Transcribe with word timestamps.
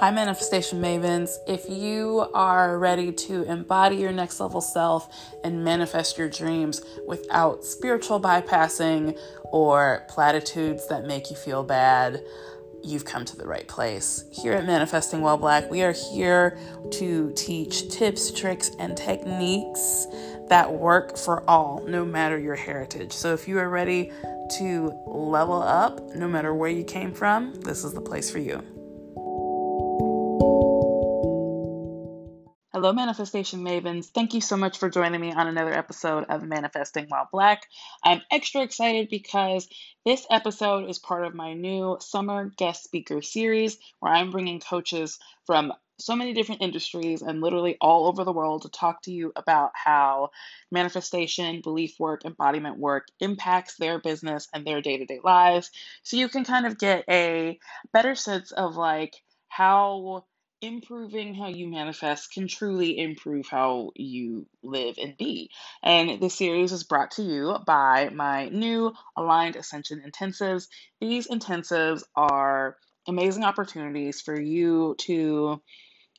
Hi, 0.00 0.12
Manifestation 0.12 0.80
Mavens. 0.80 1.38
If 1.48 1.68
you 1.68 2.28
are 2.32 2.78
ready 2.78 3.10
to 3.10 3.42
embody 3.42 3.96
your 3.96 4.12
next 4.12 4.38
level 4.38 4.60
self 4.60 5.12
and 5.42 5.64
manifest 5.64 6.16
your 6.16 6.28
dreams 6.28 6.80
without 7.08 7.64
spiritual 7.64 8.20
bypassing 8.20 9.18
or 9.46 10.04
platitudes 10.08 10.86
that 10.86 11.04
make 11.04 11.30
you 11.30 11.36
feel 11.36 11.64
bad, 11.64 12.22
you've 12.84 13.04
come 13.04 13.24
to 13.24 13.36
the 13.36 13.44
right 13.44 13.66
place. 13.66 14.24
Here 14.30 14.52
at 14.52 14.66
Manifesting 14.66 15.20
While 15.20 15.36
Black, 15.36 15.68
we 15.68 15.82
are 15.82 15.90
here 15.90 16.56
to 16.92 17.32
teach 17.34 17.90
tips, 17.90 18.30
tricks, 18.30 18.70
and 18.78 18.96
techniques 18.96 20.06
that 20.48 20.72
work 20.72 21.18
for 21.18 21.42
all, 21.50 21.82
no 21.88 22.04
matter 22.04 22.38
your 22.38 22.54
heritage. 22.54 23.12
So 23.12 23.34
if 23.34 23.48
you 23.48 23.58
are 23.58 23.68
ready 23.68 24.12
to 24.58 24.92
level 25.06 25.60
up, 25.60 26.14
no 26.14 26.28
matter 26.28 26.54
where 26.54 26.70
you 26.70 26.84
came 26.84 27.12
from, 27.12 27.52
this 27.62 27.82
is 27.82 27.94
the 27.94 28.00
place 28.00 28.30
for 28.30 28.38
you. 28.38 28.62
Manifestation 32.92 33.64
Mavens. 33.64 34.06
Thank 34.06 34.34
you 34.34 34.40
so 34.40 34.56
much 34.56 34.78
for 34.78 34.88
joining 34.88 35.20
me 35.20 35.32
on 35.32 35.46
another 35.46 35.72
episode 35.72 36.24
of 36.28 36.42
Manifesting 36.42 37.06
While 37.08 37.28
Black. 37.32 37.66
I'm 38.04 38.22
extra 38.30 38.62
excited 38.62 39.08
because 39.08 39.68
this 40.04 40.26
episode 40.30 40.88
is 40.88 40.98
part 40.98 41.24
of 41.24 41.34
my 41.34 41.54
new 41.54 41.98
summer 42.00 42.52
guest 42.56 42.84
speaker 42.84 43.22
series 43.22 43.78
where 44.00 44.12
I'm 44.12 44.30
bringing 44.30 44.60
coaches 44.60 45.18
from 45.46 45.72
so 45.98 46.14
many 46.14 46.32
different 46.32 46.62
industries 46.62 47.22
and 47.22 47.40
literally 47.40 47.76
all 47.80 48.06
over 48.06 48.24
the 48.24 48.32
world 48.32 48.62
to 48.62 48.68
talk 48.68 49.02
to 49.02 49.12
you 49.12 49.32
about 49.34 49.72
how 49.74 50.30
manifestation, 50.70 51.60
belief 51.60 51.98
work, 51.98 52.24
embodiment 52.24 52.78
work 52.78 53.08
impacts 53.20 53.76
their 53.76 53.98
business 53.98 54.48
and 54.54 54.66
their 54.66 54.80
day 54.80 54.96
to 54.98 55.04
day 55.04 55.20
lives. 55.22 55.70
So 56.04 56.16
you 56.16 56.28
can 56.28 56.44
kind 56.44 56.66
of 56.66 56.78
get 56.78 57.04
a 57.10 57.58
better 57.92 58.14
sense 58.14 58.52
of 58.52 58.76
like 58.76 59.16
how 59.48 60.24
improving 60.60 61.34
how 61.34 61.48
you 61.48 61.68
manifest 61.68 62.32
can 62.32 62.48
truly 62.48 62.98
improve 62.98 63.46
how 63.46 63.90
you 63.94 64.46
live 64.62 64.96
and 65.00 65.16
be. 65.16 65.50
And 65.82 66.20
this 66.20 66.34
series 66.34 66.72
is 66.72 66.84
brought 66.84 67.12
to 67.12 67.22
you 67.22 67.56
by 67.66 68.10
my 68.10 68.48
new 68.48 68.92
Aligned 69.16 69.56
Ascension 69.56 70.02
Intensives. 70.06 70.68
These 71.00 71.28
intensives 71.28 72.02
are 72.16 72.76
amazing 73.06 73.44
opportunities 73.44 74.20
for 74.20 74.38
you 74.38 74.94
to 74.98 75.60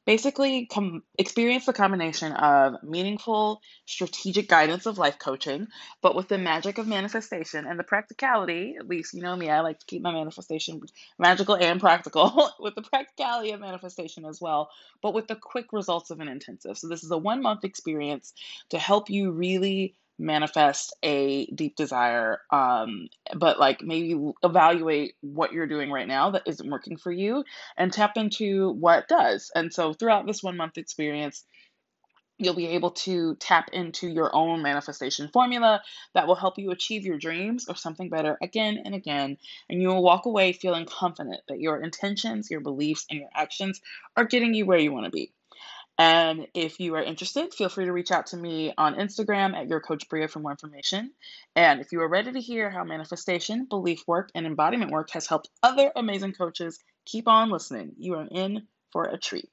basically 0.05 0.66
com- 0.66 1.03
experience 1.17 1.66
the 1.66 1.73
combination 1.73 2.31
of 2.33 2.81
meaningful 2.83 3.61
strategic 3.86 4.47
guidance 4.47 4.86
of 4.86 4.97
life 4.97 5.19
coaching 5.19 5.67
but 6.02 6.16
with 6.16 6.28
the 6.28 6.38
magic 6.38 6.78
of 6.78 6.88
manifestation 6.88 7.66
and 7.66 7.80
the 7.80 7.83
practicality 7.83 8.75
at 8.80 8.88
least 8.88 9.14
you 9.14 9.22
know 9.22 9.36
me 9.36 9.50
i 9.50 9.61
like 9.61 9.80
to 9.80 9.86
keep 9.86 10.02
my 10.02 10.11
manifestation 10.11 10.81
magical 11.17 11.55
and 11.55 11.80
practical 11.80 12.52
with 12.59 12.75
the 12.75 12.81
practicality 12.81 13.52
of 13.52 13.59
manifestation 13.59 14.25
as 14.25 14.42
well 14.42 14.70
but 15.02 15.14
with 15.14 15.27
the 15.27 15.36
quick 15.36 15.72
results 15.73 16.09
of 16.09 16.20
an 16.20 16.27
intensive. 16.27 16.77
So 16.77 16.88
this 16.88 17.03
is 17.03 17.11
a 17.11 17.17
one 17.17 17.42
month 17.42 17.64
experience 17.64 18.33
to 18.70 18.80
help 18.80 19.09
you 19.09 19.31
really 19.31 19.95
manifest 20.20 20.95
a 21.03 21.45
deep 21.48 21.75
desire 21.75 22.42
um, 22.52 23.08
but 23.36 23.59
like 23.59 23.81
maybe 23.81 24.20
evaluate 24.44 25.16
what 25.22 25.53
you're 25.53 25.67
doing 25.67 25.92
right 25.92 26.08
now 26.08 26.31
that 26.31 26.44
isn't 26.45 26.70
working 26.70 26.98
for 26.98 27.11
you 27.11 27.44
and 27.78 27.94
tap 27.94 28.17
into 28.17 28.72
what 28.72 29.08
does. 29.08 29.52
And 29.56 29.73
so 29.73 29.94
throughout 29.94 30.26
this 30.26 30.44
one 30.44 30.58
month 30.58 30.78
experience 30.78 31.45
you'll 32.39 32.56
be 32.56 32.67
able 32.67 32.92
to 32.92 33.36
tap 33.36 33.70
into 33.73 34.08
your 34.08 34.34
own 34.34 34.61
manifestation 34.61 35.28
formula 35.28 35.81
that 36.14 36.26
will 36.26 36.36
help 36.36 36.58
you 36.58 36.72
achieve 36.72 37.04
your 37.06 37.17
dreams 37.17 37.66
or 37.67 37.76
something 37.76 38.09
better 38.09 38.38
again 38.42 38.81
and 38.86 38.95
again. 38.95 39.38
And 39.70 39.81
you 39.81 39.89
will 39.89 40.02
walk 40.02 40.26
away 40.26 40.54
feeling 40.54 40.86
confident 40.86 41.42
that 41.50 41.59
your 41.59 41.81
intentions 41.81 42.50
your 42.50 42.61
beliefs 42.61 43.06
and 43.09 43.20
your 43.20 43.30
actions 43.36 43.81
are 44.16 44.23
getting 44.23 44.54
you 44.54 44.66
where 44.66 44.80
you 44.80 44.94
want 44.94 45.06
to 45.06 45.11
be 45.11 45.33
and 45.99 46.48
if 46.54 46.80
you 46.80 46.95
are 46.95 47.04
interested, 47.04 47.54
feel 47.54 47.67
free 47.67 47.83
to 47.83 47.92
reach 47.92 48.10
out 48.10 48.27
to 48.27 48.37
me 48.37 48.73
on 48.77 48.95
Instagram 48.95 49.54
at 49.54 49.67
your 49.67 49.82
coach 49.82 50.08
Bria 50.08 50.30
for 50.30 50.39
more 50.39 50.52
information. 50.52 51.11
And 51.58 51.82
if 51.82 51.92
you 51.92 51.99
are 51.99 52.08
ready 52.08 52.32
to 52.32 52.39
hear 52.39 52.70
how 52.70 52.86
manifestation, 52.86 53.65
belief 53.65 54.04
work, 54.08 54.30
and 54.33 54.45
embodiment 54.45 54.92
work 54.92 55.09
has 55.09 55.27
helped 55.27 55.49
other 55.61 55.92
amazing 55.93 56.32
coaches, 56.32 56.80
keep 57.05 57.27
on 57.27 57.49
listening. 57.49 57.92
You 57.98 58.14
are 58.14 58.27
in 58.32 58.65
for 58.93 59.04
a 59.04 59.17
treat. 59.17 59.52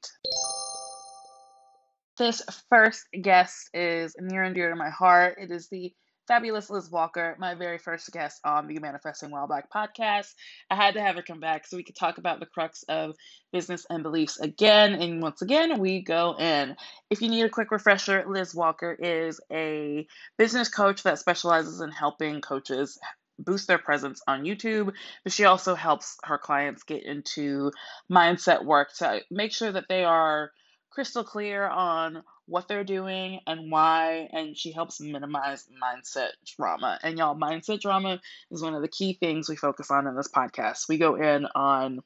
This 2.16 2.42
first 2.70 3.08
guest 3.20 3.68
is 3.74 4.14
near 4.20 4.44
and 4.44 4.54
dear 4.54 4.70
to 4.70 4.76
my 4.76 4.90
heart. 4.90 5.38
It 5.40 5.50
is 5.50 5.68
the 5.68 5.92
fabulous 6.26 6.70
Liz 6.70 6.90
Walker, 6.90 7.36
my 7.38 7.54
very 7.54 7.78
first 7.78 8.10
guest 8.12 8.40
on 8.44 8.66
the 8.66 8.78
Manifesting 8.78 9.30
While 9.30 9.46
Black 9.46 9.70
podcast. 9.70 10.34
I 10.70 10.74
had 10.74 10.94
to 10.94 11.00
have 11.00 11.16
her 11.16 11.22
come 11.22 11.40
back 11.40 11.66
so 11.66 11.76
we 11.76 11.84
could 11.84 11.96
talk 11.96 12.18
about 12.18 12.40
the 12.40 12.46
crux 12.46 12.82
of 12.88 13.14
business 13.52 13.86
and 13.88 14.02
beliefs 14.02 14.38
again. 14.40 14.94
And 14.94 15.22
once 15.22 15.42
again, 15.42 15.78
we 15.78 16.02
go 16.02 16.34
in. 16.38 16.76
If 17.10 17.22
you 17.22 17.28
need 17.28 17.44
a 17.44 17.50
quick 17.50 17.70
refresher, 17.70 18.24
Liz 18.26 18.54
Walker 18.54 18.92
is 18.92 19.40
a 19.52 20.06
business 20.36 20.68
coach 20.68 21.04
that 21.04 21.18
specializes 21.18 21.80
in 21.80 21.90
helping 21.90 22.40
coaches 22.40 22.98
boost 23.38 23.68
their 23.68 23.78
presence 23.78 24.20
on 24.26 24.44
YouTube, 24.44 24.92
but 25.22 25.32
she 25.32 25.44
also 25.44 25.74
helps 25.74 26.16
her 26.24 26.38
clients 26.38 26.82
get 26.84 27.04
into 27.04 27.70
mindset 28.10 28.64
work 28.64 28.92
to 28.94 29.20
make 29.30 29.52
sure 29.52 29.70
that 29.70 29.86
they 29.88 30.04
are 30.04 30.50
crystal 30.90 31.22
clear 31.22 31.68
on 31.68 32.22
what 32.46 32.68
they're 32.68 32.84
doing 32.84 33.40
and 33.46 33.70
why, 33.70 34.28
and 34.32 34.56
she 34.56 34.72
helps 34.72 35.00
minimize 35.00 35.66
mindset 35.82 36.30
drama. 36.56 36.98
And 37.02 37.18
y'all, 37.18 37.36
mindset 37.36 37.80
drama 37.80 38.20
is 38.50 38.62
one 38.62 38.74
of 38.74 38.82
the 38.82 38.88
key 38.88 39.14
things 39.14 39.48
we 39.48 39.56
focus 39.56 39.90
on 39.90 40.06
in 40.06 40.16
this 40.16 40.28
podcast. 40.28 40.88
We 40.88 40.98
go 40.98 41.16
in 41.16 41.46
on 41.54 42.00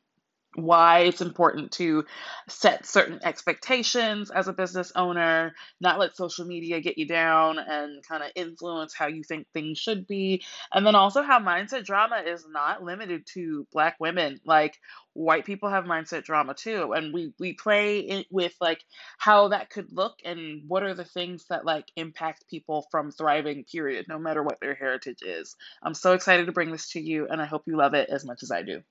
why 0.54 1.00
it's 1.00 1.20
important 1.20 1.70
to 1.72 2.04
set 2.48 2.84
certain 2.84 3.20
expectations 3.22 4.30
as 4.30 4.48
a 4.48 4.52
business 4.52 4.92
owner, 4.96 5.54
not 5.80 5.98
let 5.98 6.16
social 6.16 6.44
media 6.44 6.80
get 6.80 6.98
you 6.98 7.06
down 7.06 7.58
and 7.58 8.02
kind 8.06 8.22
of 8.22 8.30
influence 8.34 8.92
how 8.92 9.06
you 9.06 9.22
think 9.22 9.46
things 9.52 9.78
should 9.78 10.06
be. 10.08 10.42
And 10.72 10.84
then 10.84 10.96
also 10.96 11.22
how 11.22 11.38
mindset 11.38 11.84
drama 11.84 12.22
is 12.26 12.44
not 12.50 12.82
limited 12.82 13.26
to 13.34 13.66
black 13.72 13.96
women. 14.00 14.40
Like 14.44 14.76
white 15.12 15.44
people 15.44 15.68
have 15.70 15.84
mindset 15.84 16.24
drama 16.24 16.54
too. 16.54 16.92
And 16.92 17.14
we 17.14 17.32
we 17.38 17.52
play 17.52 18.00
it 18.00 18.26
with 18.30 18.54
like 18.60 18.82
how 19.18 19.48
that 19.48 19.70
could 19.70 19.92
look 19.92 20.18
and 20.24 20.62
what 20.66 20.82
are 20.82 20.94
the 20.94 21.04
things 21.04 21.44
that 21.50 21.64
like 21.64 21.86
impact 21.94 22.48
people 22.50 22.86
from 22.90 23.12
thriving 23.12 23.64
period, 23.64 24.06
no 24.08 24.18
matter 24.18 24.42
what 24.42 24.58
their 24.60 24.74
heritage 24.74 25.22
is. 25.22 25.54
I'm 25.82 25.94
so 25.94 26.14
excited 26.14 26.46
to 26.46 26.52
bring 26.52 26.72
this 26.72 26.90
to 26.90 27.00
you 27.00 27.28
and 27.28 27.40
I 27.40 27.46
hope 27.46 27.62
you 27.66 27.76
love 27.76 27.94
it 27.94 28.08
as 28.10 28.24
much 28.24 28.42
as 28.42 28.50
I 28.50 28.62
do. 28.62 28.82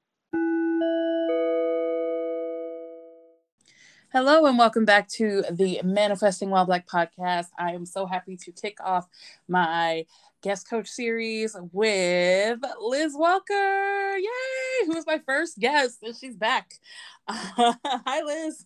Hello 4.11 4.47
and 4.47 4.57
welcome 4.57 4.85
back 4.85 5.07
to 5.07 5.43
the 5.51 5.81
Manifesting 5.83 6.49
While 6.49 6.65
Black 6.65 6.87
podcast. 6.87 7.49
I 7.59 7.73
am 7.73 7.85
so 7.85 8.07
happy 8.07 8.37
to 8.37 8.51
kick 8.51 8.77
off 8.83 9.07
my 9.47 10.07
guest 10.41 10.67
coach 10.67 10.87
series 10.87 11.55
with 11.71 12.57
Liz 12.81 13.13
Walker. 13.15 14.17
Yay! 14.17 14.87
Who 14.87 14.95
was 14.95 15.05
my 15.05 15.19
first 15.27 15.59
guest 15.59 15.99
and 16.01 16.15
she's 16.15 16.35
back. 16.35 16.73
Uh, 17.27 17.73
hi, 17.85 18.23
Liz. 18.23 18.65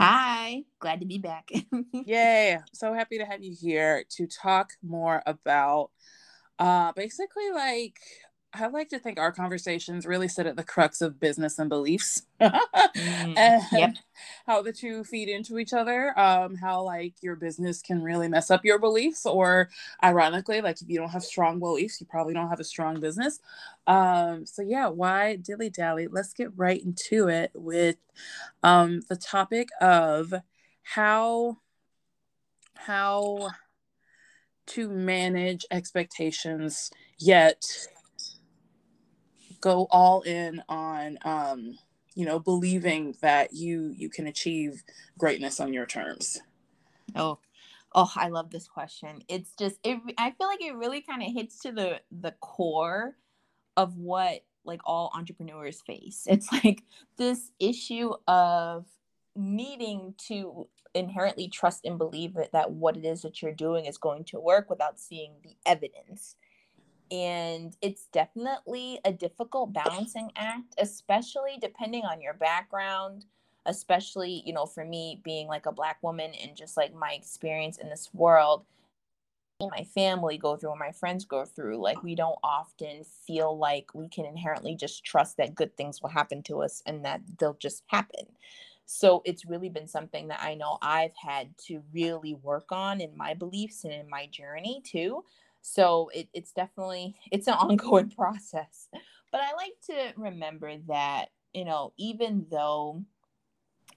Hi, 0.00 0.62
glad 0.78 1.00
to 1.00 1.06
be 1.06 1.18
back. 1.18 1.50
Yay! 1.92 2.56
So 2.72 2.94
happy 2.94 3.18
to 3.18 3.26
have 3.26 3.42
you 3.42 3.54
here 3.54 4.04
to 4.16 4.26
talk 4.26 4.70
more 4.82 5.22
about 5.26 5.90
uh 6.58 6.90
basically 6.92 7.50
like 7.52 8.00
I 8.54 8.66
like 8.68 8.88
to 8.90 8.98
think 8.98 9.18
our 9.18 9.30
conversations 9.30 10.06
really 10.06 10.26
sit 10.26 10.46
at 10.46 10.56
the 10.56 10.64
crux 10.64 11.02
of 11.02 11.20
business 11.20 11.58
and 11.58 11.68
beliefs. 11.68 12.22
mm, 12.40 12.54
and 12.96 13.62
yep. 13.72 13.94
How 14.46 14.62
the 14.62 14.72
two 14.72 15.04
feed 15.04 15.28
into 15.28 15.58
each 15.58 15.74
other. 15.74 16.18
Um, 16.18 16.56
how 16.56 16.82
like 16.82 17.14
your 17.20 17.36
business 17.36 17.82
can 17.82 18.02
really 18.02 18.26
mess 18.26 18.50
up 18.50 18.64
your 18.64 18.78
beliefs, 18.78 19.26
or 19.26 19.68
ironically, 20.02 20.62
like 20.62 20.80
if 20.80 20.88
you 20.88 20.98
don't 20.98 21.10
have 21.10 21.24
strong 21.24 21.58
beliefs, 21.58 22.00
you 22.00 22.06
probably 22.06 22.32
don't 22.32 22.48
have 22.48 22.60
a 22.60 22.64
strong 22.64 23.00
business. 23.00 23.38
Um, 23.86 24.46
so 24.46 24.62
yeah, 24.62 24.88
why 24.88 25.36
dilly 25.36 25.68
dally? 25.68 26.08
Let's 26.10 26.32
get 26.32 26.56
right 26.56 26.82
into 26.82 27.28
it 27.28 27.50
with 27.54 27.96
um, 28.62 29.02
the 29.10 29.16
topic 29.16 29.68
of 29.80 30.32
how 30.82 31.58
how 32.74 33.50
to 34.68 34.88
manage 34.88 35.66
expectations 35.70 36.90
yet 37.18 37.64
go 39.60 39.86
all 39.90 40.22
in 40.22 40.62
on 40.68 41.18
um, 41.24 41.78
you 42.14 42.24
know 42.24 42.38
believing 42.38 43.16
that 43.20 43.52
you 43.52 43.94
you 43.96 44.08
can 44.08 44.26
achieve 44.26 44.82
greatness 45.18 45.60
on 45.60 45.72
your 45.72 45.86
terms. 45.86 46.40
Oh 47.14 47.38
oh 47.94 48.12
i 48.16 48.28
love 48.28 48.50
this 48.50 48.68
question. 48.68 49.22
It's 49.28 49.52
just 49.58 49.76
it 49.84 49.98
i 50.18 50.30
feel 50.32 50.46
like 50.46 50.62
it 50.62 50.74
really 50.74 51.00
kind 51.00 51.22
of 51.22 51.32
hits 51.32 51.60
to 51.60 51.72
the 51.72 52.00
the 52.10 52.32
core 52.40 53.16
of 53.76 53.96
what 53.96 54.42
like 54.64 54.80
all 54.84 55.10
entrepreneurs 55.14 55.80
face. 55.80 56.24
It's 56.26 56.52
like 56.64 56.82
this 57.16 57.50
issue 57.58 58.12
of 58.26 58.86
needing 59.34 60.14
to 60.26 60.68
inherently 60.94 61.48
trust 61.48 61.84
and 61.84 61.98
believe 61.98 62.34
that, 62.34 62.52
that 62.52 62.72
what 62.72 62.96
it 62.96 63.04
is 63.04 63.22
that 63.22 63.40
you're 63.40 63.52
doing 63.52 63.86
is 63.86 63.98
going 63.98 64.24
to 64.24 64.40
work 64.40 64.68
without 64.68 64.98
seeing 64.98 65.32
the 65.42 65.56
evidence 65.66 66.36
and 67.10 67.76
it's 67.80 68.06
definitely 68.12 69.00
a 69.04 69.12
difficult 69.12 69.72
balancing 69.72 70.30
act 70.36 70.74
especially 70.78 71.58
depending 71.60 72.04
on 72.04 72.20
your 72.20 72.34
background 72.34 73.24
especially 73.66 74.42
you 74.44 74.52
know 74.52 74.66
for 74.66 74.84
me 74.84 75.20
being 75.24 75.46
like 75.46 75.66
a 75.66 75.72
black 75.72 75.98
woman 76.02 76.32
and 76.42 76.56
just 76.56 76.76
like 76.76 76.94
my 76.94 77.12
experience 77.12 77.78
in 77.78 77.88
this 77.88 78.10
world 78.12 78.64
my 79.60 79.82
family 79.82 80.38
go 80.38 80.56
through 80.56 80.70
and 80.70 80.78
my 80.78 80.92
friends 80.92 81.24
go 81.24 81.44
through 81.44 81.78
like 81.78 82.00
we 82.02 82.14
don't 82.14 82.38
often 82.44 83.02
feel 83.26 83.58
like 83.58 83.92
we 83.92 84.08
can 84.08 84.24
inherently 84.24 84.76
just 84.76 85.04
trust 85.04 85.36
that 85.36 85.54
good 85.54 85.76
things 85.76 86.00
will 86.00 86.10
happen 86.10 86.42
to 86.44 86.62
us 86.62 86.80
and 86.86 87.04
that 87.04 87.20
they'll 87.38 87.54
just 87.54 87.82
happen. 87.88 88.26
So 88.86 89.20
it's 89.24 89.44
really 89.44 89.68
been 89.68 89.86
something 89.86 90.28
that 90.28 90.40
i 90.40 90.54
know 90.54 90.78
i've 90.80 91.14
had 91.14 91.58
to 91.66 91.82
really 91.92 92.34
work 92.34 92.72
on 92.72 93.02
in 93.02 93.14
my 93.16 93.34
beliefs 93.34 93.84
and 93.84 93.92
in 93.92 94.08
my 94.08 94.26
journey 94.26 94.80
too 94.82 95.24
so 95.60 96.10
it, 96.14 96.28
it's 96.32 96.52
definitely 96.52 97.16
it's 97.30 97.46
an 97.46 97.54
ongoing 97.58 98.10
process. 98.10 98.88
But 99.30 99.40
i 99.42 99.52
like 99.54 99.74
to 99.86 100.20
remember 100.20 100.76
that 100.88 101.26
you 101.52 101.64
know 101.64 101.92
even 101.98 102.46
though 102.50 103.02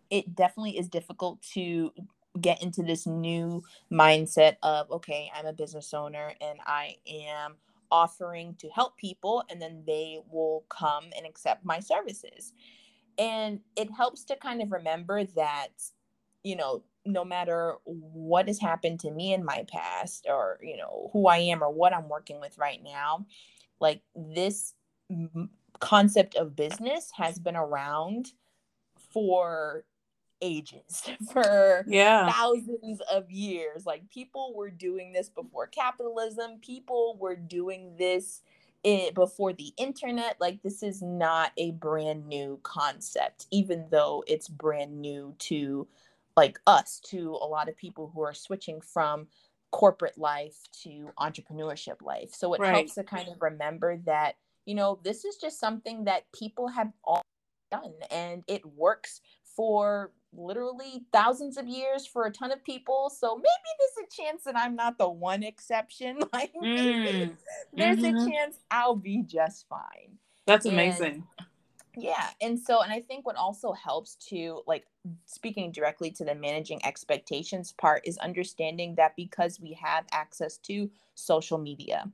it 0.09 0.35
definitely 0.35 0.77
is 0.77 0.89
difficult 0.89 1.41
to 1.53 1.91
get 2.39 2.61
into 2.61 2.81
this 2.83 3.05
new 3.05 3.61
mindset 3.91 4.55
of 4.63 4.89
okay 4.89 5.29
i'm 5.35 5.45
a 5.45 5.53
business 5.53 5.93
owner 5.93 6.33
and 6.41 6.59
i 6.65 6.95
am 7.05 7.55
offering 7.91 8.55
to 8.55 8.69
help 8.69 8.97
people 8.97 9.43
and 9.49 9.61
then 9.61 9.83
they 9.85 10.19
will 10.31 10.65
come 10.69 11.05
and 11.15 11.25
accept 11.25 11.65
my 11.65 11.79
services. 11.79 12.53
And 13.17 13.59
it 13.75 13.89
helps 13.91 14.23
to 14.25 14.35
kind 14.37 14.61
of 14.61 14.71
remember 14.71 15.25
that 15.35 15.69
you 16.43 16.55
know 16.55 16.81
no 17.05 17.25
matter 17.25 17.75
what 17.85 18.47
has 18.47 18.59
happened 18.59 18.99
to 18.99 19.11
me 19.11 19.33
in 19.33 19.43
my 19.43 19.65
past 19.67 20.27
or 20.29 20.59
you 20.61 20.77
know 20.77 21.09
who 21.13 21.27
i 21.27 21.37
am 21.37 21.63
or 21.63 21.71
what 21.71 21.93
i'm 21.93 22.07
working 22.07 22.39
with 22.39 22.57
right 22.57 22.81
now 22.83 23.25
like 23.79 24.01
this 24.15 24.73
concept 25.79 26.35
of 26.35 26.55
business 26.55 27.11
has 27.15 27.39
been 27.39 27.55
around 27.55 28.31
for 29.11 29.83
ages 30.41 31.09
for 31.31 31.83
yeah. 31.87 32.31
thousands 32.31 33.01
of 33.11 33.29
years. 33.29 33.85
Like 33.85 34.09
people 34.09 34.53
were 34.55 34.69
doing 34.69 35.13
this 35.13 35.29
before 35.29 35.67
capitalism 35.67 36.59
people 36.61 37.17
were 37.19 37.35
doing 37.35 37.95
this 37.97 38.41
it, 38.83 39.13
before 39.13 39.53
the 39.53 39.73
internet. 39.77 40.37
Like 40.39 40.61
this 40.61 40.83
is 40.83 41.01
not 41.01 41.51
a 41.57 41.71
brand 41.71 42.27
new 42.27 42.59
concept 42.63 43.47
even 43.51 43.85
though 43.91 44.23
it's 44.27 44.47
brand 44.47 44.99
new 44.99 45.35
to 45.39 45.87
like 46.37 46.59
us 46.67 46.99
to 46.99 47.31
a 47.41 47.47
lot 47.47 47.69
of 47.69 47.77
people 47.77 48.11
who 48.13 48.21
are 48.21 48.33
switching 48.33 48.81
from 48.81 49.27
corporate 49.71 50.17
life 50.17 50.57
to 50.83 51.09
entrepreneurship 51.17 52.01
life 52.01 52.33
so 52.33 52.53
it 52.53 52.59
right. 52.59 52.75
helps 52.75 52.95
to 52.95 53.03
kind 53.03 53.29
of 53.29 53.41
remember 53.41 53.97
that 54.05 54.35
you 54.65 54.75
know 54.75 54.99
this 55.03 55.23
is 55.23 55.37
just 55.37 55.59
something 55.59 56.03
that 56.03 56.29
people 56.33 56.67
have 56.67 56.91
all 57.05 57.21
done 57.71 57.93
and 58.09 58.43
it 58.47 58.65
works 58.65 59.21
for 59.55 60.11
literally 60.33 61.03
thousands 61.11 61.57
of 61.57 61.67
years 61.67 62.05
for 62.05 62.25
a 62.25 62.31
ton 62.31 62.51
of 62.51 62.63
people. 62.63 63.09
So 63.09 63.35
maybe 63.35 63.47
there's 63.79 64.07
a 64.07 64.23
chance 64.23 64.43
that 64.43 64.57
I'm 64.57 64.75
not 64.75 64.97
the 64.97 65.09
one 65.09 65.43
exception. 65.43 66.19
Like 66.33 66.53
mm. 66.53 67.35
there's 67.73 67.99
mm-hmm. 67.99 68.17
a 68.17 68.31
chance 68.31 68.57
I'll 68.69 68.95
be 68.95 69.21
just 69.23 69.67
fine. 69.67 70.17
That's 70.47 70.65
amazing. 70.65 71.27
And, 71.37 71.47
yeah. 71.97 72.27
And 72.39 72.57
so 72.57 72.81
and 72.81 72.91
I 72.91 73.01
think 73.01 73.25
what 73.25 73.35
also 73.35 73.73
helps 73.73 74.15
to 74.29 74.61
like 74.65 74.85
speaking 75.25 75.71
directly 75.71 76.11
to 76.11 76.25
the 76.25 76.35
managing 76.35 76.83
expectations 76.85 77.73
part 77.73 78.01
is 78.05 78.17
understanding 78.19 78.95
that 78.95 79.15
because 79.15 79.59
we 79.59 79.73
have 79.73 80.05
access 80.11 80.57
to 80.57 80.89
social 81.15 81.57
media, 81.57 82.09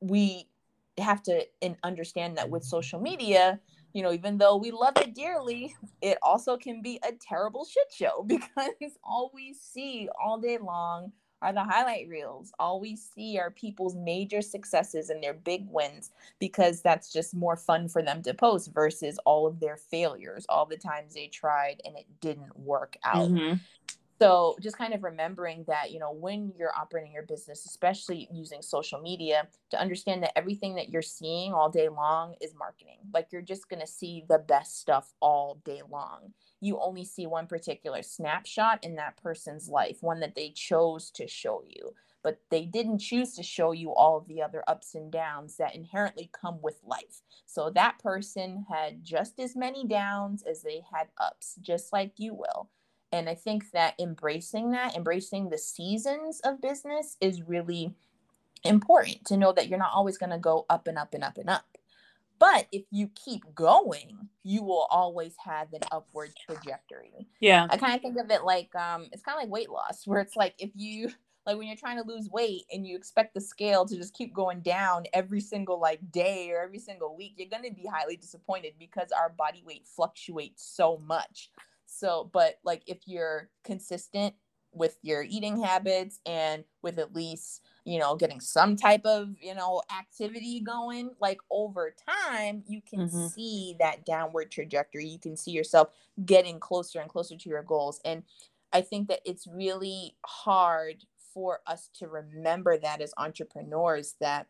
we 0.00 0.48
have 0.98 1.22
to 1.22 1.46
understand 1.82 2.36
that 2.36 2.50
with 2.50 2.64
social 2.64 3.00
media, 3.00 3.60
you 3.92 4.02
know, 4.02 4.12
even 4.12 4.38
though 4.38 4.56
we 4.56 4.70
love 4.70 4.94
it 4.96 5.14
dearly, 5.14 5.74
it 6.00 6.18
also 6.22 6.56
can 6.56 6.82
be 6.82 6.98
a 7.06 7.12
terrible 7.12 7.64
shit 7.64 7.92
show 7.92 8.24
because 8.26 8.98
all 9.04 9.30
we 9.34 9.54
see 9.54 10.08
all 10.22 10.38
day 10.38 10.58
long 10.58 11.12
are 11.42 11.52
the 11.52 11.64
highlight 11.64 12.08
reels. 12.08 12.52
All 12.58 12.80
we 12.80 12.96
see 12.96 13.38
are 13.38 13.50
people's 13.50 13.94
major 13.94 14.40
successes 14.40 15.10
and 15.10 15.22
their 15.22 15.34
big 15.34 15.66
wins 15.68 16.10
because 16.38 16.80
that's 16.80 17.12
just 17.12 17.34
more 17.34 17.56
fun 17.56 17.88
for 17.88 18.02
them 18.02 18.22
to 18.22 18.32
post 18.32 18.72
versus 18.72 19.18
all 19.26 19.46
of 19.46 19.60
their 19.60 19.76
failures, 19.76 20.46
all 20.48 20.64
the 20.64 20.76
times 20.76 21.14
they 21.14 21.26
tried 21.26 21.82
and 21.84 21.96
it 21.96 22.06
didn't 22.20 22.58
work 22.58 22.96
out. 23.04 23.28
Mm-hmm 23.28 23.54
so 24.22 24.54
just 24.60 24.78
kind 24.78 24.94
of 24.94 25.02
remembering 25.02 25.64
that 25.66 25.90
you 25.90 25.98
know 25.98 26.12
when 26.12 26.52
you're 26.56 26.72
operating 26.78 27.12
your 27.12 27.24
business 27.24 27.66
especially 27.66 28.28
using 28.32 28.62
social 28.62 29.00
media 29.00 29.48
to 29.68 29.80
understand 29.80 30.22
that 30.22 30.36
everything 30.38 30.76
that 30.76 30.90
you're 30.90 31.02
seeing 31.02 31.52
all 31.52 31.68
day 31.68 31.88
long 31.88 32.36
is 32.40 32.54
marketing 32.56 32.98
like 33.12 33.26
you're 33.32 33.42
just 33.42 33.68
going 33.68 33.80
to 33.80 33.86
see 33.86 34.22
the 34.28 34.38
best 34.38 34.78
stuff 34.78 35.12
all 35.18 35.60
day 35.64 35.82
long 35.90 36.32
you 36.62 36.78
only 36.80 37.04
see 37.04 37.26
one 37.26 37.46
particular 37.46 38.02
snapshot 38.02 38.82
in 38.82 38.96
that 38.96 39.16
person's 39.22 39.68
life 39.68 39.98
one 40.00 40.20
that 40.20 40.34
they 40.34 40.50
chose 40.50 41.10
to 41.10 41.26
show 41.26 41.62
you 41.66 41.92
but 42.22 42.38
they 42.50 42.64
didn't 42.64 42.98
choose 42.98 43.34
to 43.34 43.42
show 43.42 43.72
you 43.72 43.92
all 43.92 44.16
of 44.16 44.26
the 44.28 44.40
other 44.42 44.62
ups 44.68 44.94
and 44.94 45.10
downs 45.10 45.56
that 45.56 45.74
inherently 45.74 46.30
come 46.32 46.60
with 46.62 46.80
life. 46.84 47.22
So 47.46 47.70
that 47.70 47.98
person 47.98 48.64
had 48.70 49.04
just 49.04 49.40
as 49.40 49.56
many 49.56 49.86
downs 49.86 50.42
as 50.48 50.62
they 50.62 50.82
had 50.94 51.08
ups, 51.18 51.56
just 51.60 51.92
like 51.92 52.12
you 52.16 52.34
will. 52.34 52.70
And 53.10 53.28
I 53.28 53.34
think 53.34 53.70
that 53.72 53.94
embracing 54.00 54.70
that, 54.70 54.96
embracing 54.96 55.50
the 55.50 55.58
seasons 55.58 56.40
of 56.44 56.62
business 56.62 57.16
is 57.20 57.42
really 57.42 57.94
important 58.64 59.24
to 59.26 59.36
know 59.36 59.52
that 59.52 59.68
you're 59.68 59.78
not 59.78 59.92
always 59.92 60.16
going 60.16 60.30
to 60.30 60.38
go 60.38 60.64
up 60.70 60.86
and 60.86 60.96
up 60.96 61.14
and 61.14 61.24
up 61.24 61.36
and 61.36 61.50
up. 61.50 61.66
But 62.42 62.66
if 62.72 62.82
you 62.90 63.08
keep 63.14 63.44
going, 63.54 64.28
you 64.42 64.64
will 64.64 64.88
always 64.90 65.32
have 65.44 65.72
an 65.72 65.82
upward 65.92 66.32
trajectory. 66.44 67.28
Yeah. 67.38 67.68
I 67.70 67.76
kind 67.76 67.94
of 67.94 68.00
think 68.00 68.18
of 68.18 68.32
it 68.32 68.42
like 68.42 68.74
um 68.74 69.06
it's 69.12 69.22
kind 69.22 69.36
of 69.36 69.44
like 69.44 69.52
weight 69.52 69.70
loss 69.70 70.08
where 70.08 70.18
it's 70.18 70.34
like 70.34 70.56
if 70.58 70.70
you 70.74 71.12
like 71.46 71.56
when 71.56 71.68
you're 71.68 71.76
trying 71.76 72.02
to 72.02 72.08
lose 72.08 72.28
weight 72.30 72.64
and 72.72 72.84
you 72.84 72.96
expect 72.96 73.34
the 73.34 73.40
scale 73.40 73.86
to 73.86 73.96
just 73.96 74.12
keep 74.14 74.34
going 74.34 74.58
down 74.58 75.04
every 75.12 75.38
single 75.38 75.80
like 75.80 76.00
day 76.10 76.50
or 76.50 76.60
every 76.60 76.80
single 76.80 77.16
week, 77.16 77.34
you're 77.36 77.48
going 77.48 77.62
to 77.62 77.80
be 77.80 77.86
highly 77.86 78.16
disappointed 78.16 78.72
because 78.76 79.12
our 79.12 79.28
body 79.28 79.62
weight 79.64 79.86
fluctuates 79.86 80.64
so 80.66 80.98
much. 81.06 81.48
So, 81.86 82.28
but 82.32 82.58
like 82.64 82.82
if 82.88 82.98
you're 83.06 83.50
consistent 83.62 84.34
with 84.72 84.98
your 85.02 85.22
eating 85.22 85.62
habits 85.62 86.18
and 86.26 86.64
with 86.82 86.98
at 86.98 87.14
least, 87.14 87.62
you 87.84 87.98
know, 87.98 88.14
getting 88.14 88.40
some 88.40 88.76
type 88.76 89.04
of, 89.04 89.34
you 89.40 89.54
know, 89.54 89.82
activity 89.98 90.60
going, 90.60 91.10
like 91.20 91.40
over 91.50 91.94
time, 92.08 92.62
you 92.66 92.80
can 92.80 93.08
mm-hmm. 93.08 93.26
see 93.28 93.76
that 93.80 94.04
downward 94.04 94.50
trajectory. 94.50 95.06
You 95.06 95.18
can 95.18 95.36
see 95.36 95.50
yourself 95.50 95.88
getting 96.24 96.60
closer 96.60 97.00
and 97.00 97.10
closer 97.10 97.36
to 97.36 97.48
your 97.48 97.62
goals. 97.62 98.00
And 98.04 98.22
I 98.72 98.82
think 98.82 99.08
that 99.08 99.20
it's 99.24 99.46
really 99.46 100.16
hard 100.24 101.04
for 101.34 101.60
us 101.66 101.90
to 101.98 102.06
remember 102.08 102.78
that 102.78 103.00
as 103.00 103.12
entrepreneurs 103.16 104.14
that 104.20 104.46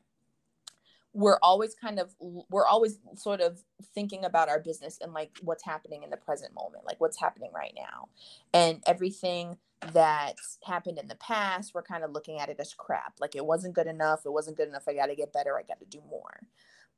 we're 1.15 1.39
always 1.43 1.75
kind 1.75 1.99
of 1.99 2.15
we're 2.21 2.67
always 2.67 2.99
sort 3.17 3.41
of 3.41 3.63
thinking 3.95 4.25
about 4.25 4.49
our 4.49 4.59
business 4.59 4.99
and 5.03 5.13
like 5.13 5.31
what's 5.43 5.65
happening 5.65 6.03
in 6.03 6.11
the 6.11 6.17
present 6.17 6.55
moment 6.55 6.85
like 6.87 6.99
what's 7.01 7.21
happening 7.21 7.51
right 7.55 7.75
now 7.77 8.09
and 8.55 8.83
everything 8.87 9.57
that 9.93 10.37
happened 10.65 10.99
in 10.99 11.09
the 11.09 11.17
past 11.17 11.75
we're 11.75 11.83
kind 11.83 12.05
of 12.05 12.13
looking 12.13 12.39
at 12.39 12.49
it 12.49 12.61
as 12.61 12.75
crap. 12.75 13.15
Like 13.21 13.35
it 13.35 13.45
wasn't 13.45 13.75
good 13.75 13.87
enough 13.87 14.25
it 14.25 14.33
wasn't 14.33 14.57
good 14.57 14.69
enough 14.69 14.85
i 14.89 14.95
got 14.95 15.07
to 15.07 15.17
get 15.17 15.33
better 15.33 15.59
i 15.59 15.63
got 15.63 15.81
to 15.81 15.87
do 15.87 16.01
more. 16.09 16.41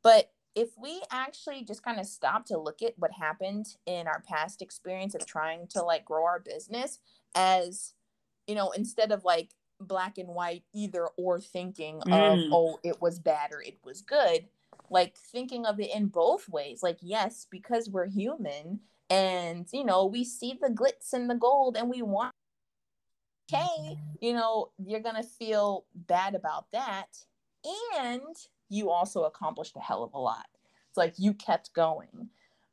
But 0.02 0.30
if 0.54 0.70
we 0.80 1.02
actually 1.10 1.64
just 1.64 1.82
kind 1.82 1.98
of 1.98 2.06
stop 2.06 2.46
to 2.46 2.58
look 2.58 2.82
at 2.82 2.94
what 2.96 3.10
happened 3.10 3.66
in 3.86 4.06
our 4.06 4.22
past 4.28 4.62
experience 4.62 5.14
of 5.14 5.26
trying 5.26 5.66
to 5.68 5.82
like 5.82 6.04
grow 6.04 6.24
our 6.24 6.38
business 6.38 7.00
as 7.34 7.94
you 8.46 8.54
know 8.54 8.70
instead 8.70 9.10
of 9.10 9.24
like 9.24 9.50
black 9.80 10.18
and 10.18 10.28
white 10.28 10.62
either 10.72 11.08
or 11.16 11.40
thinking 11.40 12.00
mm. 12.06 12.12
of 12.12 12.38
oh 12.52 12.78
it 12.84 13.00
was 13.02 13.18
bad 13.18 13.52
or 13.52 13.60
it 13.60 13.78
was 13.84 14.02
good 14.02 14.46
like 14.90 15.16
thinking 15.16 15.66
of 15.66 15.80
it 15.80 15.94
in 15.94 16.06
both 16.06 16.48
ways. 16.48 16.82
Like 16.82 16.98
yes 17.00 17.46
because 17.50 17.88
we're 17.88 18.06
human 18.06 18.80
and 19.10 19.66
you 19.72 19.84
know 19.84 20.06
we 20.06 20.24
see 20.24 20.58
the 20.60 20.68
glitz 20.68 21.12
and 21.12 21.28
the 21.28 21.34
gold 21.34 21.76
and 21.76 21.90
we 21.90 22.02
want 22.02 22.34
okay 23.52 23.98
you 24.24 24.32
know 24.32 24.70
you're 24.78 25.00
gonna 25.00 25.22
feel 25.22 25.84
bad 25.94 26.34
about 26.34 26.70
that. 26.72 27.08
And 27.98 28.36
you 28.68 28.90
also 28.90 29.24
accomplished 29.24 29.76
a 29.76 29.80
hell 29.80 30.02
of 30.02 30.14
a 30.14 30.18
lot. 30.18 30.46
It's 30.88 30.96
like 30.96 31.14
you 31.18 31.34
kept 31.34 31.74
going. 31.74 32.30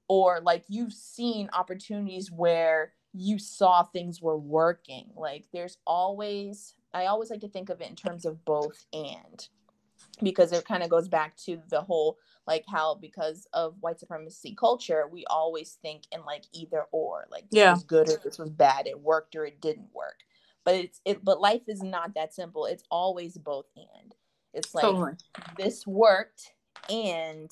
Or 0.07 0.41
like 0.41 0.63
you've 0.67 0.93
seen 0.93 1.49
opportunities 1.53 2.31
where 2.31 2.93
you 3.13 3.39
saw 3.39 3.83
things 3.83 4.21
were 4.21 4.37
working. 4.37 5.09
Like 5.15 5.45
there's 5.53 5.77
always 5.85 6.75
I 6.93 7.05
always 7.05 7.29
like 7.29 7.41
to 7.41 7.49
think 7.49 7.69
of 7.69 7.81
it 7.81 7.89
in 7.89 7.95
terms 7.95 8.25
of 8.25 8.43
both 8.45 8.85
and. 8.93 9.47
Because 10.21 10.51
it 10.51 10.65
kind 10.65 10.83
of 10.83 10.89
goes 10.89 11.07
back 11.07 11.35
to 11.45 11.61
the 11.69 11.81
whole 11.81 12.17
like 12.47 12.65
how 12.67 12.95
because 12.95 13.47
of 13.53 13.75
white 13.79 13.99
supremacy 13.99 14.55
culture 14.59 15.07
we 15.09 15.25
always 15.29 15.77
think 15.81 16.03
in 16.11 16.23
like 16.25 16.43
either 16.53 16.85
or. 16.91 17.27
Like 17.29 17.49
this 17.49 17.59
yeah. 17.59 17.73
was 17.73 17.83
good 17.83 18.09
or 18.09 18.17
this 18.23 18.37
was 18.37 18.49
bad. 18.49 18.87
It 18.87 18.99
worked 18.99 19.35
or 19.35 19.45
it 19.45 19.61
didn't 19.61 19.89
work 19.93 20.15
but 20.63 20.75
it's 20.75 21.01
it 21.05 21.23
but 21.23 21.41
life 21.41 21.63
is 21.67 21.81
not 21.81 22.13
that 22.15 22.33
simple 22.33 22.65
it's 22.65 22.83
always 22.89 23.37
both 23.37 23.67
and 23.75 24.15
it's 24.53 24.73
like 24.75 24.83
totally. 24.83 25.13
this 25.57 25.85
worked 25.87 26.53
and 26.89 27.51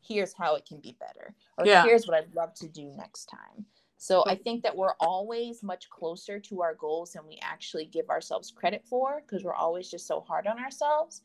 here's 0.00 0.32
how 0.32 0.54
it 0.54 0.64
can 0.66 0.80
be 0.80 0.96
better 1.00 1.34
or 1.58 1.66
yeah. 1.66 1.84
here's 1.84 2.06
what 2.06 2.16
i'd 2.16 2.34
love 2.34 2.54
to 2.54 2.68
do 2.68 2.92
next 2.96 3.26
time 3.26 3.64
So 4.02 4.24
I 4.26 4.34
think 4.34 4.62
that 4.62 4.74
we're 4.74 4.94
always 4.98 5.62
much 5.62 5.90
closer 5.90 6.40
to 6.40 6.62
our 6.62 6.74
goals 6.74 7.12
than 7.12 7.26
we 7.28 7.38
actually 7.42 7.84
give 7.84 8.08
ourselves 8.08 8.50
credit 8.50 8.82
for 8.88 9.20
because 9.20 9.44
we're 9.44 9.52
always 9.52 9.90
just 9.90 10.06
so 10.06 10.20
hard 10.20 10.46
on 10.46 10.58
ourselves. 10.58 11.20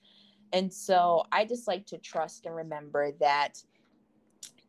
And 0.52 0.72
so 0.74 1.24
I 1.32 1.46
just 1.46 1.70
like 1.70 1.86
to 1.86 1.98
trust 1.98 2.46
and 2.46 2.54
remember 2.54 3.14
that, 3.22 3.64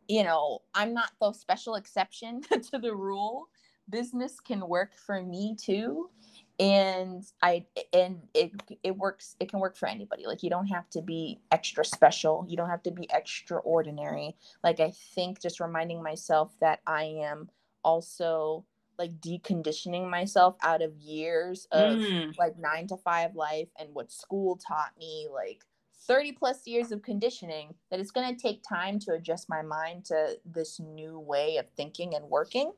you 0.07 0.23
know, 0.23 0.61
I'm 0.73 0.95
not 0.95 1.11
the 1.21 1.33
special 1.33 1.75
exception 1.75 2.43
to 2.71 2.79
the 2.79 2.95
rule. 2.95 3.49
Business 3.89 4.41
can 4.41 4.67
work 4.67 4.93
for 4.95 5.23
me 5.23 5.57
too. 5.59 6.11
And 6.59 7.23
I 7.43 7.67
and 7.93 8.23
it 8.33 8.53
it 8.83 8.97
works 8.97 9.37
it 9.41 9.51
can 9.51 9.61
work 9.61 9.77
for 9.77 9.89
anybody. 9.89 10.27
Like 10.27 10.43
you 10.43 10.51
don't 10.51 10.67
have 10.67 10.89
to 10.91 11.03
be 11.03 11.41
extra 11.53 11.85
special. 11.85 12.47
You 12.49 12.57
don't 12.57 12.71
have 12.71 12.83
to 12.85 12.91
be 12.91 13.09
extraordinary. 13.13 14.37
Like 14.65 14.81
I 14.81 14.93
think 15.15 15.41
just 15.41 15.61
reminding 15.61 16.03
myself 16.03 16.55
that 16.61 16.81
I 16.87 17.05
am 17.23 17.51
also 17.85 18.65
like 18.99 19.21
deconditioning 19.21 20.09
myself 20.09 20.57
out 20.63 20.83
of 20.83 20.97
years 20.97 21.69
of 21.71 21.99
mm. 21.99 22.37
like 22.39 22.59
nine 22.59 22.87
to 22.89 22.97
five 22.97 23.35
life 23.37 23.69
and 23.79 23.91
what 23.93 24.11
school 24.11 24.57
taught 24.57 24.93
me 24.99 25.29
like 25.33 25.63
30 26.07 26.33
plus 26.33 26.67
years 26.67 26.93
of 26.93 27.03
conditioning 27.03 27.75
that 27.91 28.01
it's 28.01 28.11
going 28.11 28.35
to 28.35 28.41
take 28.41 28.63
time 28.63 28.99
to 29.01 29.13
adjust 29.13 29.49
my 29.49 29.63
mind 29.63 30.05
to 30.07 30.39
this 30.45 30.79
new 30.81 31.19
way 31.19 31.57
of 31.57 31.67
thinking 31.77 32.15
and 32.15 32.25
working 32.25 32.73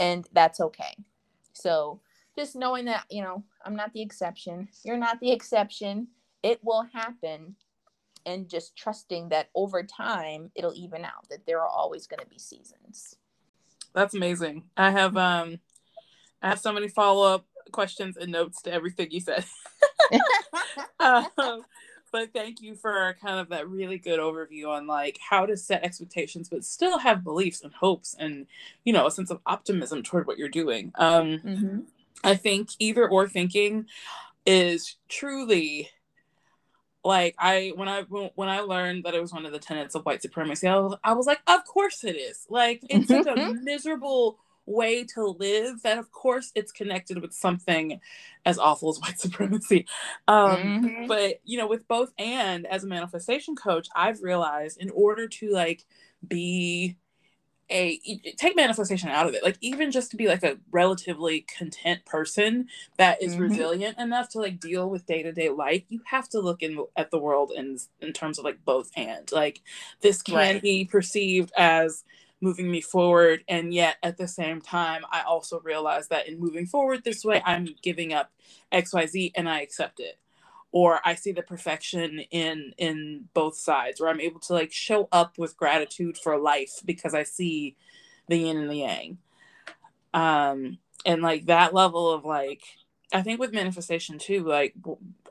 and 0.00 0.26
that's 0.32 0.60
okay. 0.60 0.96
So 1.52 2.00
just 2.36 2.56
knowing 2.56 2.86
that 2.86 3.04
you 3.10 3.22
know 3.22 3.44
i'm 3.64 3.76
not 3.76 3.92
the 3.92 4.02
exception. 4.02 4.68
You're 4.82 4.96
not 4.96 5.20
the 5.20 5.30
exception. 5.30 6.08
It 6.42 6.58
will 6.64 6.86
happen. 6.92 7.54
And 8.26 8.50
just 8.50 8.76
trusting 8.76 9.30
that 9.30 9.48
over 9.54 9.82
time 9.82 10.50
it'll 10.54 10.74
even 10.74 11.04
out 11.04 11.28
that 11.30 11.46
there 11.46 11.60
are 11.60 11.68
always 11.68 12.06
going 12.06 12.20
to 12.20 12.26
be 12.26 12.38
seasons. 12.38 13.16
That's 13.94 14.14
amazing. 14.14 14.64
I 14.76 14.90
have 14.90 15.16
um 15.16 15.60
I 16.42 16.48
have 16.48 16.60
so 16.60 16.72
many 16.72 16.88
follow 16.88 17.34
up 17.34 17.46
questions 17.70 18.16
and 18.16 18.32
notes 18.32 18.62
to 18.62 18.72
everything 18.72 19.10
you 19.10 19.20
said. 19.20 19.44
um, 21.00 21.64
but 22.12 22.32
thank 22.32 22.60
you 22.60 22.74
for 22.74 23.16
kind 23.20 23.38
of 23.38 23.48
that 23.50 23.68
really 23.68 23.98
good 23.98 24.20
overview 24.20 24.68
on 24.68 24.86
like 24.86 25.18
how 25.28 25.46
to 25.46 25.56
set 25.56 25.84
expectations 25.84 26.48
but 26.48 26.64
still 26.64 26.98
have 26.98 27.24
beliefs 27.24 27.62
and 27.62 27.72
hopes 27.72 28.14
and 28.18 28.46
you 28.84 28.92
know 28.92 29.06
a 29.06 29.10
sense 29.10 29.30
of 29.30 29.40
optimism 29.46 30.02
toward 30.02 30.26
what 30.26 30.38
you're 30.38 30.48
doing. 30.48 30.92
Um 30.96 31.40
mm-hmm. 31.44 31.78
I 32.22 32.34
think 32.34 32.70
either 32.78 33.08
or 33.08 33.28
thinking 33.28 33.86
is 34.46 34.96
truly 35.08 35.90
like 37.04 37.34
I 37.38 37.72
when 37.76 37.88
I 37.88 38.02
when 38.02 38.48
I 38.48 38.60
learned 38.60 39.04
that 39.04 39.14
it 39.14 39.20
was 39.20 39.32
one 39.32 39.46
of 39.46 39.52
the 39.52 39.58
tenets 39.58 39.94
of 39.94 40.04
white 40.04 40.22
supremacy, 40.22 40.68
I 40.68 40.78
was, 40.78 40.96
I 41.02 41.12
was 41.14 41.26
like, 41.26 41.40
of 41.46 41.64
course 41.64 42.04
it 42.04 42.16
is. 42.16 42.46
Like 42.48 42.82
it's 42.88 43.08
such 43.08 43.26
a 43.26 43.54
miserable 43.62 44.38
way 44.70 45.04
to 45.04 45.26
live 45.26 45.82
that 45.82 45.98
of 45.98 46.10
course 46.12 46.52
it's 46.54 46.72
connected 46.72 47.20
with 47.20 47.32
something 47.32 48.00
as 48.44 48.58
awful 48.58 48.90
as 48.90 48.98
white 49.00 49.18
supremacy. 49.18 49.86
Um, 50.28 50.56
mm-hmm. 50.56 51.06
But 51.06 51.40
you 51.44 51.58
know, 51.58 51.66
with 51.66 51.86
both 51.88 52.12
and 52.18 52.66
as 52.66 52.84
a 52.84 52.86
manifestation 52.86 53.56
coach, 53.56 53.88
I've 53.94 54.22
realized 54.22 54.80
in 54.80 54.90
order 54.90 55.28
to 55.28 55.50
like 55.50 55.84
be 56.26 56.96
a 57.70 57.98
take 58.36 58.56
manifestation 58.56 59.08
out 59.08 59.28
of 59.28 59.34
it 59.34 59.44
like 59.44 59.56
even 59.60 59.90
just 59.90 60.10
to 60.10 60.16
be 60.16 60.26
like 60.26 60.42
a 60.42 60.58
relatively 60.72 61.46
content 61.56 62.04
person 62.04 62.66
that 62.98 63.22
is 63.22 63.32
mm-hmm. 63.32 63.42
resilient 63.42 63.98
enough 63.98 64.28
to 64.28 64.38
like 64.38 64.58
deal 64.58 64.90
with 64.90 65.06
day-to-day 65.06 65.48
life 65.48 65.82
you 65.88 66.00
have 66.04 66.28
to 66.28 66.40
look 66.40 66.62
in 66.62 66.84
at 66.96 67.10
the 67.10 67.18
world 67.18 67.52
in 67.54 67.78
in 68.00 68.12
terms 68.12 68.38
of 68.38 68.44
like 68.44 68.58
both 68.64 68.90
and 68.96 69.30
like 69.30 69.62
this 70.00 70.20
can 70.20 70.34
right. 70.34 70.62
be 70.62 70.84
perceived 70.84 71.52
as 71.56 72.02
moving 72.40 72.70
me 72.70 72.80
forward 72.80 73.44
and 73.48 73.74
yet 73.74 73.96
at 74.02 74.16
the 74.16 74.28
same 74.28 74.60
time 74.60 75.02
i 75.12 75.20
also 75.22 75.60
realize 75.60 76.08
that 76.08 76.26
in 76.26 76.38
moving 76.40 76.66
forward 76.66 77.04
this 77.04 77.24
way 77.24 77.42
i'm 77.44 77.66
giving 77.82 78.12
up 78.12 78.30
xyz 78.72 79.32
and 79.34 79.48
i 79.48 79.60
accept 79.60 80.00
it 80.00 80.18
or 80.72 81.00
I 81.04 81.14
see 81.14 81.32
the 81.32 81.42
perfection 81.42 82.20
in 82.30 82.72
in 82.78 83.28
both 83.34 83.56
sides, 83.56 84.00
where 84.00 84.10
I'm 84.10 84.20
able 84.20 84.40
to 84.40 84.52
like 84.52 84.72
show 84.72 85.08
up 85.10 85.36
with 85.38 85.56
gratitude 85.56 86.16
for 86.16 86.38
life 86.38 86.80
because 86.84 87.14
I 87.14 87.24
see 87.24 87.76
the 88.28 88.38
yin 88.38 88.56
and 88.56 88.70
the 88.70 88.76
yang. 88.76 89.18
Um, 90.14 90.78
and 91.06 91.22
like 91.22 91.46
that 91.46 91.74
level 91.74 92.10
of 92.10 92.24
like, 92.24 92.62
I 93.12 93.22
think 93.22 93.40
with 93.40 93.52
manifestation 93.52 94.18
too, 94.18 94.44
like 94.44 94.74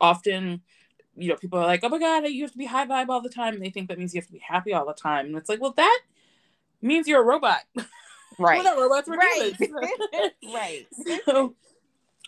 often, 0.02 0.62
you 1.16 1.30
know, 1.30 1.36
people 1.36 1.60
are 1.60 1.66
like, 1.66 1.84
"Oh 1.84 1.90
my 1.90 2.00
god, 2.00 2.28
you 2.28 2.44
have 2.44 2.52
to 2.52 2.58
be 2.58 2.66
high 2.66 2.86
vibe 2.86 3.10
all 3.10 3.22
the 3.22 3.30
time," 3.30 3.54
and 3.54 3.64
they 3.64 3.70
think 3.70 3.88
that 3.90 4.00
means 4.00 4.14
you 4.14 4.20
have 4.22 4.28
to 4.28 4.34
be 4.34 4.40
happy 4.40 4.74
all 4.74 4.86
the 4.86 4.94
time, 4.94 5.28
and 5.28 5.38
it's 5.38 5.50
like, 5.50 5.62
well, 5.62 5.74
that 5.78 6.02
means 6.82 7.08
you're 7.08 7.22
a 7.22 7.26
robot. 7.26 7.62
Right. 8.42 8.64
we're 8.64 8.82
robots, 8.82 9.10
we're 9.10 9.18
right. 9.18 9.52
right. 10.54 10.88
So 11.26 11.56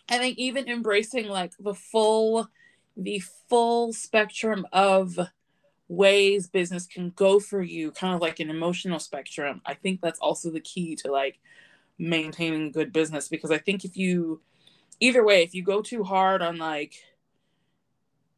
I 0.10 0.18
think 0.18 0.38
even 0.38 0.68
embracing 0.68 1.30
like 1.30 1.54
the 1.58 1.74
full 1.74 2.50
the 2.98 3.20
full 3.48 3.94
spectrum 3.94 4.68
of 4.74 5.18
ways 5.88 6.48
business 6.48 6.86
can 6.86 7.12
go 7.16 7.40
for 7.40 7.62
you, 7.62 7.92
kind 7.92 8.14
of 8.14 8.20
like 8.20 8.42
an 8.42 8.50
emotional 8.50 9.00
spectrum. 9.00 9.62
I 9.66 9.74
think 9.74 10.02
that's 10.02 10.20
also 10.20 10.52
the 10.52 10.60
key 10.60 10.98
to 10.98 11.12
like 11.12 11.40
maintaining 11.98 12.72
good 12.72 12.92
business 12.92 13.30
because 13.30 13.52
I 13.52 13.58
think 13.58 13.86
if 13.86 13.96
you 13.96 14.42
either 15.00 15.24
way, 15.24 15.44
if 15.44 15.54
you 15.54 15.64
go 15.64 15.82
too 15.82 16.04
hard 16.04 16.42
on 16.42 16.58
like 16.58 16.96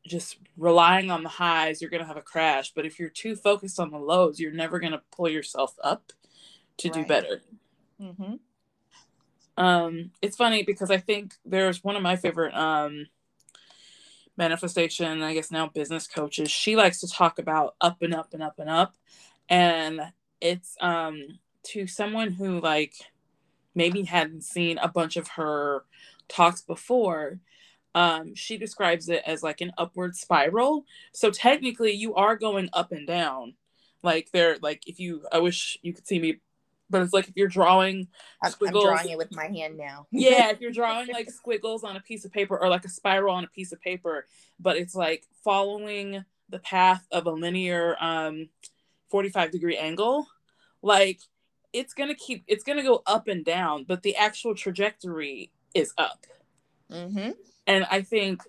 just 0.05 0.37
relying 0.57 1.11
on 1.11 1.23
the 1.23 1.29
highs, 1.29 1.81
you're 1.81 1.91
gonna 1.91 2.05
have 2.05 2.17
a 2.17 2.21
crash. 2.21 2.73
But 2.73 2.85
if 2.85 2.99
you're 2.99 3.09
too 3.09 3.35
focused 3.35 3.79
on 3.79 3.91
the 3.91 3.97
lows, 3.97 4.39
you're 4.39 4.51
never 4.51 4.79
gonna 4.79 5.01
pull 5.11 5.29
yourself 5.29 5.75
up 5.83 6.11
to 6.77 6.89
right. 6.89 6.93
do 6.93 7.05
better. 7.05 7.41
Mm-hmm. 8.01 8.33
Um, 9.55 10.11
it's 10.21 10.35
funny 10.35 10.63
because 10.63 10.89
I 10.89 10.97
think 10.97 11.35
there's 11.45 11.83
one 11.83 11.95
of 11.95 12.01
my 12.01 12.15
favorite 12.15 12.53
um 12.55 13.07
manifestation, 14.35 15.21
I 15.21 15.33
guess 15.33 15.51
now 15.51 15.67
business 15.67 16.07
coaches, 16.07 16.49
she 16.49 16.75
likes 16.75 16.99
to 17.01 17.07
talk 17.07 17.39
about 17.39 17.75
up 17.79 18.01
and 18.01 18.13
up 18.13 18.33
and 18.33 18.41
up 18.41 18.59
and 18.59 18.69
up. 18.69 18.95
And 19.49 20.01
it's 20.41 20.75
um 20.81 21.39
to 21.63 21.87
someone 21.87 22.31
who 22.31 22.59
like 22.59 22.95
maybe 23.75 24.03
hadn't 24.03 24.43
seen 24.43 24.77
a 24.77 24.87
bunch 24.87 25.17
of 25.17 25.29
her 25.29 25.85
talks 26.27 26.61
before. 26.61 27.39
Um, 27.95 28.33
she 28.35 28.57
describes 28.57 29.09
it 29.09 29.23
as 29.25 29.43
like 29.43 29.61
an 29.61 29.71
upward 29.77 30.15
spiral. 30.15 30.85
So 31.11 31.29
technically 31.29 31.91
you 31.91 32.15
are 32.15 32.35
going 32.35 32.69
up 32.73 32.91
and 32.91 33.05
down. 33.05 33.53
Like 34.01 34.29
they're 34.31 34.57
like 34.61 34.87
if 34.87 34.99
you 34.99 35.25
I 35.31 35.39
wish 35.39 35.77
you 35.81 35.93
could 35.93 36.07
see 36.07 36.19
me 36.19 36.39
but 36.93 37.01
it's 37.01 37.11
like 37.13 37.27
if 37.27 37.35
you're 37.35 37.47
drawing 37.47 38.07
squiggles, 38.47 38.85
I'm 38.85 38.91
drawing 38.91 39.09
it 39.09 39.17
with 39.17 39.35
my 39.35 39.47
hand 39.47 39.77
now. 39.77 40.05
yeah, 40.11 40.51
if 40.51 40.61
you're 40.61 40.71
drawing 40.81 41.07
like 41.11 41.29
squiggles 41.31 41.83
on 41.83 41.95
a 41.95 41.99
piece 41.99 42.23
of 42.23 42.31
paper 42.31 42.57
or 42.57 42.69
like 42.69 42.85
a 42.85 42.89
spiral 42.89 43.33
on 43.33 43.43
a 43.43 43.47
piece 43.47 43.71
of 43.71 43.81
paper, 43.81 44.27
but 44.59 44.77
it's 44.77 44.93
like 44.93 45.25
following 45.43 46.23
the 46.49 46.59
path 46.59 47.05
of 47.11 47.25
a 47.25 47.31
linear 47.31 47.97
um 47.99 48.49
45 49.09 49.51
degree 49.51 49.75
angle, 49.75 50.27
like 50.81 51.19
it's 51.73 51.95
gonna 51.95 52.15
keep 52.15 52.43
it's 52.47 52.63
gonna 52.63 52.83
go 52.83 53.01
up 53.07 53.27
and 53.27 53.43
down, 53.43 53.85
but 53.85 54.03
the 54.03 54.15
actual 54.15 54.53
trajectory 54.53 55.51
is 55.73 55.93
up. 55.97 56.27
Mm-hmm. 56.91 57.31
And 57.67 57.85
I 57.89 58.01
think 58.01 58.41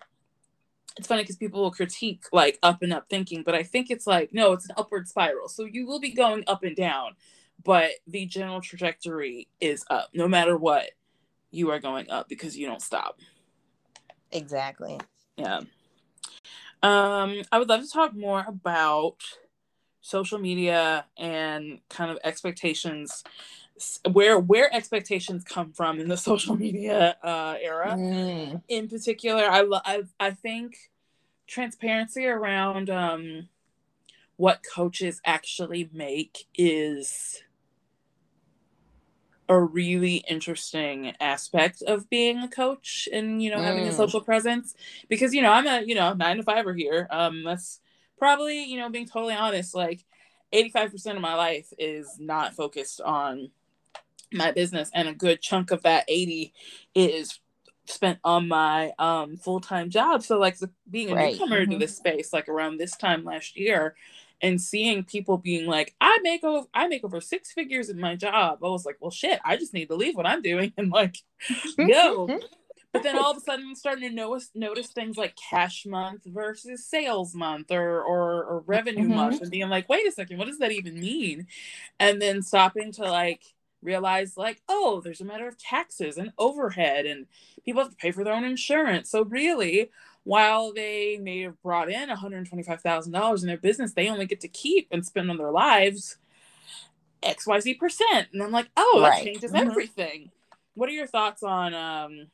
it's 0.96 1.08
funny 1.08 1.22
because 1.22 1.36
people 1.36 1.62
will 1.62 1.70
critique 1.70 2.24
like 2.32 2.58
up 2.62 2.82
and 2.82 2.92
up 2.92 3.08
thinking, 3.08 3.42
but 3.42 3.54
I 3.54 3.62
think 3.62 3.90
it's 3.90 4.06
like 4.06 4.32
no, 4.32 4.52
it's 4.52 4.68
an 4.68 4.74
upward 4.76 5.08
spiral. 5.08 5.48
So 5.48 5.64
you 5.64 5.86
will 5.86 6.00
be 6.00 6.12
going 6.12 6.44
up 6.46 6.62
and 6.62 6.76
down, 6.76 7.12
but 7.62 7.90
the 8.06 8.26
general 8.26 8.60
trajectory 8.60 9.48
is 9.60 9.84
up 9.90 10.10
no 10.14 10.28
matter 10.28 10.56
what 10.56 10.90
you 11.50 11.70
are 11.70 11.80
going 11.80 12.10
up 12.10 12.28
because 12.28 12.56
you 12.56 12.66
don't 12.66 12.82
stop. 12.82 13.20
Exactly. 14.32 15.00
Yeah. 15.36 15.60
Um 16.82 17.42
i 17.50 17.58
would 17.58 17.68
love 17.68 17.82
to 17.82 17.88
talk 17.88 18.14
more 18.14 18.44
about 18.46 19.16
social 20.00 20.38
media 20.38 21.06
and 21.16 21.80
kind 21.88 22.10
of 22.10 22.18
expectations 22.24 23.24
where 24.10 24.38
where 24.38 24.72
expectations 24.74 25.44
come 25.44 25.72
from 25.72 25.98
in 25.98 26.08
the 26.08 26.16
social 26.30 26.56
media 26.56 27.16
uh, 27.22 27.56
era 27.60 27.94
mm. 27.96 28.62
in 28.68 28.88
particular 28.88 29.44
I, 29.44 29.64
I 29.84 30.02
i 30.20 30.30
think 30.30 30.76
transparency 31.46 32.26
around 32.26 32.90
um 32.90 33.48
what 34.36 34.62
coaches 34.74 35.20
actually 35.24 35.88
make 35.92 36.46
is 36.56 37.42
a 39.48 39.60
really 39.60 40.24
interesting 40.28 41.12
aspect 41.20 41.82
of 41.82 42.08
being 42.08 42.38
a 42.38 42.48
coach 42.48 43.08
and 43.12 43.42
you 43.42 43.50
know 43.50 43.60
having 43.60 43.86
a 43.86 43.90
mm. 43.90 43.96
social 43.96 44.20
presence 44.20 44.74
because 45.08 45.34
you 45.34 45.42
know 45.42 45.52
i'm 45.52 45.66
a 45.66 45.82
you 45.82 45.94
know 45.94 46.14
nine 46.14 46.38
to 46.38 46.42
five 46.42 46.66
or 46.66 46.74
here 46.74 47.06
um 47.10 47.44
that's 47.44 47.80
probably 48.18 48.64
you 48.64 48.78
know 48.78 48.88
being 48.88 49.06
totally 49.06 49.34
honest 49.34 49.74
like 49.74 50.04
85% 50.54 51.16
of 51.16 51.20
my 51.20 51.34
life 51.34 51.72
is 51.78 52.16
not 52.20 52.54
focused 52.54 53.00
on 53.00 53.50
my 54.32 54.52
business 54.52 54.90
and 54.94 55.08
a 55.08 55.14
good 55.14 55.40
chunk 55.40 55.70
of 55.70 55.82
that 55.82 56.04
80 56.08 56.52
is 56.94 57.38
spent 57.86 58.18
on 58.24 58.48
my 58.48 58.92
um 58.98 59.36
full-time 59.36 59.90
job 59.90 60.22
so 60.22 60.38
like 60.38 60.56
being 60.90 61.10
a 61.10 61.14
right. 61.14 61.32
newcomer 61.34 61.60
mm-hmm. 61.60 61.72
to 61.72 61.78
this 61.78 61.96
space 61.96 62.32
like 62.32 62.48
around 62.48 62.78
this 62.78 62.96
time 62.96 63.24
last 63.24 63.58
year 63.58 63.94
and 64.44 64.60
seeing 64.60 65.04
people 65.04 65.38
being 65.38 65.66
like, 65.66 65.94
I 66.02 66.18
make 66.22 66.44
over 66.44 66.66
I 66.74 66.86
make 66.86 67.02
over 67.02 67.20
six 67.20 67.52
figures 67.52 67.88
in 67.88 67.98
my 67.98 68.14
job. 68.14 68.58
I 68.62 68.68
was 68.68 68.84
like, 68.84 68.98
well 69.00 69.10
shit, 69.10 69.40
I 69.44 69.56
just 69.56 69.72
need 69.72 69.88
to 69.88 69.94
leave 69.94 70.16
what 70.16 70.26
I'm 70.26 70.42
doing 70.42 70.72
and 70.78 70.90
like 70.90 71.16
go. 71.78 72.26
but 72.92 73.02
then 73.02 73.18
all 73.18 73.30
of 73.30 73.38
a 73.38 73.40
sudden 73.40 73.66
I'm 73.68 73.74
starting 73.74 74.08
to 74.08 74.14
notice 74.14 74.50
notice 74.54 74.88
things 74.88 75.16
like 75.16 75.34
cash 75.36 75.86
month 75.86 76.22
versus 76.26 76.86
sales 76.86 77.34
month 77.34 77.70
or 77.70 78.02
or, 78.02 78.44
or 78.44 78.64
revenue 78.66 79.04
mm-hmm. 79.04 79.14
month 79.14 79.40
and 79.40 79.50
being 79.50 79.70
like, 79.70 79.88
wait 79.88 80.06
a 80.06 80.12
second, 80.12 80.38
what 80.38 80.46
does 80.46 80.58
that 80.58 80.72
even 80.72 81.00
mean? 81.00 81.46
And 81.98 82.20
then 82.20 82.42
stopping 82.42 82.92
to 82.92 83.02
like 83.02 83.42
realize 83.84 84.36
like, 84.36 84.62
oh, 84.68 85.00
there's 85.04 85.20
a 85.20 85.24
matter 85.24 85.46
of 85.46 85.58
taxes 85.58 86.16
and 86.16 86.32
overhead 86.38 87.06
and 87.06 87.26
people 87.64 87.82
have 87.82 87.90
to 87.90 87.96
pay 87.96 88.10
for 88.10 88.24
their 88.24 88.34
own 88.34 88.44
insurance. 88.44 89.10
So 89.10 89.24
really 89.24 89.90
while 90.24 90.72
they 90.72 91.18
may 91.18 91.42
have 91.42 91.62
brought 91.62 91.90
in 91.90 92.08
$125,000 92.08 93.40
in 93.42 93.46
their 93.46 93.58
business, 93.58 93.92
they 93.92 94.08
only 94.08 94.26
get 94.26 94.40
to 94.40 94.48
keep 94.48 94.88
and 94.90 95.04
spend 95.04 95.30
on 95.30 95.36
their 95.36 95.52
lives 95.52 96.16
XYZ 97.24 97.78
percent. 97.78 98.28
And 98.32 98.42
I'm 98.42 98.50
like, 98.50 98.68
oh, 98.76 99.00
that 99.02 99.08
right. 99.08 99.24
changes 99.24 99.52
mm-hmm. 99.52 99.68
everything. 99.68 100.30
What 100.74 100.88
are 100.88 100.92
your 100.92 101.06
thoughts 101.06 101.42
on 101.42 101.74
um 101.74 102.28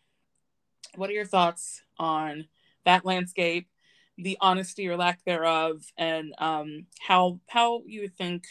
what 0.96 1.10
are 1.10 1.14
your 1.14 1.26
thoughts 1.26 1.82
on 1.98 2.46
that 2.84 3.04
landscape, 3.04 3.68
the 4.18 4.36
honesty 4.40 4.88
or 4.88 4.96
lack 4.96 5.24
thereof, 5.24 5.84
and 5.96 6.34
um 6.38 6.86
how 7.00 7.40
how 7.48 7.82
you 7.86 8.08
think 8.08 8.44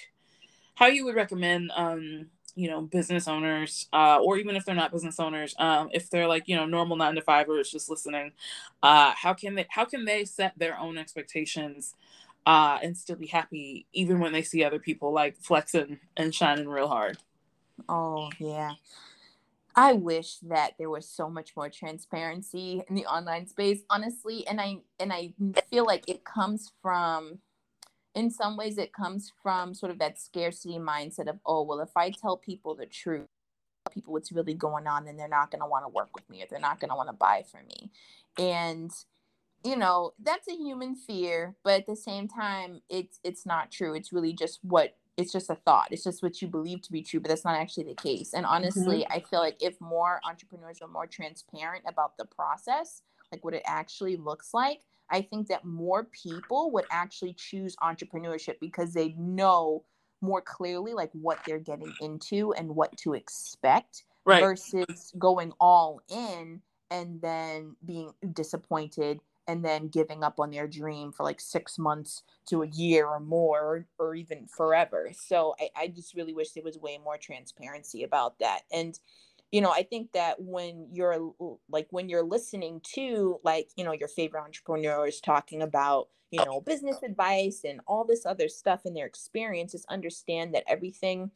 how 0.76 0.88
you 0.88 1.06
would 1.06 1.16
recommend 1.16 1.72
um 1.76 2.28
you 2.56 2.70
know 2.70 2.82
business 2.82 3.28
owners 3.28 3.88
uh, 3.94 4.18
or 4.22 4.38
even 4.38 4.56
if 4.56 4.66
they're 4.66 4.76
not 4.76 4.92
business 4.92 5.20
owners 5.20 5.56
um, 5.60 5.90
if 5.94 6.10
they're 6.10 6.28
like 6.28 6.48
you 6.48 6.56
know 6.56 6.66
normal 6.66 6.98
nine 6.98 7.16
to 7.16 7.22
fivers 7.22 7.72
just 7.72 7.90
listening 7.90 8.32
uh, 8.84 9.12
how 9.16 9.34
can 9.34 9.56
they 9.56 9.66
how 9.70 9.86
can 9.86 10.06
they 10.06 10.26
set 10.26 10.54
their 10.58 10.78
own 10.78 10.98
expectations 10.98 11.96
uh, 12.46 12.80
and 12.82 12.98
still 12.98 13.16
be 13.16 13.28
happy 13.28 13.86
even 13.94 14.20
when 14.20 14.34
they 14.34 14.42
see 14.42 14.64
other 14.64 14.80
people 14.80 15.14
like 15.14 15.38
flexing 15.38 16.00
and 16.18 16.34
shining 16.34 16.68
real 16.68 16.88
hard? 16.88 17.18
Oh 17.88 18.30
yeah. 18.40 18.72
I 19.76 19.94
wish 19.94 20.38
that 20.40 20.74
there 20.78 20.90
was 20.90 21.08
so 21.08 21.30
much 21.30 21.56
more 21.56 21.70
transparency 21.70 22.82
in 22.90 22.96
the 22.96 23.06
online 23.06 23.48
space 23.48 23.82
honestly 23.90 24.46
and 24.48 24.60
i 24.60 24.78
and 25.00 25.14
i 25.14 25.32
feel 25.70 25.86
like 25.86 26.10
it 26.10 26.26
comes 26.26 26.72
from 26.82 27.40
in 28.16 28.30
some 28.30 28.58
ways 28.58 28.78
it 28.78 28.94
comes 28.94 29.32
from 29.42 29.74
sort 29.74 29.92
of 29.92 30.00
that 30.00 30.20
scarcity 30.20 30.78
mindset 30.78 31.28
of 31.28 31.40
oh 31.46 31.62
well 31.62 31.80
if 31.80 31.96
i 31.96 32.10
tell 32.10 32.38
people 32.38 32.76
the 32.76 32.86
truth 32.86 33.28
people 33.90 34.14
what's 34.14 34.32
really 34.32 34.54
going 34.54 34.88
on 34.88 35.06
then 35.06 35.18
they're 35.18 35.28
not 35.28 35.52
going 35.52 35.62
to 35.62 35.68
want 35.68 35.86
to 35.86 35.90
work 35.90 36.10
with 36.14 36.30
me 36.30 36.42
or 36.42 36.46
they're 36.50 36.60
not 36.60 36.80
going 36.80 36.90
to 36.90 36.96
want 36.96 37.10
to 37.10 37.14
buy 37.14 37.44
from 37.50 37.62
me. 37.68 37.92
And 38.38 38.92
you 39.64 39.76
know 39.76 40.14
that's 40.24 40.48
a 40.48 40.56
human 40.56 40.96
fear 40.96 41.54
but 41.66 41.74
at 41.74 41.86
the 41.86 41.96
same 41.96 42.30
time 42.30 42.82
it's 42.90 43.20
it's 43.24 43.46
not 43.46 43.72
true. 43.72 43.94
It's 43.94 44.14
really 44.14 44.34
just 44.34 44.60
what 44.64 44.96
it's 45.18 45.34
just 45.34 45.50
a 45.50 45.56
thought. 45.56 45.90
It's 45.92 46.06
just 46.06 46.24
what 46.24 46.42
you 46.42 46.48
believe 46.48 46.82
to 46.84 46.92
be 46.92 47.02
true 47.02 47.20
but 47.20 47.30
that's 47.30 47.44
not 47.44 47.56
actually 47.60 47.84
the 47.86 47.96
case. 47.96 48.34
And 48.34 48.46
honestly 48.46 49.00
mm-hmm. 49.00 49.14
i 49.14 49.20
feel 49.20 49.40
like 49.40 49.62
if 49.62 49.80
more 49.82 50.22
entrepreneurs 50.28 50.80
were 50.82 50.88
more 50.88 51.08
transparent 51.08 51.84
about 51.88 52.18
the 52.18 52.26
process 52.26 53.02
like 53.32 53.44
what 53.44 53.54
it 53.54 53.64
actually 53.66 54.16
looks 54.16 54.54
like 54.54 54.82
I 55.12 55.22
think 55.22 55.48
that 55.48 55.66
more 55.66 56.06
people 56.06 56.72
would 56.72 56.86
actually 56.92 57.34
choose 57.34 57.76
entrepreneurship 57.78 58.56
because 58.60 58.94
they 58.94 59.16
know 59.18 59.84
more 60.22 60.42
clearly 60.42 60.94
like 60.94 61.12
what 61.14 61.40
they're 61.46 61.60
getting 61.60 61.94
into 62.02 62.54
and 62.54 62.76
what 62.76 62.96
to 62.98 63.14
expect 63.14 64.04
right. 64.26 64.42
versus 64.42 65.14
going 65.18 65.54
all 65.60 66.02
in 66.10 66.62
and 66.92 67.22
then 67.22 67.76
being 67.86 68.14
disappointed 68.34 69.22
and 69.48 69.66
then 69.66 69.88
giving 69.88 70.24
up 70.24 70.40
on 70.40 70.52
their 70.52 70.68
dream 70.68 71.12
for 71.12 71.24
like 71.24 71.42
six 71.42 71.80
months 71.80 72.22
to 72.48 72.62
a 72.62 72.68
year 72.68 73.08
or 73.08 73.20
more 73.20 73.88
or 73.98 74.14
even 74.14 74.46
forever. 74.46 75.10
So 75.14 75.56
I, 75.60 75.70
I 75.76 75.88
just 75.88 76.14
really 76.14 76.34
wish 76.34 76.52
there 76.52 76.64
was 76.64 76.78
way 76.78 77.00
more 77.04 77.18
transparency 77.18 78.04
about 78.04 78.38
that. 78.40 78.62
And 78.72 79.00
you 79.52 79.62
know 79.62 79.72
i 79.72 79.84
think 79.84 80.12
that 80.12 80.36
when 80.40 80.88
you're 80.92 81.32
like 81.70 81.88
when 81.92 82.10
you're 82.10 82.24
listening 82.24 82.82
to 82.84 83.40
like 83.44 83.70
you 83.76 83.84
know 83.84 83.94
your 83.94 84.08
favorite 84.08 84.42
entrepreneurs 84.42 85.20
talking 85.20 85.62
about 85.62 86.08
you 86.32 86.44
know 86.46 86.62
business 86.62 86.98
advice 87.04 87.62
and 87.64 87.82
all 87.88 88.06
this 88.06 88.26
other 88.26 88.48
stuff 88.48 88.82
in 88.86 88.94
their 88.94 89.06
experiences 89.06 89.86
understand 89.90 90.54
that 90.54 90.64
everything 90.68 91.32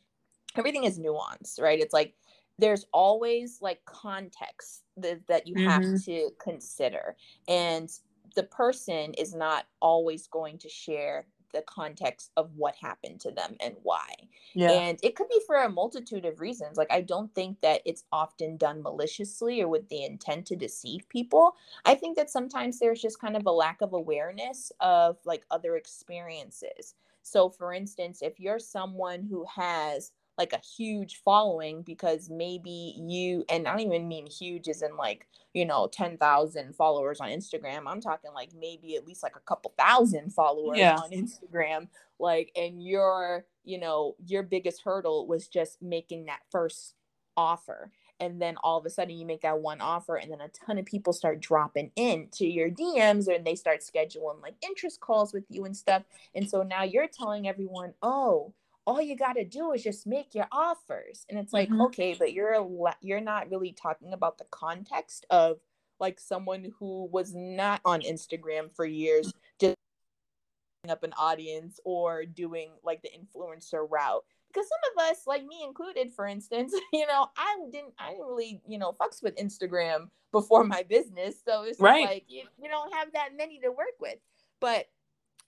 everything 0.56 0.84
is 0.84 1.00
nuanced 1.00 1.60
right 1.60 1.80
it's 1.80 1.94
like 1.94 2.14
there's 2.60 2.86
always 2.94 3.58
like 3.62 3.84
context 3.86 4.84
that, 4.98 5.26
that 5.28 5.48
you 5.48 5.56
mm-hmm. 5.56 5.70
have 5.70 6.04
to 6.04 6.30
consider 6.40 7.16
and 7.48 7.90
the 8.36 8.44
person 8.44 9.14
is 9.16 9.34
not 9.34 9.66
always 9.82 10.28
going 10.28 10.58
to 10.58 10.70
share 10.70 11.26
the 11.54 11.62
context 11.62 12.32
of 12.36 12.50
what 12.56 12.76
happened 12.76 13.20
to 13.22 13.32
them 13.32 13.56
and 13.60 13.76
why. 13.84 14.10
Yeah. 14.54 14.72
And 14.72 15.00
it 15.02 15.16
could 15.16 15.30
be 15.30 15.40
for 15.48 15.56
a 15.56 15.70
multitude 15.70 16.26
of 16.26 16.40
reasons. 16.40 16.78
Like, 16.78 16.92
I 16.92 17.02
don't 17.02 17.34
think 17.34 17.62
that 17.62 17.82
it's 17.86 18.04
often 18.12 18.58
done 18.58 18.84
maliciously 18.84 19.62
or 19.62 19.68
with 19.68 19.88
the 19.90 20.04
intent 20.04 20.46
to 20.48 20.56
deceive 20.56 21.08
people. 21.10 21.56
I 21.86 21.96
think 21.96 22.18
that 22.18 22.30
sometimes 22.30 22.80
there's 22.80 23.02
just 23.02 23.22
kind 23.22 23.38
of 23.38 23.46
a 23.46 23.52
lack 23.52 23.82
of 23.82 23.94
awareness 23.94 24.72
of 24.80 25.18
like 25.26 25.46
other 25.52 25.78
experiences. 25.78 26.96
So, 27.22 27.50
for 27.50 27.74
instance, 27.74 28.22
if 28.22 28.40
you're 28.40 28.60
someone 28.60 29.24
who 29.24 29.46
has 29.56 30.12
like 30.38 30.54
a 30.54 30.62
huge 30.78 31.22
following 31.24 31.84
because 31.84 32.30
maybe 32.30 32.96
you 32.98 33.46
and 33.50 33.68
I 33.68 33.72
don't 33.72 33.82
even 33.82 34.08
mean 34.08 34.26
huge 34.26 34.68
as 34.68 34.82
in 34.82 34.98
like, 34.98 35.28
you 35.54 35.66
know, 35.66 35.88
10,000 35.92 36.76
followers 36.76 37.20
on 37.20 37.30
Instagram. 37.30 37.84
I'm 37.86 38.02
talking 38.02 38.32
like 38.34 38.50
maybe 38.60 38.96
at 38.96 39.06
least 39.06 39.24
like 39.24 39.36
a 39.36 39.42
couple 39.42 39.74
thousand 39.78 40.34
followers 40.34 40.78
yeah. 40.78 40.98
on 40.98 41.12
Instagram. 41.12 41.88
Like 42.20 42.52
and 42.56 42.84
your, 42.84 43.46
you 43.64 43.80
know, 43.80 44.16
your 44.26 44.44
biggest 44.44 44.82
hurdle 44.84 45.28
was 45.28 45.48
just 45.48 45.82
making 45.82 46.26
that 46.26 46.40
first 46.52 46.96
offer. 47.38 47.92
And 48.20 48.42
then 48.42 48.56
all 48.64 48.80
of 48.80 48.86
a 48.86 48.90
sudden 48.90 49.18
you 49.18 49.26
make 49.26 49.42
that 49.42 49.60
one 49.60 49.82
offer 49.82 50.16
and 50.16 50.32
then 50.32 50.42
a 50.42 50.48
ton 50.48 50.78
of 50.78 50.86
people 50.86 51.14
start 51.14 51.42
dropping 51.42 51.92
into 51.96 52.46
your 52.46 52.70
DMs 52.70 53.28
and 53.28 53.46
they 53.46 53.56
start 53.56 53.82
scheduling 53.82 54.42
like 54.42 54.56
interest 54.62 55.00
calls 55.00 55.34
with 55.34 55.44
you 55.50 55.66
and 55.66 55.76
stuff. 55.76 56.04
And 56.34 56.50
so 56.50 56.64
now 56.64 56.84
you're 56.84 57.08
telling 57.08 57.48
everyone, 57.48 57.94
"Oh, 58.02 58.54
all 58.86 59.02
you 59.02 59.16
got 59.16 59.34
to 59.34 59.46
do 59.46 59.72
is 59.72 59.84
just 59.84 60.06
make 60.06 60.36
your 60.36 60.48
offers 60.52 61.26
and 61.30 61.40
it's 61.40 61.54
like 61.54 61.70
mm-hmm. 61.70 61.82
okay 61.82 62.16
but 62.18 62.34
you're 62.34 62.68
you're 63.02 63.22
not 63.22 63.50
really 63.50 63.72
talking 63.72 64.14
about 64.14 64.38
the 64.38 64.46
context 64.52 65.26
of 65.30 65.58
like 66.00 66.20
someone 66.20 66.72
who 66.80 67.08
was 67.12 67.34
not 67.34 67.82
on 67.86 68.02
instagram 68.02 68.74
for 68.76 68.86
years 68.86 69.34
just 69.60 69.76
up 70.90 71.04
an 71.04 71.14
audience 71.18 71.80
or 71.86 72.26
doing 72.26 72.72
like 72.84 73.02
the 73.02 73.10
influencer 73.10 73.90
route 73.90 74.24
because 74.50 74.68
some 74.68 74.92
of 74.92 75.12
us 75.12 75.22
like 75.26 75.46
me 75.46 75.64
included 75.66 76.12
for 76.14 76.28
instance 76.28 76.74
you 76.94 77.08
know 77.08 77.28
i 77.38 77.58
didn't 77.72 77.94
i 77.98 78.10
didn't 78.10 78.28
really 78.28 78.62
you 78.68 78.78
know 78.78 78.92
fucks 78.92 79.24
with 79.24 79.36
instagram 79.38 80.10
before 80.34 80.66
my 80.66 80.84
business 80.84 81.36
so 81.46 81.64
it's 81.64 81.80
right. 81.80 82.06
like 82.06 82.26
you, 82.28 82.44
you 82.62 82.68
don't 82.68 82.94
have 82.94 83.14
that 83.14 83.30
many 83.38 83.60
to 83.60 83.70
work 83.70 83.96
with 84.02 84.18
but 84.60 84.88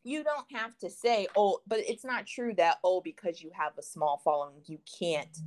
you 0.06 0.24
don't 0.24 0.46
have 0.54 0.78
to 0.78 0.90
say, 0.90 1.28
oh, 1.36 1.60
but 1.68 1.80
it's 1.80 2.06
not 2.06 2.28
true 2.28 2.54
that, 2.56 2.78
oh, 2.84 3.02
because 3.02 3.42
you 3.42 3.50
have 3.54 3.74
a 3.78 3.82
small 3.82 4.22
following, 4.24 4.62
you 4.66 4.80
can't 5.00 5.40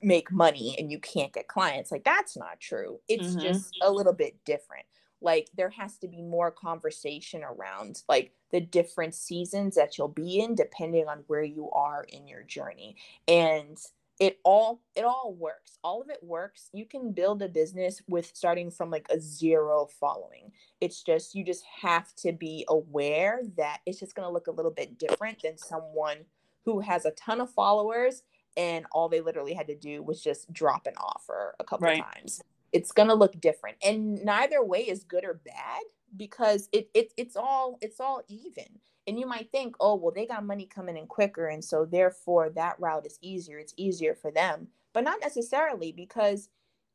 make 0.00 0.30
money 0.30 0.76
and 0.78 0.92
you 0.92 0.98
can't 1.00 1.32
get 1.32 1.48
clients. 1.48 1.90
Like, 1.90 2.04
that's 2.04 2.36
not 2.36 2.60
true. 2.60 3.00
It's 3.08 3.30
mm-hmm. 3.30 3.40
just 3.40 3.76
a 3.82 3.90
little 3.90 4.12
bit 4.12 4.36
different. 4.44 4.86
Like, 5.20 5.48
there 5.56 5.70
has 5.70 5.98
to 5.98 6.08
be 6.08 6.22
more 6.22 6.50
conversation 6.50 7.42
around 7.42 8.02
like 8.08 8.32
the 8.52 8.60
different 8.60 9.14
seasons 9.14 9.74
that 9.74 9.98
you'll 9.98 10.08
be 10.08 10.40
in, 10.40 10.54
depending 10.54 11.08
on 11.08 11.24
where 11.26 11.42
you 11.42 11.68
are 11.72 12.04
in 12.04 12.28
your 12.28 12.42
journey. 12.44 12.96
And 13.26 13.76
it 14.20 14.38
all 14.44 14.82
it 14.94 15.04
all 15.04 15.34
works. 15.36 15.78
All 15.82 16.02
of 16.02 16.10
it 16.10 16.22
works. 16.22 16.68
You 16.72 16.84
can 16.84 17.12
build 17.12 17.42
a 17.42 17.48
business 17.48 18.02
with 18.06 18.30
starting 18.34 18.70
from 18.70 18.90
like 18.90 19.06
a 19.10 19.18
zero 19.18 19.88
following. 19.98 20.52
It's 20.80 21.02
just 21.02 21.34
you 21.34 21.42
just 21.42 21.64
have 21.82 22.14
to 22.16 22.32
be 22.32 22.66
aware 22.68 23.40
that 23.56 23.80
it's 23.86 23.98
just 23.98 24.14
going 24.14 24.28
to 24.28 24.32
look 24.32 24.46
a 24.46 24.52
little 24.52 24.70
bit 24.70 24.98
different 24.98 25.42
than 25.42 25.56
someone 25.56 26.18
who 26.66 26.80
has 26.80 27.06
a 27.06 27.12
ton 27.12 27.40
of 27.40 27.50
followers 27.50 28.22
and 28.58 28.84
all 28.92 29.08
they 29.08 29.22
literally 29.22 29.54
had 29.54 29.68
to 29.68 29.76
do 29.76 30.02
was 30.02 30.22
just 30.22 30.52
drop 30.52 30.86
an 30.86 30.94
offer 30.98 31.54
a 31.58 31.64
couple 31.64 31.86
right. 31.86 32.04
times 32.14 32.42
it's 32.72 32.92
going 32.92 33.08
to 33.08 33.14
look 33.14 33.40
different 33.40 33.76
and 33.84 34.24
neither 34.24 34.64
way 34.64 34.80
is 34.80 35.04
good 35.04 35.24
or 35.24 35.40
bad 35.44 35.82
because 36.16 36.68
it, 36.72 36.90
it 36.94 37.12
it's 37.16 37.36
all 37.36 37.78
it's 37.80 38.00
all 38.00 38.22
even 38.28 38.78
and 39.06 39.18
you 39.18 39.26
might 39.26 39.50
think, 39.50 39.74
oh, 39.80 39.96
well, 39.96 40.12
they 40.14 40.26
got 40.26 40.44
money 40.44 40.66
coming 40.66 40.96
in 40.96 41.06
quicker. 41.08 41.48
And 41.48 41.64
so 41.64 41.84
therefore 41.84 42.50
that 42.50 42.78
route 42.78 43.06
is 43.06 43.18
easier. 43.20 43.58
It's 43.58 43.74
easier 43.76 44.14
for 44.14 44.30
them. 44.30 44.68
But 44.92 45.04
not 45.04 45.20
necessarily 45.20 45.90
because 45.90 46.48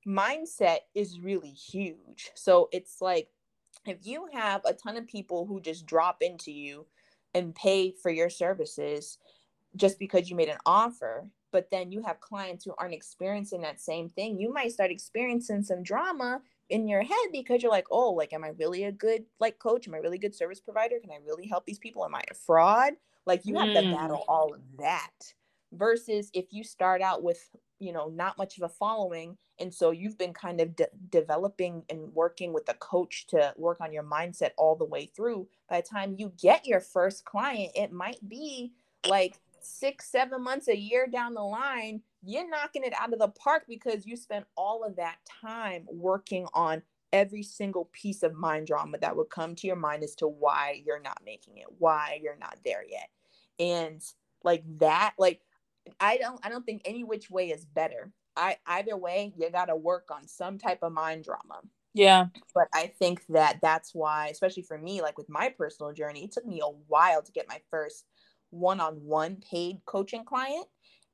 mindset 0.07 0.79
is 0.93 1.19
really 1.19 1.49
huge. 1.49 2.31
So 2.35 2.69
it's 2.71 3.01
like 3.01 3.29
if 3.85 3.97
you 4.03 4.27
have 4.31 4.61
a 4.65 4.73
ton 4.73 4.97
of 4.97 5.07
people 5.07 5.45
who 5.45 5.59
just 5.59 5.85
drop 5.85 6.17
into 6.21 6.51
you 6.51 6.85
and 7.33 7.55
pay 7.55 7.91
for 7.91 8.11
your 8.11 8.29
services 8.29 9.17
just 9.75 9.99
because 9.99 10.29
you 10.29 10.35
made 10.35 10.49
an 10.49 10.59
offer, 10.65 11.29
but 11.55 11.71
then 11.71 11.89
you 11.89 12.01
have 12.01 12.19
clients 12.19 12.65
who 12.65 12.73
aren't 12.77 12.93
experiencing 12.93 13.61
that 13.61 13.79
same 13.79 14.09
thing, 14.09 14.37
you 14.37 14.51
might 14.51 14.73
start 14.73 14.91
experiencing 14.91 15.63
some 15.63 15.83
drama 15.83 16.41
in 16.67 16.85
your 16.85 17.01
head 17.01 17.27
because 17.31 17.63
you're 17.63 17.71
like, 17.71 17.87
oh, 17.91 18.11
like, 18.11 18.33
am 18.33 18.43
I 18.43 18.49
really 18.59 18.83
a 18.83 18.91
good 18.91 19.23
like 19.39 19.57
coach? 19.57 19.87
Am 19.87 19.93
I 19.93 19.99
really 19.99 20.17
good 20.17 20.35
service 20.35 20.59
provider? 20.59 20.97
Can 20.99 21.11
I 21.11 21.19
really 21.25 21.47
help 21.47 21.65
these 21.65 21.79
people? 21.79 22.03
Am 22.03 22.13
I 22.13 22.23
a 22.29 22.33
fraud? 22.33 22.91
Like 23.25 23.45
you 23.45 23.57
have 23.57 23.69
mm. 23.69 23.73
to 23.73 23.95
battle 23.95 24.25
all 24.27 24.53
of 24.53 24.59
that 24.79 25.13
versus 25.71 26.29
if 26.33 26.51
you 26.51 26.61
start 26.65 27.01
out 27.01 27.23
with 27.23 27.39
you 27.79 27.93
know 27.93 28.09
not 28.09 28.37
much 28.37 28.57
of 28.57 28.63
a 28.63 28.69
following 28.69 29.37
and 29.57 29.73
so 29.73 29.91
you've 29.91 30.17
been 30.17 30.33
kind 30.33 30.59
of 30.59 30.75
de- 30.75 30.87
developing 31.09 31.83
and 31.89 32.13
working 32.13 32.51
with 32.51 32.67
a 32.67 32.73
coach 32.75 33.27
to 33.27 33.53
work 33.55 33.79
on 33.79 33.93
your 33.93 34.03
mindset 34.03 34.51
all 34.57 34.75
the 34.75 34.85
way 34.85 35.05
through 35.05 35.47
by 35.69 35.81
the 35.81 35.87
time 35.87 36.15
you 36.17 36.31
get 36.41 36.65
your 36.65 36.79
first 36.79 37.25
client 37.25 37.71
it 37.75 37.91
might 37.91 38.19
be 38.29 38.71
like 39.09 39.39
six 39.65 40.09
seven 40.11 40.43
months 40.43 40.67
a 40.67 40.77
year 40.77 41.07
down 41.07 41.33
the 41.33 41.41
line 41.41 42.01
you're 42.23 42.49
knocking 42.49 42.83
it 42.83 42.93
out 42.99 43.13
of 43.13 43.19
the 43.19 43.27
park 43.29 43.63
because 43.67 44.05
you 44.05 44.15
spent 44.15 44.45
all 44.55 44.83
of 44.83 44.95
that 44.95 45.17
time 45.41 45.85
working 45.91 46.47
on 46.53 46.81
every 47.13 47.43
single 47.43 47.89
piece 47.93 48.23
of 48.23 48.33
mind 48.33 48.67
drama 48.67 48.97
that 48.97 49.15
would 49.15 49.29
come 49.29 49.55
to 49.55 49.67
your 49.67 49.75
mind 49.75 50.03
as 50.03 50.15
to 50.15 50.27
why 50.27 50.81
you're 50.85 51.01
not 51.01 51.19
making 51.25 51.57
it 51.57 51.67
why 51.77 52.19
you're 52.21 52.37
not 52.37 52.57
there 52.65 52.83
yet 52.89 53.09
and 53.59 54.01
like 54.43 54.63
that 54.79 55.13
like 55.17 55.41
I 55.99 56.17
don't 56.17 56.39
I 56.43 56.49
don't 56.49 56.65
think 56.65 56.81
any 56.85 57.03
which 57.03 57.29
way 57.29 57.49
is 57.49 57.65
better. 57.65 58.11
I 58.35 58.57
either 58.67 58.97
way 58.97 59.33
you 59.37 59.49
got 59.49 59.65
to 59.65 59.75
work 59.75 60.09
on 60.11 60.27
some 60.27 60.57
type 60.57 60.79
of 60.81 60.91
mind 60.91 61.23
drama. 61.23 61.61
Yeah. 61.93 62.25
But 62.53 62.67
I 62.73 62.87
think 62.87 63.23
that 63.29 63.59
that's 63.61 63.95
why 63.95 64.27
especially 64.27 64.63
for 64.63 64.77
me 64.77 65.01
like 65.01 65.17
with 65.17 65.29
my 65.29 65.49
personal 65.49 65.93
journey 65.93 66.25
it 66.25 66.31
took 66.31 66.45
me 66.45 66.61
a 66.61 66.67
while 66.87 67.21
to 67.21 67.31
get 67.31 67.47
my 67.47 67.61
first 67.69 68.05
one-on-one 68.55 69.37
paid 69.37 69.77
coaching 69.85 70.25
client 70.25 70.65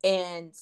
and 0.03 0.53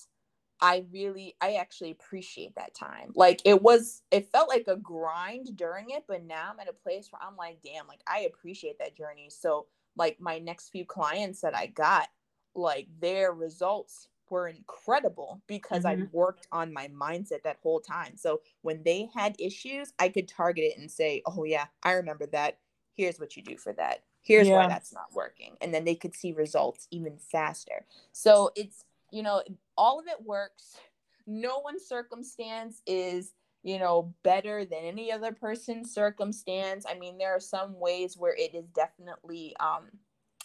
I 0.62 0.86
really 0.92 1.36
I 1.42 1.54
actually 1.54 1.92
appreciate 1.92 2.56
that 2.56 2.76
time. 2.76 3.12
Like 3.16 3.42
it 3.46 3.62
was 3.62 4.02
it 4.12 4.32
felt 4.32 4.50
like 4.50 4.66
a 4.68 4.76
grind 4.76 5.56
during 5.56 5.92
it, 5.92 6.04
but 6.08 6.26
now 6.26 6.50
I'm 6.52 6.60
at 6.60 6.70
a 6.70 6.74
place 6.74 7.10
where 7.12 7.22
I'm 7.26 7.38
like, 7.38 7.60
damn, 7.64 7.88
like 7.88 8.02
I 8.08 8.22
appreciate 8.22 8.78
that 8.80 8.98
journey. 8.98 9.30
So 9.30 9.68
like 9.96 10.20
my 10.20 10.40
next 10.40 10.70
few 10.70 10.86
clients 10.86 11.42
that 11.42 11.56
I 11.56 11.68
got, 11.68 12.10
like 12.56 12.88
their 13.00 13.32
results 13.32 14.10
were 14.30 14.48
incredible 14.48 15.42
because 15.48 15.84
mm-hmm. 15.84 16.04
I 16.04 16.08
worked 16.12 16.48
on 16.52 16.74
my 16.74 16.90
mindset 16.90 17.44
that 17.44 17.58
whole 17.64 17.80
time. 17.80 18.16
So 18.16 18.42
when 18.62 18.84
they 18.84 19.08
had 19.16 19.36
issues, 19.40 19.94
I 19.98 20.10
could 20.10 20.28
target 20.28 20.66
it 20.66 20.78
and 20.78 20.92
say, 20.92 21.22
"Oh 21.26 21.46
yeah, 21.46 21.66
I 21.84 21.94
remember 21.94 22.26
that. 22.28 22.60
Here's 22.96 23.20
what 23.20 23.38
you 23.38 23.44
do 23.44 23.56
for 23.56 23.72
that. 23.74 24.04
Here's 24.22 24.48
yeah. 24.48 24.56
why 24.58 24.68
that's 24.68 24.94
not 24.94 25.14
working." 25.14 25.58
And 25.62 25.74
then 25.74 25.86
they 25.86 25.96
could 25.96 26.16
see 26.16 26.32
results 26.32 26.88
even 26.92 27.18
faster. 27.18 27.86
So 28.12 28.52
it's, 28.56 28.84
you 29.12 29.24
know, 29.24 29.44
all 29.78 30.00
of 30.00 30.08
it 30.08 30.26
works. 30.26 30.78
No 31.26 31.60
one's 31.60 31.86
circumstance 31.86 32.82
is 32.88 33.34
you 33.64 33.78
know, 33.78 34.14
better 34.24 34.64
than 34.64 34.84
any 34.84 35.12
other 35.12 35.34
person's 35.34 35.94
circumstance. 35.94 36.86
I 36.90 36.98
mean, 36.98 37.18
there 37.18 37.36
are 37.36 37.42
some 37.42 37.78
ways 37.78 38.16
where 38.18 38.34
it 38.34 38.56
is 38.56 38.70
definitely 38.70 39.56
um 39.60 39.88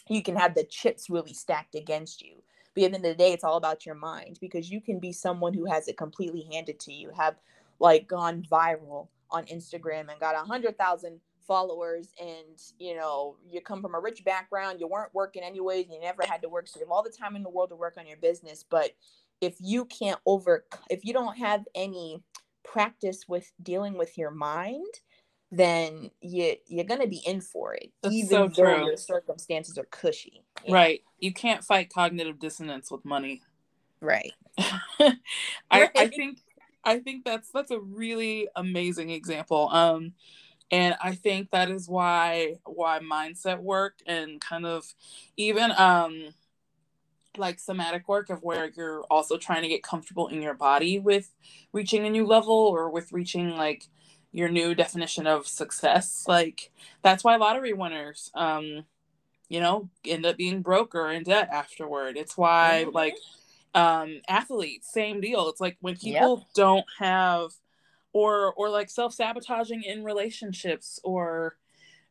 you 0.07 0.21
can 0.21 0.35
have 0.35 0.53
the 0.53 0.63
chips 0.63 1.09
really 1.09 1.33
stacked 1.33 1.75
against 1.75 2.21
you. 2.21 2.43
But 2.73 2.83
at 2.83 2.91
the 2.91 2.95
end 2.97 3.05
of 3.05 3.11
the 3.11 3.15
day, 3.15 3.31
it's 3.31 3.43
all 3.43 3.57
about 3.57 3.85
your 3.85 3.95
mind 3.95 4.37
because 4.41 4.69
you 4.69 4.81
can 4.81 4.99
be 4.99 5.11
someone 5.11 5.53
who 5.53 5.65
has 5.65 5.87
it 5.87 5.97
completely 5.97 6.47
handed 6.51 6.79
to 6.81 6.93
you, 6.93 7.09
have 7.15 7.35
like 7.79 8.07
gone 8.07 8.43
viral 8.43 9.07
on 9.31 9.45
Instagram 9.45 10.11
and 10.11 10.19
got 10.19 10.35
a 10.35 10.45
hundred 10.45 10.77
thousand 10.77 11.19
followers 11.47 12.11
and 12.19 12.59
you 12.79 12.95
know 12.95 13.35
you 13.47 13.61
come 13.61 13.81
from 13.81 13.95
a 13.95 13.99
rich 13.99 14.23
background 14.23 14.79
you 14.79 14.87
weren't 14.87 15.13
working 15.13 15.43
anyways 15.43 15.87
you 15.89 15.99
never 15.99 16.23
had 16.25 16.41
to 16.41 16.49
work 16.49 16.67
so 16.67 16.79
you 16.79 16.85
have 16.85 16.91
all 16.91 17.03
the 17.03 17.09
time 17.09 17.35
in 17.35 17.43
the 17.43 17.49
world 17.49 17.69
to 17.69 17.75
work 17.75 17.95
on 17.97 18.07
your 18.07 18.17
business 18.17 18.63
but 18.69 18.91
if 19.41 19.55
you 19.59 19.85
can't 19.85 20.19
over 20.25 20.65
if 20.89 21.05
you 21.05 21.13
don't 21.13 21.37
have 21.37 21.63
any 21.75 22.21
practice 22.63 23.25
with 23.27 23.51
dealing 23.61 23.97
with 23.97 24.17
your 24.17 24.31
mind 24.31 24.85
then 25.51 26.09
you 26.21 26.55
you're 26.67 26.85
gonna 26.85 27.07
be 27.07 27.21
in 27.25 27.41
for 27.41 27.73
it, 27.73 27.91
That's 28.01 28.13
even 28.13 28.29
so 28.29 28.47
though 28.47 28.75
true. 28.75 28.85
your 28.85 28.97
circumstances 28.97 29.77
are 29.77 29.85
cushy. 29.85 30.43
You 30.65 30.73
right. 30.73 30.99
Know? 30.99 31.27
You 31.27 31.33
can't 31.33 31.63
fight 31.63 31.93
cognitive 31.93 32.39
dissonance 32.39 32.91
with 32.91 33.05
money. 33.05 33.41
Right. 34.01 34.33
I. 34.57 35.15
I 35.71 36.07
think 36.07 36.39
I 36.83 36.99
think 36.99 37.25
that's 37.25 37.51
that's 37.51 37.71
a 37.71 37.79
really 37.79 38.47
amazing 38.55 39.11
example. 39.11 39.69
Um 39.71 40.13
and 40.71 40.95
I 41.01 41.15
think 41.15 41.51
that 41.51 41.69
is 41.69 41.87
why 41.87 42.55
why 42.65 42.99
mindset 42.99 43.59
work 43.59 43.99
and 44.05 44.41
kind 44.41 44.65
of 44.65 44.93
even 45.37 45.71
um 45.77 46.33
like 47.37 47.59
somatic 47.59 48.07
work 48.07 48.29
of 48.29 48.43
where 48.43 48.71
you're 48.75 49.03
also 49.11 49.37
trying 49.37 49.61
to 49.61 49.67
get 49.67 49.83
comfortable 49.83 50.27
in 50.27 50.41
your 50.41 50.53
body 50.53 50.99
with 50.99 51.31
reaching 51.73 52.05
a 52.05 52.09
new 52.09 52.25
level 52.25 52.55
or 52.55 52.89
with 52.89 53.11
reaching 53.11 53.55
like 53.57 53.87
your 54.31 54.49
new 54.49 54.75
definition 54.75 55.27
of 55.27 55.47
success. 55.47 56.25
Like 56.27 56.71
that's 57.01 57.23
why 57.23 57.35
lottery 57.37 57.73
winners, 57.73 58.31
um, 58.35 58.85
you 59.49 59.59
know, 59.59 59.89
end 60.05 60.25
up 60.25 60.37
being 60.37 60.61
broke 60.61 60.95
or 60.95 61.11
in 61.11 61.23
debt 61.23 61.49
afterward. 61.51 62.17
It's 62.17 62.37
why 62.37 62.83
mm-hmm. 62.85 62.95
like 62.95 63.15
um 63.73 64.21
athletes, 64.27 64.91
same 64.91 65.21
deal. 65.21 65.49
It's 65.49 65.61
like 65.61 65.77
when 65.81 65.95
people 65.95 66.37
yep. 66.39 66.47
don't 66.53 66.85
have 66.99 67.51
or 68.15 68.53
or 68.53 68.69
like 68.69 68.89
self-sabotaging 68.89 69.83
in 69.83 70.05
relationships 70.05 71.01
or 71.03 71.57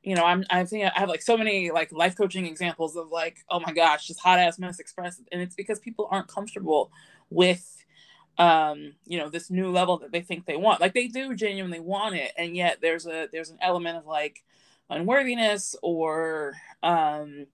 you 0.03 0.15
know, 0.15 0.23
I'm 0.23 0.45
I 0.51 0.63
think 0.67 0.85
I 0.85 1.01
have 1.01 1.09
like 1.09 1.23
so 1.23 1.35
many 1.35 1.71
like 1.71 1.91
life 1.93 2.15
coaching 2.15 2.45
examples 2.45 2.95
of 2.95 3.11
like, 3.11 3.39
oh 3.49 3.59
my 3.59 3.73
gosh, 3.73 4.07
just 4.07 4.21
hot 4.21 4.39
ass 4.39 4.59
mess 4.59 4.79
express. 4.79 5.19
And 5.33 5.41
it's 5.41 5.55
because 5.55 5.81
people 5.81 6.07
aren't 6.11 6.29
comfortable 6.29 6.93
with 7.31 7.83
um 8.37 8.93
you 9.07 9.17
know 9.17 9.31
this 9.31 9.49
new 9.49 9.71
level 9.71 9.97
that 9.97 10.11
they 10.13 10.21
think 10.21 10.45
they 10.45 10.57
want 10.57 10.81
like 10.81 10.93
they 10.93 11.07
do 11.07 11.37
genuinely 11.37 11.79
want 11.79 12.17
it 12.17 12.33
and 12.37 12.57
yet 12.57 12.79
there's 12.83 13.07
a 13.07 13.29
there's 13.31 13.51
an 13.51 13.59
element 13.61 13.97
of 13.97 14.07
like 14.07 14.43
unworthiness 14.91 15.77
or 15.83 16.55
um 16.83 17.47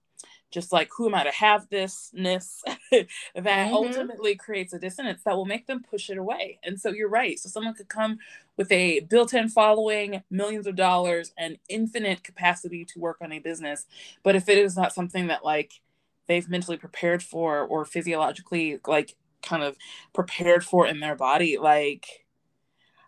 just 0.51 0.71
like 0.71 0.89
who 0.95 1.07
am 1.07 1.15
i 1.15 1.23
to 1.23 1.31
have 1.31 1.69
thisness 1.69 2.59
that 2.91 3.07
mm-hmm. 3.35 3.73
ultimately 3.73 4.35
creates 4.35 4.73
a 4.73 4.79
dissonance 4.79 5.23
that 5.23 5.35
will 5.35 5.45
make 5.45 5.65
them 5.65 5.81
push 5.81 6.09
it 6.09 6.17
away. 6.17 6.59
And 6.63 6.79
so 6.79 6.89
you're 6.89 7.09
right. 7.09 7.39
So 7.39 7.49
someone 7.49 7.73
could 7.73 7.87
come 7.87 8.19
with 8.57 8.71
a 8.71 8.99
built-in 9.01 9.49
following 9.49 10.23
millions 10.29 10.67
of 10.67 10.75
dollars 10.75 11.33
and 11.37 11.57
infinite 11.69 12.23
capacity 12.23 12.85
to 12.85 12.99
work 12.99 13.17
on 13.21 13.31
a 13.31 13.39
business. 13.39 13.85
But 14.23 14.35
if 14.35 14.49
it 14.49 14.57
is 14.57 14.75
not 14.75 14.93
something 14.93 15.27
that 15.27 15.45
like 15.45 15.79
they've 16.27 16.49
mentally 16.49 16.77
prepared 16.77 17.23
for 17.23 17.61
or 17.61 17.85
physiologically 17.85 18.79
like 18.85 19.15
kind 19.41 19.63
of 19.63 19.75
prepared 20.13 20.63
for 20.63 20.85
in 20.85 20.99
their 20.99 21.15
body 21.15 21.57
like 21.57 22.25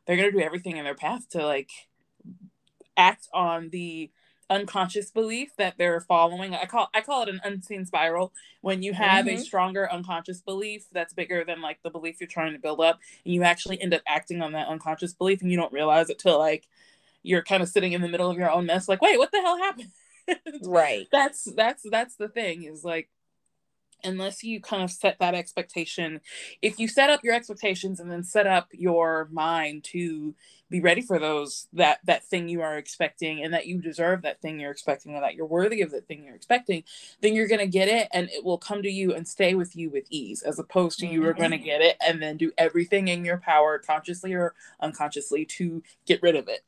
they're 0.05 0.17
going 0.17 0.31
to 0.31 0.37
do 0.37 0.43
everything 0.43 0.77
in 0.77 0.83
their 0.83 0.95
path 0.95 1.29
to 1.29 1.45
like 1.45 1.69
act 2.97 3.27
on 3.31 3.69
the 3.69 4.09
unconscious 4.49 5.11
belief 5.11 5.55
that 5.57 5.75
they're 5.77 6.01
following. 6.01 6.53
I 6.53 6.65
call 6.65 6.89
i 6.93 7.01
call 7.01 7.23
it 7.23 7.29
an 7.29 7.41
unseen 7.43 7.85
spiral. 7.85 8.33
When 8.61 8.83
you 8.83 8.93
have 8.93 9.25
mm-hmm. 9.25 9.37
a 9.37 9.39
stronger 9.39 9.91
unconscious 9.91 10.41
belief 10.41 10.85
that's 10.91 11.13
bigger 11.13 11.43
than 11.45 11.61
like 11.61 11.79
the 11.83 11.89
belief 11.89 12.17
you're 12.19 12.27
trying 12.27 12.53
to 12.53 12.59
build 12.59 12.79
up 12.79 12.99
and 13.25 13.33
you 13.33 13.43
actually 13.43 13.81
end 13.81 13.93
up 13.93 14.01
acting 14.07 14.41
on 14.41 14.53
that 14.53 14.67
unconscious 14.67 15.13
belief 15.13 15.41
and 15.41 15.51
you 15.51 15.57
don't 15.57 15.73
realize 15.73 16.09
it 16.09 16.19
till 16.19 16.39
like 16.39 16.67
you're 17.23 17.43
kind 17.43 17.63
of 17.63 17.69
sitting 17.69 17.93
in 17.93 18.01
the 18.01 18.09
middle 18.09 18.29
of 18.29 18.37
your 18.37 18.51
own 18.51 18.65
mess 18.65 18.89
like 18.89 19.01
wait 19.01 19.17
what 19.17 19.31
the 19.31 19.41
hell 19.41 19.57
happened? 19.57 19.91
Right. 20.63 21.05
That's 21.11 21.43
that's 21.43 21.83
that's 21.91 22.15
the 22.15 22.29
thing 22.29 22.63
is 22.63 22.85
like 22.85 23.09
unless 24.03 24.43
you 24.43 24.61
kind 24.61 24.83
of 24.83 24.91
set 24.91 25.19
that 25.19 25.35
expectation. 25.35 26.21
If 26.61 26.79
you 26.79 26.87
set 26.87 27.09
up 27.09 27.23
your 27.23 27.33
expectations 27.33 27.99
and 27.99 28.11
then 28.11 28.23
set 28.23 28.47
up 28.47 28.69
your 28.71 29.29
mind 29.31 29.83
to 29.85 30.35
be 30.73 30.81
ready 30.81 31.01
for 31.01 31.19
those 31.19 31.67
that 31.71 31.99
that 32.03 32.23
thing 32.23 32.49
you 32.49 32.59
are 32.63 32.79
expecting 32.79 33.43
and 33.43 33.53
that 33.53 33.67
you 33.67 33.79
deserve 33.79 34.23
that 34.23 34.41
thing 34.41 34.59
you're 34.59 34.71
expecting 34.71 35.13
and 35.13 35.23
that 35.23 35.35
you're 35.35 35.45
worthy 35.45 35.81
of 35.81 35.91
that 35.91 36.07
thing 36.07 36.23
you're 36.23 36.35
expecting 36.35 36.83
then 37.21 37.35
you're 37.35 37.47
going 37.47 37.59
to 37.59 37.67
get 37.67 37.87
it 37.87 38.07
and 38.11 38.27
it 38.31 38.43
will 38.43 38.57
come 38.57 38.81
to 38.81 38.89
you 38.89 39.13
and 39.13 39.27
stay 39.27 39.53
with 39.53 39.75
you 39.75 39.91
with 39.91 40.05
ease 40.09 40.41
as 40.41 40.57
opposed 40.57 40.97
to 40.97 41.05
you 41.05 41.23
are 41.27 41.33
going 41.33 41.51
to 41.51 41.57
mm-hmm. 41.57 41.65
get 41.65 41.81
it 41.81 41.95
and 42.03 42.19
then 42.23 42.37
do 42.37 42.51
everything 42.57 43.07
in 43.07 43.23
your 43.23 43.37
power 43.37 43.77
consciously 43.77 44.33
or 44.33 44.55
unconsciously 44.79 45.45
to 45.45 45.83
get 46.07 46.23
rid 46.23 46.35
of 46.35 46.47
it. 46.47 46.67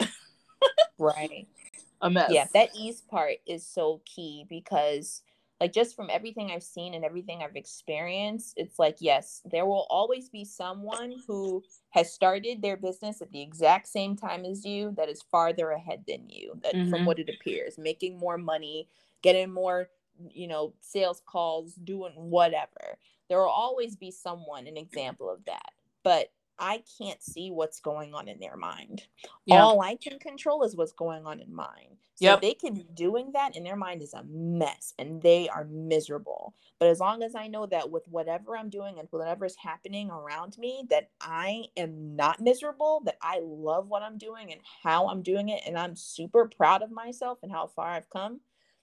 Right. 1.00 1.48
A 2.02 2.10
mess. 2.10 2.30
Yeah 2.32 2.45
that 2.54 2.69
ease 2.76 3.02
part 3.02 3.38
is 3.48 3.65
so 3.65 4.02
key 4.06 4.45
because 4.48 5.24
like 5.65 5.73
just 5.73 5.95
from 5.95 6.12
everything 6.12 6.51
I've 6.51 6.62
seen 6.62 6.93
and 6.93 7.04
everything 7.04 7.41
I've 7.41 7.56
experienced, 7.56 8.54
it's 8.56 8.78
like, 8.78 8.97
yes, 8.99 9.41
there 9.49 9.65
will 9.65 9.88
always 9.89 10.30
be 10.30 10.45
someone 10.45 11.15
who 11.28 11.63
has 11.89 12.13
started 12.13 12.62
their 12.62 12.78
business 12.78 13.19
at 13.19 13.32
the 13.32 13.41
exact 13.41 13.88
same 13.88 14.15
time 14.15 14.45
as 14.45 14.63
you 14.63 14.93
that 14.95 15.10
is 15.10 15.23
farther 15.32 15.71
ahead 15.71 16.04
than 16.08 16.30
you, 16.30 16.54
that 16.62 16.75
mm-hmm. 16.75 16.91
from 16.91 17.04
what 17.04 17.17
it 17.17 17.32
appears, 17.36 17.80
making 17.80 18.15
more 18.15 18.38
money, 18.38 18.88
getting 19.23 19.51
more, 19.51 19.89
you 20.30 20.47
know, 20.47 20.75
sales 20.82 21.23
calls, 21.25 21.73
doing 21.73 22.13
whatever. 22.13 22.99
There 23.28 23.39
will 23.39 23.49
always 23.49 23.95
be 23.95 24.12
someone, 24.12 24.67
an 24.67 24.78
example 24.78 25.32
of 25.32 25.43
that. 25.45 25.71
But 26.04 26.28
I 26.57 26.83
can't 26.97 27.21
see 27.21 27.51
what's 27.51 27.79
going 27.79 28.13
on 28.13 28.27
in 28.27 28.39
their 28.39 28.57
mind. 28.57 29.03
Yeah. 29.45 29.61
All 29.61 29.81
I 29.81 29.95
can 29.95 30.19
control 30.19 30.63
is 30.63 30.75
what's 30.75 30.93
going 30.93 31.25
on 31.25 31.39
in 31.39 31.53
mine. 31.53 31.97
So 32.15 32.25
yep. 32.25 32.41
they 32.41 32.53
can 32.53 32.73
be 32.73 32.87
doing 32.93 33.31
that 33.33 33.57
and 33.57 33.65
their 33.65 33.75
mind 33.75 34.01
is 34.01 34.13
a 34.13 34.23
mess 34.23 34.93
and 34.97 35.21
they 35.21 35.49
are 35.49 35.65
miserable. 35.65 36.53
But 36.79 36.87
as 36.87 37.01
long 37.01 37.23
as 37.23 37.35
I 37.35 37.47
know 37.47 37.65
that 37.65 37.91
with 37.91 38.07
whatever 38.07 38.57
I'm 38.57 38.69
doing 38.69 38.99
and 38.99 39.07
whatever 39.11 39.45
is 39.45 39.57
happening 39.57 40.09
around 40.09 40.57
me, 40.57 40.85
that 40.89 41.09
I 41.19 41.65
am 41.75 42.15
not 42.15 42.39
miserable, 42.39 43.01
that 43.03 43.17
I 43.21 43.41
love 43.43 43.87
what 43.89 44.01
I'm 44.01 44.17
doing 44.17 44.53
and 44.53 44.61
how 44.83 45.09
I'm 45.09 45.23
doing 45.23 45.49
it, 45.49 45.61
and 45.67 45.77
I'm 45.77 45.95
super 45.97 46.47
proud 46.47 46.81
of 46.83 46.91
myself 46.91 47.39
and 47.43 47.51
how 47.51 47.67
far 47.67 47.89
I've 47.89 48.09
come, 48.09 48.39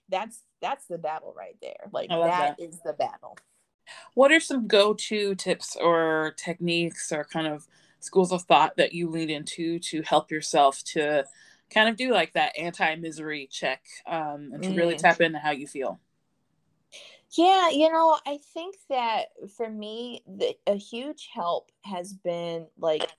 that's 0.09 0.43
that's 0.61 0.85
the 0.85 0.97
battle 0.99 1.33
right 1.35 1.57
there. 1.61 1.89
Like 1.91 2.09
that, 2.09 2.57
that 2.57 2.59
is 2.59 2.79
the 2.85 2.93
battle. 2.93 3.37
What 4.13 4.31
are 4.31 4.39
some 4.39 4.67
go-to 4.67 5.35
tips 5.35 5.75
or 5.75 6.33
techniques 6.37 7.11
or 7.11 7.23
kind 7.23 7.47
of 7.47 7.67
schools 7.99 8.31
of 8.31 8.43
thought 8.43 8.77
that 8.77 8.93
you 8.93 9.09
lean 9.09 9.29
into 9.29 9.79
to 9.79 10.01
help 10.01 10.31
yourself 10.31 10.83
to 10.83 11.25
kind 11.69 11.89
of 11.89 11.95
do 11.95 12.11
like 12.11 12.33
that 12.33 12.57
anti-misery 12.57 13.47
check 13.51 13.83
um, 14.05 14.51
and 14.53 14.63
to 14.63 14.69
mm. 14.69 14.77
really 14.77 14.95
tap 14.95 15.21
into 15.21 15.39
how 15.39 15.51
you 15.51 15.67
feel? 15.67 15.99
Yeah, 17.31 17.69
you 17.69 17.91
know, 17.91 18.17
I 18.27 18.37
think 18.53 18.75
that 18.89 19.29
for 19.57 19.67
me, 19.67 20.21
the, 20.27 20.55
a 20.67 20.75
huge 20.75 21.29
help 21.33 21.71
has 21.81 22.13
been 22.13 22.67
like 22.77 23.09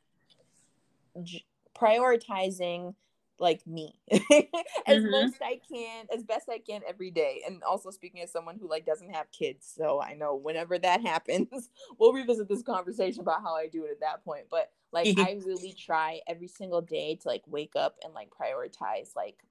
j- 1.23 1.45
prioritizing 1.77 2.95
like 3.39 3.67
me 3.67 3.95
as 4.13 4.21
mm-hmm. 4.21 5.11
most 5.11 5.35
I 5.43 5.61
can, 5.69 6.07
as 6.15 6.23
best 6.23 6.49
I 6.49 6.59
can 6.59 6.83
every 6.89 7.11
day. 7.11 7.43
And 7.47 7.63
also 7.63 7.91
speaking 7.91 8.23
as 8.23 8.31
someone 8.31 8.59
who 8.59 8.69
like 8.69 8.87
doesn't 8.87 9.15
have 9.15 9.31
kids, 9.33 9.73
so 9.77 10.01
I 10.01 10.15
know 10.15 10.35
whenever 10.35 10.79
that 10.79 11.01
happens, 11.07 11.71
we'll 11.99 12.13
revisit 12.13 12.49
this 12.49 12.63
conversation 12.63 13.21
about 13.21 13.43
how 13.43 13.55
I 13.55 13.67
do 13.67 13.85
it 13.85 13.91
at 13.91 14.01
that 14.01 14.25
point. 14.25 14.45
But 14.51 14.71
like 14.93 15.19
I 15.19 15.39
really 15.45 15.73
try 15.73 16.21
every 16.29 16.49
single 16.49 16.81
day 16.81 17.17
to 17.23 17.29
like 17.29 17.43
wake 17.47 17.73
up 17.77 17.97
and 18.05 18.15
like 18.15 18.31
prioritize 18.31 19.17
like 19.17 19.43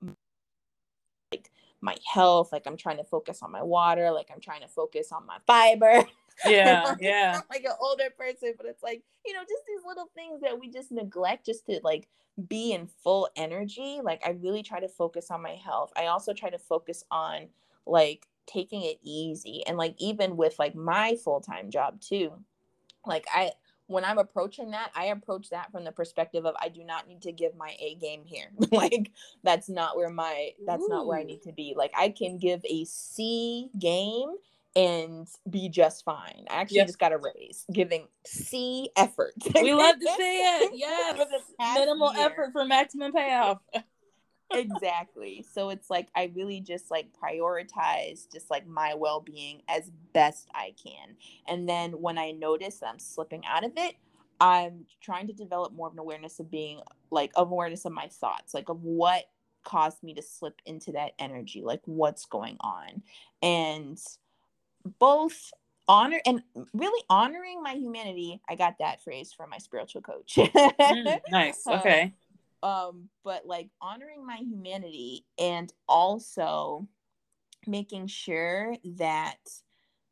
like 1.33 1.51
my 1.81 1.97
health 2.11 2.51
like 2.51 2.63
i'm 2.65 2.77
trying 2.77 2.97
to 2.97 3.03
focus 3.03 3.41
on 3.41 3.51
my 3.51 3.61
water 3.61 4.11
like 4.11 4.29
i'm 4.31 4.39
trying 4.39 4.61
to 4.61 4.67
focus 4.67 5.11
on 5.11 5.25
my 5.25 5.37
fiber 5.45 6.05
yeah 6.45 6.95
yeah 6.99 7.41
like 7.49 7.63
an 7.63 7.71
older 7.79 8.09
person 8.17 8.53
but 8.57 8.65
it's 8.65 8.83
like 8.83 9.01
you 9.25 9.33
know 9.33 9.41
just 9.41 9.63
these 9.67 9.81
little 9.85 10.09
things 10.15 10.41
that 10.41 10.59
we 10.59 10.69
just 10.69 10.91
neglect 10.91 11.45
just 11.45 11.65
to 11.65 11.79
like 11.83 12.07
be 12.47 12.73
in 12.73 12.87
full 13.03 13.29
energy 13.35 13.99
like 14.03 14.21
i 14.25 14.31
really 14.41 14.63
try 14.63 14.79
to 14.79 14.87
focus 14.87 15.29
on 15.29 15.41
my 15.41 15.55
health 15.55 15.91
i 15.95 16.07
also 16.07 16.33
try 16.33 16.49
to 16.49 16.57
focus 16.57 17.03
on 17.11 17.47
like 17.85 18.27
taking 18.45 18.81
it 18.83 18.97
easy 19.03 19.63
and 19.67 19.77
like 19.77 19.95
even 19.99 20.35
with 20.35 20.57
like 20.59 20.75
my 20.75 21.15
full-time 21.23 21.69
job 21.69 21.99
too 22.01 22.31
like 23.05 23.25
i 23.33 23.51
when 23.87 24.05
I'm 24.05 24.17
approaching 24.17 24.71
that, 24.71 24.91
I 24.95 25.05
approach 25.05 25.49
that 25.49 25.71
from 25.71 25.83
the 25.83 25.91
perspective 25.91 26.45
of 26.45 26.55
I 26.59 26.69
do 26.69 26.83
not 26.83 27.07
need 27.07 27.21
to 27.23 27.31
give 27.31 27.55
my 27.55 27.75
A 27.79 27.95
game 27.95 28.23
here. 28.25 28.51
like 28.71 29.11
that's 29.43 29.69
not 29.69 29.97
where 29.97 30.09
my 30.09 30.51
that's 30.65 30.83
Ooh. 30.83 30.89
not 30.89 31.05
where 31.05 31.19
I 31.19 31.23
need 31.23 31.41
to 31.43 31.51
be. 31.51 31.73
Like 31.75 31.91
I 31.97 32.09
can 32.09 32.37
give 32.37 32.63
a 32.65 32.85
C 32.85 33.69
game 33.77 34.29
and 34.75 35.27
be 35.49 35.69
just 35.69 36.03
fine. 36.03 36.45
I 36.49 36.61
actually 36.61 36.81
just 36.81 36.99
got 36.99 37.13
a 37.13 37.17
raise 37.17 37.65
giving 37.71 38.07
C 38.25 38.89
effort. 38.95 39.33
we 39.53 39.73
love 39.73 39.99
to 39.99 40.07
see 40.17 40.39
it. 40.39 40.71
Yes. 40.73 41.29
Minimal 41.75 42.13
year. 42.15 42.25
effort 42.25 42.51
for 42.51 42.65
maximum 42.65 43.11
payoff 43.13 43.59
exactly. 44.53 45.45
So 45.53 45.69
it's 45.69 45.89
like 45.89 46.07
I 46.15 46.31
really 46.35 46.59
just 46.61 46.91
like 46.91 47.07
prioritize 47.13 48.31
just 48.31 48.49
like 48.49 48.67
my 48.67 48.93
well 48.95 49.19
being 49.19 49.61
as 49.67 49.91
best 50.13 50.49
I 50.53 50.73
can. 50.83 51.15
And 51.47 51.67
then 51.67 51.91
when 51.93 52.17
I 52.17 52.31
notice 52.31 52.81
I'm 52.83 52.99
slipping 52.99 53.43
out 53.45 53.63
of 53.63 53.71
it, 53.77 53.95
I'm 54.39 54.85
trying 55.01 55.27
to 55.27 55.33
develop 55.33 55.73
more 55.73 55.87
of 55.87 55.93
an 55.93 55.99
awareness 55.99 56.39
of 56.39 56.49
being 56.49 56.79
like 57.11 57.31
of 57.35 57.51
awareness 57.51 57.85
of 57.85 57.91
my 57.93 58.07
thoughts, 58.07 58.53
like 58.53 58.69
of 58.69 58.83
what 58.83 59.25
caused 59.63 60.03
me 60.03 60.13
to 60.13 60.21
slip 60.21 60.61
into 60.65 60.91
that 60.93 61.13
energy, 61.19 61.61
like 61.63 61.81
what's 61.85 62.25
going 62.25 62.57
on. 62.59 63.01
And 63.41 63.99
both 64.99 65.51
honor 65.87 66.21
and 66.25 66.41
really 66.73 67.03
honoring 67.09 67.61
my 67.61 67.73
humanity 67.73 68.41
i 68.49 68.55
got 68.55 68.75
that 68.79 69.03
phrase 69.03 69.33
from 69.33 69.49
my 69.49 69.57
spiritual 69.57 70.01
coach 70.01 70.35
mm, 70.37 71.19
nice 71.29 71.65
okay 71.67 72.13
um 72.61 73.09
but 73.23 73.45
like 73.45 73.69
honoring 73.81 74.25
my 74.25 74.37
humanity 74.37 75.25
and 75.37 75.73
also 75.87 76.87
making 77.67 78.07
sure 78.07 78.75
that 78.83 79.39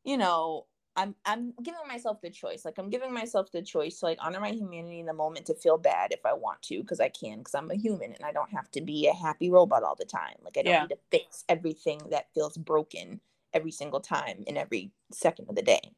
you 0.03 0.17
know 0.17 0.65
I'm 0.95 1.15
I'm 1.25 1.53
giving 1.63 1.87
myself 1.87 2.21
the 2.21 2.29
choice. 2.29 2.65
Like 2.65 2.77
I'm 2.77 2.89
giving 2.89 3.13
myself 3.13 3.51
the 3.51 3.61
choice 3.61 3.99
to 3.99 4.05
like 4.05 4.17
honor 4.21 4.39
my 4.39 4.51
humanity 4.51 4.99
in 4.99 5.05
the 5.05 5.13
moment 5.13 5.45
to 5.45 5.53
feel 5.53 5.77
bad 5.77 6.11
if 6.11 6.25
I 6.25 6.33
want 6.33 6.61
to, 6.63 6.81
because 6.81 6.99
I 6.99 7.09
can, 7.09 7.39
because 7.39 7.55
I'm 7.55 7.71
a 7.71 7.75
human 7.75 8.11
and 8.11 8.23
I 8.25 8.31
don't 8.31 8.51
have 8.51 8.69
to 8.71 8.81
be 8.81 9.07
a 9.07 9.13
happy 9.13 9.49
robot 9.49 9.83
all 9.83 9.95
the 9.95 10.05
time. 10.05 10.35
Like 10.43 10.57
I 10.57 10.63
don't 10.63 10.73
yeah. 10.73 10.81
need 10.81 10.89
to 10.89 10.97
fix 11.09 11.45
everything 11.47 12.01
that 12.09 12.27
feels 12.33 12.57
broken 12.57 13.21
every 13.53 13.71
single 13.71 13.99
time 13.99 14.43
in 14.47 14.57
every 14.57 14.91
second 15.11 15.49
of 15.49 15.55
the 15.55 15.61
day. 15.61 15.93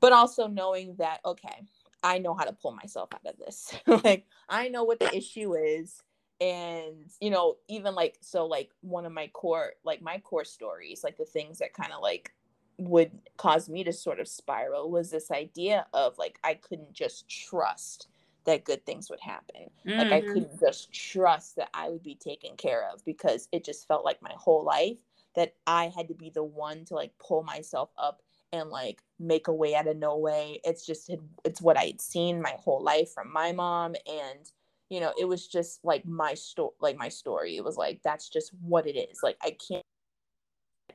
But 0.00 0.12
also 0.12 0.46
knowing 0.46 0.94
that, 0.98 1.20
okay, 1.24 1.66
I 2.02 2.18
know 2.18 2.34
how 2.34 2.44
to 2.44 2.52
pull 2.52 2.72
myself 2.72 3.10
out 3.12 3.26
of 3.26 3.38
this. 3.38 3.74
like 4.04 4.26
I 4.48 4.68
know 4.68 4.84
what 4.84 5.00
the 5.00 5.14
issue 5.14 5.54
is 5.54 6.02
and 6.40 7.10
you 7.20 7.30
know 7.30 7.56
even 7.66 7.96
like 7.96 8.16
so 8.20 8.46
like 8.46 8.70
one 8.80 9.04
of 9.04 9.10
my 9.10 9.26
core 9.28 9.72
like 9.82 10.00
my 10.00 10.18
core 10.18 10.44
stories 10.44 11.02
like 11.02 11.16
the 11.16 11.24
things 11.24 11.58
that 11.58 11.74
kind 11.74 11.92
of 11.92 12.00
like 12.00 12.32
would 12.78 13.10
cause 13.36 13.68
me 13.68 13.82
to 13.84 13.92
sort 13.92 14.20
of 14.20 14.28
spiral 14.28 14.90
was 14.90 15.10
this 15.10 15.30
idea 15.30 15.86
of 15.92 16.16
like 16.16 16.38
I 16.44 16.54
couldn't 16.54 16.92
just 16.92 17.28
trust 17.28 18.08
that 18.44 18.64
good 18.64 18.86
things 18.86 19.10
would 19.10 19.20
happen. 19.20 19.68
Mm-hmm. 19.86 19.98
Like 19.98 20.12
I 20.12 20.20
mm-hmm. 20.20 20.32
couldn't 20.32 20.60
just 20.60 20.92
trust 20.92 21.56
that 21.56 21.68
I 21.74 21.90
would 21.90 22.02
be 22.02 22.14
taken 22.14 22.56
care 22.56 22.88
of 22.90 23.04
because 23.04 23.48
it 23.52 23.64
just 23.64 23.86
felt 23.88 24.04
like 24.04 24.22
my 24.22 24.32
whole 24.36 24.64
life 24.64 24.98
that 25.34 25.54
I 25.66 25.92
had 25.94 26.08
to 26.08 26.14
be 26.14 26.30
the 26.30 26.44
one 26.44 26.84
to 26.86 26.94
like 26.94 27.12
pull 27.18 27.42
myself 27.42 27.90
up 27.98 28.22
and 28.52 28.70
like 28.70 29.02
make 29.18 29.48
a 29.48 29.52
way 29.52 29.74
out 29.74 29.86
of 29.86 29.96
no 29.96 30.16
way. 30.16 30.60
It's 30.64 30.86
just 30.86 31.10
it's 31.44 31.60
what 31.60 31.76
I 31.76 31.84
had 31.84 32.00
seen 32.00 32.42
my 32.42 32.54
whole 32.58 32.82
life 32.82 33.12
from 33.12 33.32
my 33.32 33.52
mom 33.52 33.94
and 34.06 34.50
you 34.88 35.00
know, 35.00 35.12
it 35.20 35.26
was 35.26 35.46
just 35.46 35.84
like 35.84 36.06
my 36.06 36.34
story 36.34 36.72
like 36.80 36.96
my 36.96 37.08
story. 37.08 37.56
It 37.56 37.64
was 37.64 37.76
like 37.76 38.00
that's 38.02 38.28
just 38.28 38.52
what 38.62 38.86
it 38.86 38.96
is. 38.96 39.20
Like 39.22 39.36
I 39.42 39.56
can't 39.68 39.84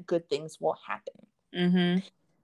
good 0.05 0.29
things 0.29 0.59
will 0.59 0.77
happen. 0.87 1.27
Mm-hmm. 1.55 1.99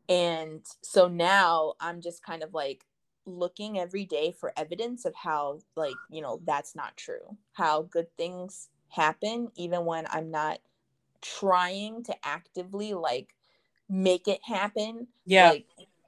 And 0.10 0.66
so 0.82 1.08
now 1.08 1.74
I'm 1.80 2.02
just 2.02 2.24
kind 2.24 2.44
of 2.44 2.54
like 2.54 2.86
looking 3.26 3.80
every 3.80 4.06
day 4.06 4.32
for 4.32 4.54
evidence 4.58 5.06
of 5.06 5.14
how 5.16 5.60
like, 5.76 5.96
you 6.10 6.22
know, 6.22 6.42
that's 6.46 6.76
not 6.76 6.98
true. 6.98 7.38
How 7.54 7.84
good 7.84 8.08
things 8.18 8.70
happen 8.90 9.52
even 9.56 9.86
when 9.86 10.06
I'm 10.10 10.32
not 10.32 10.60
trying 11.22 12.04
to 12.04 12.16
actively 12.24 12.94
like 12.94 13.36
make 13.90 14.28
it 14.28 14.40
happen. 14.44 15.08
Yeah. 15.26 15.52
Like 15.52 15.68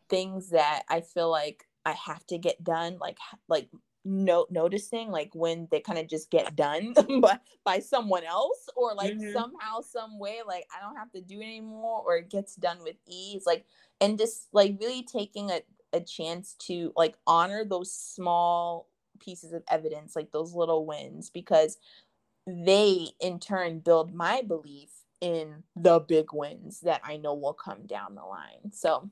things 0.10 0.50
that 0.50 0.84
I 0.90 1.02
feel 1.02 1.30
like 1.30 1.66
I 1.86 1.94
have 1.94 2.26
to 2.28 2.38
get 2.38 2.64
done, 2.64 2.98
like 3.00 3.18
like 3.48 3.70
no 4.04 4.48
noticing 4.50 5.10
like 5.12 5.30
when 5.34 5.68
they 5.70 5.80
kind 5.80 6.00
of 6.00 6.08
just 6.08 6.32
get 6.32 6.56
done 6.56 6.94
by, 7.22 7.38
by 7.64 7.80
someone 7.80 8.24
else 8.24 8.68
or 8.76 8.96
like 8.96 9.14
mm-hmm. 9.14 9.32
somehow 9.32 9.80
some 9.80 10.18
way 10.18 10.40
like 10.46 10.66
i 10.76 10.84
don't 10.84 10.96
have 10.96 11.12
to 11.12 11.22
do 11.22 11.40
it 11.40 11.44
anymore 11.44 12.02
or 12.06 12.18
it 12.18 12.30
gets 12.30 12.56
done 12.56 12.80
with 12.84 12.96
ease 13.08 13.44
like 13.46 13.66
and 14.00 14.18
just 14.18 14.48
like 14.54 14.76
really 14.80 15.04
taking 15.04 15.52
a, 15.52 15.62
a 15.94 16.02
chance 16.02 16.56
to 16.56 16.92
like 16.96 17.16
honor 17.28 17.64
those 17.64 17.94
small 17.94 18.88
pieces 19.20 19.54
of 19.54 19.62
evidence 19.70 20.16
like 20.16 20.32
those 20.32 20.54
little 20.54 20.86
wins 20.86 21.30
because 21.30 21.78
they 22.48 23.08
in 23.20 23.40
turn 23.40 23.80
build 23.80 24.16
my 24.16 24.42
belief 24.42 24.90
in 25.22 25.64
the 25.76 26.00
big 26.00 26.34
wins 26.34 26.82
that 26.82 27.02
I 27.04 27.18
know 27.18 27.34
will 27.34 27.54
come 27.54 27.86
down 27.86 28.16
the 28.16 28.24
line. 28.24 28.72
So 28.72 29.10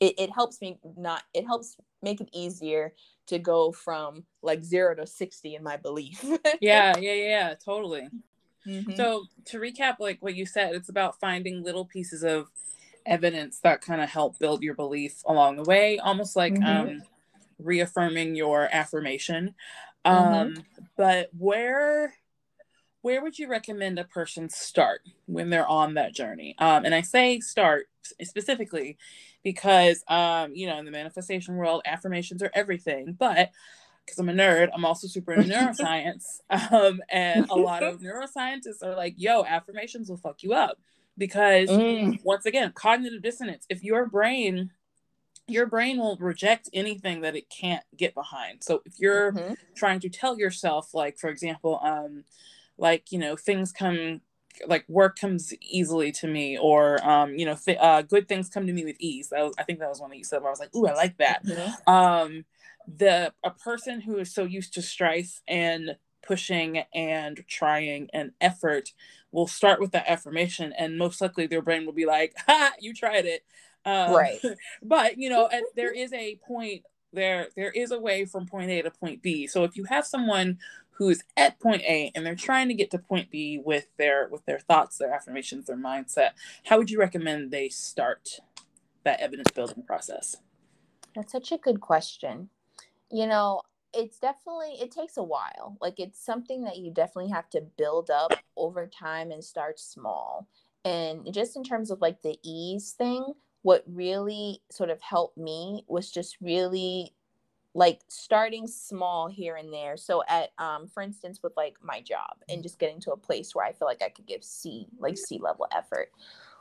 it, 0.00 0.14
it 0.18 0.30
helps 0.30 0.60
me 0.60 0.78
not 0.96 1.22
it 1.32 1.46
helps 1.46 1.76
make 2.02 2.20
it 2.20 2.28
easier 2.32 2.94
to 3.26 3.38
go 3.38 3.70
from 3.72 4.24
like 4.42 4.62
zero 4.64 4.94
to 4.96 5.06
60 5.06 5.54
in 5.54 5.62
my 5.62 5.76
belief. 5.76 6.24
yeah, 6.60 6.96
yeah, 6.98 7.14
yeah, 7.14 7.54
totally. 7.64 8.08
Mm-hmm. 8.66 8.94
So 8.94 9.24
to 9.46 9.58
recap, 9.58 9.96
like 10.00 10.18
what 10.20 10.34
you 10.34 10.46
said, 10.46 10.74
it's 10.74 10.88
about 10.88 11.20
finding 11.20 11.62
little 11.62 11.84
pieces 11.84 12.22
of 12.22 12.48
evidence 13.06 13.60
that 13.60 13.80
kind 13.80 14.00
of 14.00 14.10
help 14.10 14.38
build 14.38 14.62
your 14.62 14.74
belief 14.74 15.22
along 15.26 15.56
the 15.56 15.62
way, 15.62 15.98
almost 15.98 16.36
like 16.36 16.54
mm-hmm. 16.54 16.88
um, 16.88 17.02
reaffirming 17.58 18.34
your 18.34 18.68
affirmation. 18.72 19.54
Mm-hmm. 20.04 20.34
Um, 20.34 20.64
but 20.96 21.30
where 21.38 22.14
where 23.02 23.22
would 23.22 23.38
you 23.38 23.48
recommend 23.48 23.98
a 23.98 24.04
person 24.04 24.48
start 24.48 25.00
when 25.26 25.50
they're 25.50 25.66
on 25.66 25.94
that 25.94 26.14
journey? 26.14 26.54
Um, 26.58 26.84
and 26.84 26.94
I 26.94 27.00
say 27.00 27.40
start 27.40 27.86
specifically 28.22 28.98
because, 29.42 30.04
um, 30.08 30.54
you 30.54 30.66
know, 30.66 30.78
in 30.78 30.84
the 30.84 30.90
manifestation 30.90 31.56
world, 31.56 31.82
affirmations 31.86 32.42
are 32.42 32.50
everything. 32.54 33.16
But 33.18 33.50
because 34.04 34.18
I'm 34.18 34.28
a 34.28 34.32
nerd, 34.32 34.68
I'm 34.74 34.84
also 34.84 35.06
super 35.06 35.32
into 35.32 35.54
neuroscience. 35.54 36.40
Um, 36.50 37.00
and 37.08 37.48
a 37.48 37.54
lot 37.54 37.82
of 37.82 38.00
neuroscientists 38.02 38.82
are 38.82 38.96
like, 38.96 39.14
yo, 39.16 39.44
affirmations 39.44 40.10
will 40.10 40.16
fuck 40.16 40.42
you 40.42 40.52
up. 40.52 40.78
Because 41.16 41.68
mm. 41.68 42.18
once 42.24 42.46
again, 42.46 42.72
cognitive 42.74 43.22
dissonance, 43.22 43.66
if 43.68 43.82
your 43.82 44.06
brain 44.06 44.70
your 45.46 45.66
brain 45.66 45.98
will 45.98 46.16
reject 46.18 46.68
anything 46.72 47.22
that 47.22 47.34
it 47.34 47.50
can't 47.50 47.82
get 47.96 48.14
behind. 48.14 48.62
So 48.62 48.82
if 48.84 48.94
you're 49.00 49.32
mm-hmm. 49.32 49.54
trying 49.74 49.98
to 50.00 50.08
tell 50.08 50.38
yourself, 50.38 50.94
like 50.94 51.18
for 51.18 51.28
example, 51.28 51.80
um, 51.82 52.24
like 52.80 53.12
you 53.12 53.18
know 53.18 53.36
things 53.36 53.70
come 53.70 54.20
like 54.66 54.84
work 54.88 55.18
comes 55.18 55.54
easily 55.60 56.10
to 56.10 56.26
me 56.26 56.58
or 56.58 57.02
um 57.08 57.34
you 57.36 57.46
know 57.46 57.54
th- 57.54 57.78
uh, 57.80 58.02
good 58.02 58.28
things 58.28 58.48
come 58.48 58.66
to 58.66 58.72
me 58.72 58.84
with 58.84 58.96
ease. 58.98 59.28
That 59.28 59.44
was, 59.44 59.54
i 59.58 59.62
think 59.62 59.78
that 59.78 59.88
was 59.88 60.00
one 60.00 60.10
that 60.10 60.18
you 60.18 60.24
said 60.24 60.40
where 60.40 60.48
i 60.48 60.52
was 60.52 60.60
like 60.60 60.74
ooh 60.74 60.86
i 60.86 60.94
like 60.94 61.16
that. 61.18 61.44
Mm-hmm. 61.44 61.90
um 61.92 62.44
the 62.88 63.32
a 63.44 63.50
person 63.50 64.00
who 64.00 64.18
is 64.18 64.34
so 64.34 64.44
used 64.44 64.74
to 64.74 64.82
strife 64.82 65.40
and 65.46 65.96
pushing 66.22 66.82
and 66.94 67.44
trying 67.48 68.08
and 68.12 68.32
effort 68.40 68.92
will 69.32 69.46
start 69.46 69.80
with 69.80 69.92
that 69.92 70.08
affirmation 70.08 70.72
and 70.76 70.98
most 70.98 71.20
likely 71.20 71.46
their 71.46 71.62
brain 71.62 71.86
will 71.86 71.92
be 71.92 72.06
like 72.06 72.34
ha 72.46 72.72
you 72.80 72.92
tried 72.92 73.26
it. 73.26 73.44
Um, 73.84 74.14
right. 74.14 74.40
but 74.82 75.18
you 75.18 75.30
know 75.30 75.46
and 75.46 75.64
there 75.76 75.92
is 75.92 76.12
a 76.12 76.38
point 76.46 76.82
there 77.12 77.48
there 77.56 77.70
is 77.70 77.90
a 77.90 77.98
way 77.98 78.24
from 78.24 78.46
point 78.46 78.70
a 78.70 78.82
to 78.82 78.90
point 78.90 79.22
b. 79.22 79.46
So 79.46 79.64
if 79.64 79.76
you 79.76 79.84
have 79.84 80.06
someone 80.06 80.58
who's 81.00 81.22
at 81.34 81.58
point 81.58 81.80
a 81.80 82.12
and 82.14 82.26
they're 82.26 82.34
trying 82.34 82.68
to 82.68 82.74
get 82.74 82.90
to 82.90 82.98
point 82.98 83.30
b 83.30 83.58
with 83.64 83.86
their 83.96 84.28
with 84.30 84.44
their 84.44 84.58
thoughts 84.58 84.98
their 84.98 85.12
affirmations 85.12 85.66
their 85.66 85.76
mindset. 85.76 86.32
How 86.66 86.76
would 86.76 86.90
you 86.90 87.00
recommend 87.00 87.50
they 87.50 87.70
start 87.70 88.38
that 89.04 89.18
evidence 89.18 89.50
building 89.50 89.82
process? 89.82 90.36
That's 91.16 91.32
such 91.32 91.52
a 91.52 91.56
good 91.56 91.80
question. 91.80 92.50
You 93.10 93.26
know 93.26 93.62
it's 93.94 94.18
definitely 94.18 94.76
it 94.78 94.92
takes 94.92 95.16
a 95.16 95.22
while. 95.22 95.78
Like 95.80 95.98
it's 95.98 96.22
something 96.22 96.64
that 96.64 96.76
you 96.76 96.92
definitely 96.92 97.30
have 97.32 97.48
to 97.50 97.62
build 97.78 98.10
up 98.10 98.34
over 98.58 98.86
time 98.86 99.30
and 99.30 99.42
start 99.42 99.80
small. 99.80 100.48
And 100.84 101.32
just 101.32 101.56
in 101.56 101.64
terms 101.64 101.90
of 101.90 102.02
like 102.02 102.20
the 102.20 102.38
ease 102.42 102.92
thing 102.92 103.32
what 103.62 103.84
really 103.86 104.62
sort 104.70 104.90
of 104.90 105.00
helped 105.02 105.36
me 105.36 105.84
was 105.86 106.10
just 106.10 106.36
really 106.40 107.14
like 107.74 108.00
starting 108.08 108.66
small 108.66 109.28
here 109.28 109.56
and 109.56 109.72
there 109.72 109.96
so 109.96 110.22
at 110.28 110.50
um 110.58 110.88
for 110.88 111.02
instance 111.02 111.40
with 111.42 111.52
like 111.56 111.74
my 111.82 112.00
job 112.00 112.36
and 112.48 112.62
just 112.62 112.78
getting 112.78 113.00
to 113.00 113.12
a 113.12 113.16
place 113.16 113.54
where 113.54 113.64
i 113.64 113.72
feel 113.72 113.86
like 113.86 114.02
i 114.02 114.08
could 114.08 114.26
give 114.26 114.42
c 114.42 114.88
like 114.98 115.16
c 115.16 115.38
level 115.38 115.66
effort 115.72 116.10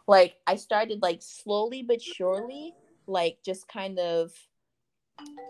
like 0.07 0.35
i 0.45 0.55
started 0.55 1.01
like 1.01 1.19
slowly 1.21 1.81
but 1.81 2.01
surely 2.01 2.73
like 3.07 3.39
just 3.43 3.67
kind 3.67 3.97
of 3.97 4.31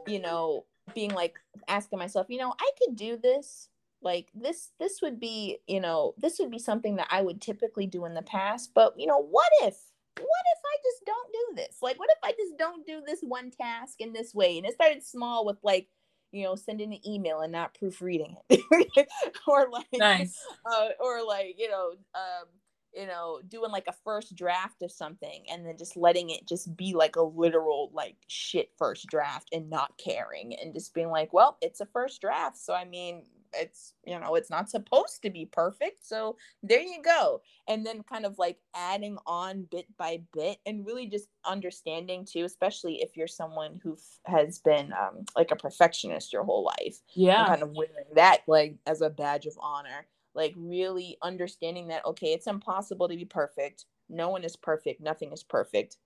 you 0.07 0.21
know 0.21 0.63
being 0.93 1.13
like 1.13 1.35
asking 1.67 1.99
myself, 1.99 2.27
you 2.29 2.37
know, 2.37 2.53
I 2.59 2.69
could 2.79 2.95
do 2.95 3.17
this. 3.17 3.69
Like 4.01 4.29
this 4.33 4.71
this 4.79 5.01
would 5.01 5.19
be, 5.19 5.57
you 5.67 5.81
know, 5.81 6.13
this 6.17 6.39
would 6.39 6.51
be 6.51 6.59
something 6.59 6.95
that 6.95 7.09
I 7.11 7.21
would 7.21 7.41
typically 7.41 7.85
do 7.85 8.05
in 8.05 8.13
the 8.13 8.21
past, 8.21 8.71
but 8.73 8.93
you 8.97 9.07
know, 9.07 9.21
what 9.21 9.49
if 9.63 9.75
what 10.19 10.45
if 10.53 10.62
I 10.65 10.75
just 10.84 11.05
don't 11.05 11.34
do 11.34 11.55
this? 11.55 11.77
Like 11.82 11.99
what 11.99 12.10
if 12.12 12.19
I 12.23 12.32
just 12.32 12.58
don't 12.58 12.86
do 12.86 13.01
this 13.05 13.21
one 13.21 13.51
task 13.51 13.95
in 13.99 14.13
this 14.13 14.34
way? 14.34 14.58
And 14.58 14.65
it 14.65 14.73
started 14.73 15.03
small 15.03 15.45
with 15.45 15.58
like 15.63 15.88
you 16.32 16.43
know, 16.43 16.55
sending 16.55 16.93
an 16.93 17.08
email 17.08 17.41
and 17.41 17.51
not 17.51 17.73
proofreading 17.73 18.36
it, 18.49 19.08
or 19.47 19.67
like, 19.71 19.88
nice, 19.95 20.39
uh, 20.71 20.89
or 20.99 21.25
like, 21.25 21.55
you 21.58 21.67
know, 21.67 21.93
um, 22.13 22.45
you 22.93 23.05
know, 23.05 23.39
doing 23.47 23.71
like 23.71 23.88
a 23.88 23.95
first 24.03 24.36
draft 24.36 24.82
of 24.82 24.91
something 24.91 25.43
and 25.51 25.65
then 25.65 25.77
just 25.77 25.95
letting 25.95 26.29
it 26.29 26.47
just 26.47 26.75
be 26.75 26.93
like 26.93 27.15
a 27.15 27.21
literal 27.21 27.91
like 27.93 28.15
shit 28.27 28.69
first 28.77 29.08
draft 29.08 29.49
and 29.51 29.69
not 29.69 29.93
caring 30.03 30.55
and 30.55 30.73
just 30.73 30.93
being 30.93 31.10
like, 31.10 31.32
well, 31.32 31.58
it's 31.62 31.82
a 31.82 31.86
first 31.88 32.21
draft. 32.21 32.58
So 32.58 32.73
I 32.73 32.86
mean, 32.86 33.23
it's 33.53 33.93
you 34.05 34.19
know, 34.19 34.35
it's 34.35 34.49
not 34.49 34.69
supposed 34.69 35.21
to 35.23 35.29
be 35.29 35.45
perfect. 35.45 36.05
So 36.05 36.38
there 36.63 36.81
you 36.81 37.01
go. 37.01 37.41
And 37.67 37.85
then 37.85 38.03
kind 38.03 38.25
of 38.25 38.38
like 38.38 38.57
adding 38.75 39.17
on 39.25 39.67
bit 39.69 39.85
by 39.97 40.21
bit 40.33 40.59
and 40.65 40.85
really 40.85 41.07
just 41.07 41.27
understanding 41.45 42.25
too, 42.25 42.45
especially 42.45 43.01
if 43.01 43.15
you're 43.15 43.27
someone 43.27 43.79
who 43.83 43.97
has 44.25 44.59
been 44.59 44.93
um 44.93 45.25
like 45.35 45.51
a 45.51 45.55
perfectionist 45.55 46.33
your 46.33 46.43
whole 46.43 46.63
life. 46.63 46.99
Yeah. 47.15 47.47
kind 47.47 47.63
of 47.63 47.71
wearing 47.71 48.13
that 48.15 48.41
like 48.47 48.77
as 48.85 49.01
a 49.01 49.09
badge 49.09 49.45
of 49.45 49.57
honor 49.59 50.05
like 50.35 50.53
really 50.55 51.17
understanding 51.21 51.88
that 51.88 52.05
okay 52.05 52.33
it's 52.33 52.47
impossible 52.47 53.07
to 53.07 53.15
be 53.15 53.25
perfect 53.25 53.85
no 54.09 54.29
one 54.29 54.43
is 54.43 54.55
perfect 54.55 55.01
nothing 55.01 55.31
is 55.31 55.43
perfect 55.43 55.97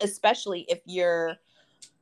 especially 0.00 0.66
if 0.68 0.80
you're 0.86 1.36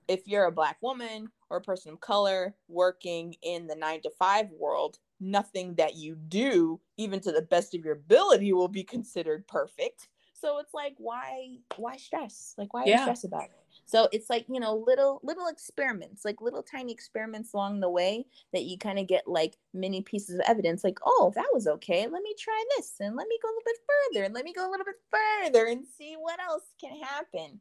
if 0.08 0.26
you're 0.26 0.46
a 0.46 0.52
black 0.52 0.76
woman 0.82 1.28
or 1.52 1.58
a 1.58 1.62
person 1.62 1.92
of 1.92 2.00
color 2.00 2.54
working 2.68 3.34
in 3.42 3.66
the 3.66 3.76
9 3.76 4.02
to 4.02 4.10
5 4.10 4.50
world 4.58 4.98
nothing 5.20 5.74
that 5.74 5.94
you 5.94 6.16
do 6.16 6.80
even 6.96 7.20
to 7.20 7.30
the 7.30 7.42
best 7.42 7.74
of 7.74 7.84
your 7.84 7.94
ability 7.94 8.52
will 8.52 8.68
be 8.68 8.82
considered 8.82 9.46
perfect 9.46 10.08
so 10.32 10.58
it's 10.58 10.74
like 10.74 10.94
why 10.98 11.56
why 11.76 11.96
stress 11.96 12.54
like 12.58 12.72
why 12.74 12.84
yeah. 12.86 13.02
stress 13.02 13.24
about 13.24 13.44
it 13.44 13.62
so 13.84 14.08
it's 14.12 14.30
like, 14.30 14.46
you 14.48 14.60
know, 14.60 14.74
little 14.74 15.20
little 15.22 15.48
experiments, 15.48 16.24
like 16.24 16.40
little 16.40 16.62
tiny 16.62 16.92
experiments 16.92 17.52
along 17.52 17.80
the 17.80 17.90
way 17.90 18.26
that 18.52 18.64
you 18.64 18.78
kind 18.78 18.98
of 18.98 19.06
get 19.06 19.26
like 19.26 19.58
many 19.74 20.02
pieces 20.02 20.36
of 20.36 20.42
evidence 20.46 20.84
like, 20.84 20.98
oh, 21.04 21.32
that 21.34 21.48
was 21.52 21.66
okay. 21.66 22.06
Let 22.06 22.22
me 22.22 22.34
try 22.38 22.64
this 22.76 22.94
and 23.00 23.16
let 23.16 23.28
me 23.28 23.38
go 23.42 23.48
a 23.48 23.50
little 23.50 23.62
bit 23.64 23.76
further 23.86 24.24
and 24.24 24.34
let 24.34 24.44
me 24.44 24.52
go 24.52 24.68
a 24.68 24.70
little 24.70 24.86
bit 24.86 25.00
further 25.10 25.66
and 25.66 25.84
see 25.86 26.14
what 26.18 26.40
else 26.40 26.64
can 26.80 26.98
happen. 27.00 27.60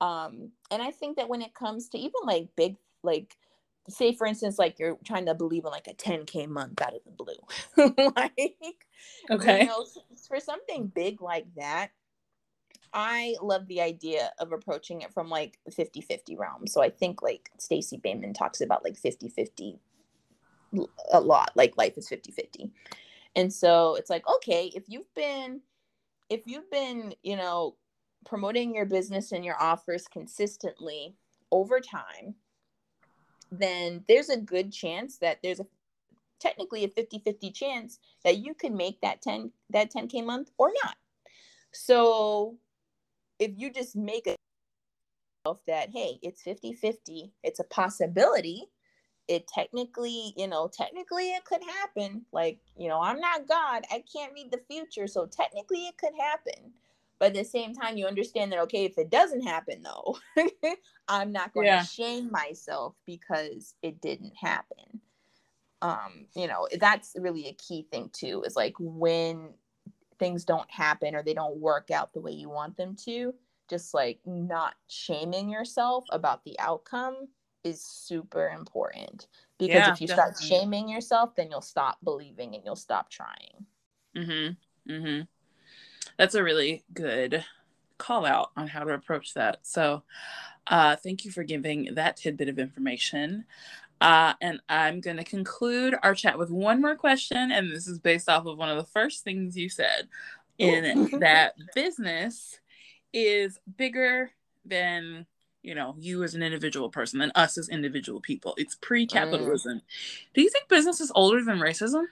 Um, 0.00 0.50
and 0.70 0.82
I 0.82 0.90
think 0.90 1.16
that 1.16 1.28
when 1.28 1.42
it 1.42 1.54
comes 1.54 1.88
to 1.90 1.98
even 1.98 2.20
like 2.24 2.48
big 2.56 2.76
like 3.02 3.36
say 3.88 4.14
for 4.14 4.26
instance 4.26 4.58
like 4.58 4.78
you're 4.78 4.96
trying 5.04 5.26
to 5.26 5.34
believe 5.34 5.64
in 5.64 5.70
like 5.70 5.88
a 5.88 5.94
10k 5.94 6.48
month 6.48 6.80
out 6.80 6.94
of 6.94 7.00
the 7.04 7.10
blue 7.10 8.12
like 8.16 8.54
okay 9.30 9.62
you 9.62 9.66
know, 9.66 9.84
for 10.28 10.38
something 10.38 10.86
big 10.94 11.20
like 11.20 11.46
that 11.56 11.90
I 12.94 13.36
love 13.40 13.66
the 13.68 13.80
idea 13.80 14.30
of 14.38 14.52
approaching 14.52 15.00
it 15.00 15.12
from 15.12 15.30
like 15.30 15.58
50 15.74 16.02
50 16.02 16.36
realm. 16.36 16.66
So 16.66 16.82
I 16.82 16.90
think 16.90 17.22
like 17.22 17.50
Stacey 17.58 17.96
Bayman 17.96 18.34
talks 18.34 18.60
about 18.60 18.84
like 18.84 18.98
50 18.98 19.30
50 19.30 19.78
a 21.12 21.20
lot, 21.20 21.52
like 21.54 21.76
life 21.76 21.96
is 21.96 22.08
50 22.08 22.32
50. 22.32 22.70
And 23.34 23.52
so 23.52 23.94
it's 23.94 24.10
like, 24.10 24.28
okay, 24.28 24.70
if 24.74 24.84
you've 24.88 25.12
been, 25.14 25.60
if 26.28 26.42
you've 26.46 26.70
been, 26.70 27.14
you 27.22 27.36
know, 27.36 27.76
promoting 28.26 28.74
your 28.74 28.86
business 28.86 29.32
and 29.32 29.44
your 29.44 29.60
offers 29.60 30.06
consistently 30.06 31.14
over 31.50 31.80
time, 31.80 32.34
then 33.52 34.02
there's 34.08 34.30
a 34.30 34.36
good 34.36 34.72
chance 34.72 35.18
that 35.18 35.38
there's 35.42 35.60
a 35.60 35.66
technically 36.40 36.84
a 36.84 36.88
50-50 36.88 37.54
chance 37.54 37.98
that 38.24 38.38
you 38.38 38.54
can 38.54 38.76
make 38.76 39.00
that 39.02 39.22
10 39.22 39.52
that 39.70 39.92
10k 39.92 40.24
month 40.24 40.50
or 40.58 40.72
not. 40.82 40.96
So 41.72 42.56
if 43.38 43.52
you 43.56 43.70
just 43.70 43.94
make 43.94 44.26
it 44.26 44.36
that 45.66 45.90
hey 45.92 46.18
it's 46.22 46.42
50-50 46.42 47.30
it's 47.42 47.60
a 47.60 47.64
possibility. 47.64 48.64
It 49.28 49.46
technically 49.46 50.34
you 50.36 50.48
know 50.48 50.68
technically 50.72 51.30
it 51.30 51.44
could 51.44 51.62
happen. 51.62 52.24
Like 52.32 52.58
you 52.76 52.88
know 52.88 53.00
i'm 53.00 53.20
not 53.20 53.46
god. 53.46 53.84
I 53.90 54.02
can't 54.12 54.32
read 54.32 54.50
the 54.50 54.62
future. 54.68 55.06
So 55.06 55.26
technically 55.26 55.86
it 55.86 55.98
could 55.98 56.14
happen 56.18 56.72
but 57.22 57.28
at 57.28 57.34
the 57.34 57.44
same 57.44 57.72
time 57.72 57.96
you 57.96 58.06
understand 58.06 58.50
that 58.50 58.58
okay 58.58 58.84
if 58.84 58.98
it 58.98 59.08
doesn't 59.08 59.42
happen 59.42 59.80
though 59.82 60.18
i'm 61.08 61.30
not 61.30 61.54
going 61.54 61.66
to 61.66 61.84
shame 61.84 62.28
myself 62.32 62.96
because 63.06 63.74
it 63.82 64.00
didn't 64.00 64.34
happen 64.36 65.00
um 65.82 66.26
you 66.34 66.48
know 66.48 66.66
that's 66.80 67.14
really 67.18 67.46
a 67.46 67.54
key 67.54 67.86
thing 67.92 68.10
too 68.12 68.42
is 68.44 68.56
like 68.56 68.74
when 68.78 69.54
things 70.22 70.44
don't 70.44 70.70
happen 70.70 71.16
or 71.16 71.22
they 71.24 71.34
don't 71.34 71.56
work 71.56 71.90
out 71.90 72.12
the 72.12 72.20
way 72.20 72.30
you 72.30 72.48
want 72.48 72.76
them 72.76 72.94
to, 72.94 73.34
just 73.68 73.92
like 73.92 74.20
not 74.24 74.74
shaming 74.88 75.50
yourself 75.50 76.04
about 76.10 76.44
the 76.44 76.56
outcome 76.60 77.26
is 77.64 77.82
super 77.82 78.48
important. 78.50 79.26
Because 79.58 79.74
yeah, 79.74 79.92
if 79.92 80.00
you 80.00 80.06
definitely. 80.06 80.34
start 80.34 80.60
shaming 80.60 80.88
yourself, 80.88 81.34
then 81.34 81.50
you'll 81.50 81.60
stop 81.60 81.98
believing 82.04 82.54
and 82.54 82.62
you'll 82.64 82.76
stop 82.76 83.10
trying. 83.10 83.66
Mm-hmm. 84.16 84.92
Mm-hmm. 84.92 85.22
That's 86.18 86.34
a 86.34 86.42
really 86.42 86.84
good 86.92 87.44
call 87.98 88.26
out 88.26 88.50
on 88.56 88.66
how 88.66 88.84
to 88.84 88.94
approach 88.94 89.34
that. 89.34 89.58
So 89.62 90.02
uh, 90.66 90.96
thank 90.96 91.24
you 91.24 91.30
for 91.30 91.44
giving 91.44 91.94
that 91.94 92.16
tidbit 92.16 92.48
of 92.48 92.58
information. 92.58 93.44
Uh, 94.00 94.34
and 94.40 94.60
I'm 94.68 95.00
going 95.00 95.18
to 95.18 95.24
conclude 95.24 95.94
our 96.02 96.14
chat 96.14 96.36
with 96.38 96.50
one 96.50 96.80
more 96.80 96.96
question. 96.96 97.52
And 97.52 97.70
this 97.70 97.86
is 97.86 98.00
based 98.00 98.28
off 98.28 98.46
of 98.46 98.58
one 98.58 98.68
of 98.68 98.76
the 98.76 98.90
first 98.90 99.22
things 99.22 99.56
you 99.56 99.68
said 99.68 100.08
in 100.58 101.08
that 101.20 101.54
business 101.74 102.58
is 103.12 103.58
bigger 103.76 104.30
than 104.64 105.26
you 105.62 105.74
know 105.74 105.94
you 105.98 106.22
as 106.22 106.34
an 106.34 106.42
individual 106.42 106.88
person 106.88 107.18
than 107.18 107.32
us 107.34 107.58
as 107.58 107.68
individual 107.68 108.20
people 108.20 108.54
it's 108.56 108.76
pre-capitalism 108.76 109.78
mm. 109.78 109.82
do 110.34 110.42
you 110.42 110.48
think 110.48 110.68
business 110.68 111.00
is 111.00 111.12
older 111.14 111.42
than 111.44 111.58
racism 111.58 112.04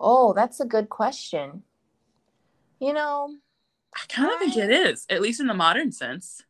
oh 0.00 0.32
that's 0.32 0.60
a 0.60 0.64
good 0.64 0.88
question 0.88 1.62
you 2.80 2.92
know 2.92 3.34
i 3.94 4.00
kind 4.08 4.32
of 4.32 4.38
think 4.38 4.56
it 4.56 4.70
is 4.70 5.06
at 5.10 5.20
least 5.20 5.40
in 5.40 5.46
the 5.46 5.54
modern 5.54 5.92
sense 5.92 6.42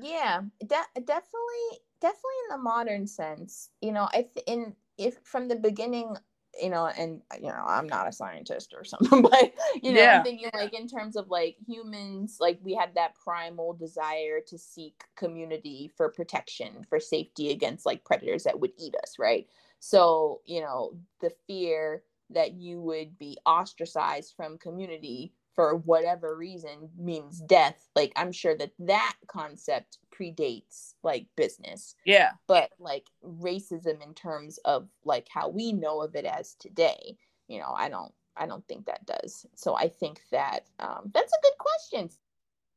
yeah 0.00 0.40
de- 0.60 1.00
definitely 1.04 1.80
definitely 2.00 2.38
in 2.48 2.56
the 2.56 2.62
modern 2.62 3.06
sense 3.06 3.70
you 3.80 3.92
know 3.92 4.08
i 4.12 4.26
th- 4.34 4.44
in 4.46 4.74
if 4.98 5.16
from 5.24 5.48
the 5.48 5.56
beginning 5.56 6.16
you 6.60 6.70
know 6.70 6.86
and 6.86 7.20
you 7.40 7.48
know 7.48 7.64
i'm 7.66 7.86
not 7.86 8.08
a 8.08 8.12
scientist 8.12 8.74
or 8.76 8.84
something 8.84 9.22
but 9.22 9.52
you 9.82 9.92
know 9.92 10.00
yeah. 10.00 10.18
i'm 10.18 10.24
thinking 10.24 10.50
like 10.54 10.74
in 10.74 10.88
terms 10.88 11.16
of 11.16 11.28
like 11.28 11.56
humans 11.66 12.38
like 12.40 12.58
we 12.62 12.74
had 12.74 12.94
that 12.94 13.14
primal 13.14 13.72
desire 13.74 14.40
to 14.46 14.58
seek 14.58 15.04
community 15.16 15.90
for 15.96 16.08
protection 16.08 16.84
for 16.88 17.00
safety 17.00 17.50
against 17.50 17.86
like 17.86 18.04
predators 18.04 18.44
that 18.44 18.58
would 18.58 18.72
eat 18.78 18.94
us 19.02 19.18
right 19.18 19.46
so 19.80 20.40
you 20.44 20.60
know 20.60 20.96
the 21.20 21.30
fear 21.46 22.02
that 22.30 22.54
you 22.54 22.80
would 22.80 23.16
be 23.18 23.38
ostracized 23.46 24.34
from 24.36 24.58
community 24.58 25.32
for 25.56 25.76
whatever 25.76 26.36
reason 26.36 26.90
means 26.96 27.40
death 27.40 27.88
like 27.96 28.12
i'm 28.14 28.30
sure 28.30 28.56
that 28.56 28.72
that 28.78 29.14
concept 29.26 29.98
predates 30.16 30.94
like 31.02 31.26
business. 31.36 31.94
Yeah. 32.04 32.32
But 32.46 32.70
like 32.78 33.06
racism 33.24 34.02
in 34.02 34.14
terms 34.14 34.58
of 34.64 34.88
like 35.04 35.28
how 35.30 35.48
we 35.48 35.72
know 35.72 36.02
of 36.02 36.14
it 36.14 36.24
as 36.24 36.54
today 36.54 37.16
you 37.48 37.58
know 37.60 37.72
i 37.76 37.88
don't 37.88 38.12
i 38.36 38.46
don't 38.46 38.66
think 38.68 38.86
that 38.86 39.06
does. 39.06 39.46
So 39.54 39.76
i 39.76 39.88
think 39.88 40.20
that 40.30 40.66
um, 40.78 41.10
that's 41.12 41.32
a 41.32 41.42
good 41.42 41.58
question. 41.58 42.10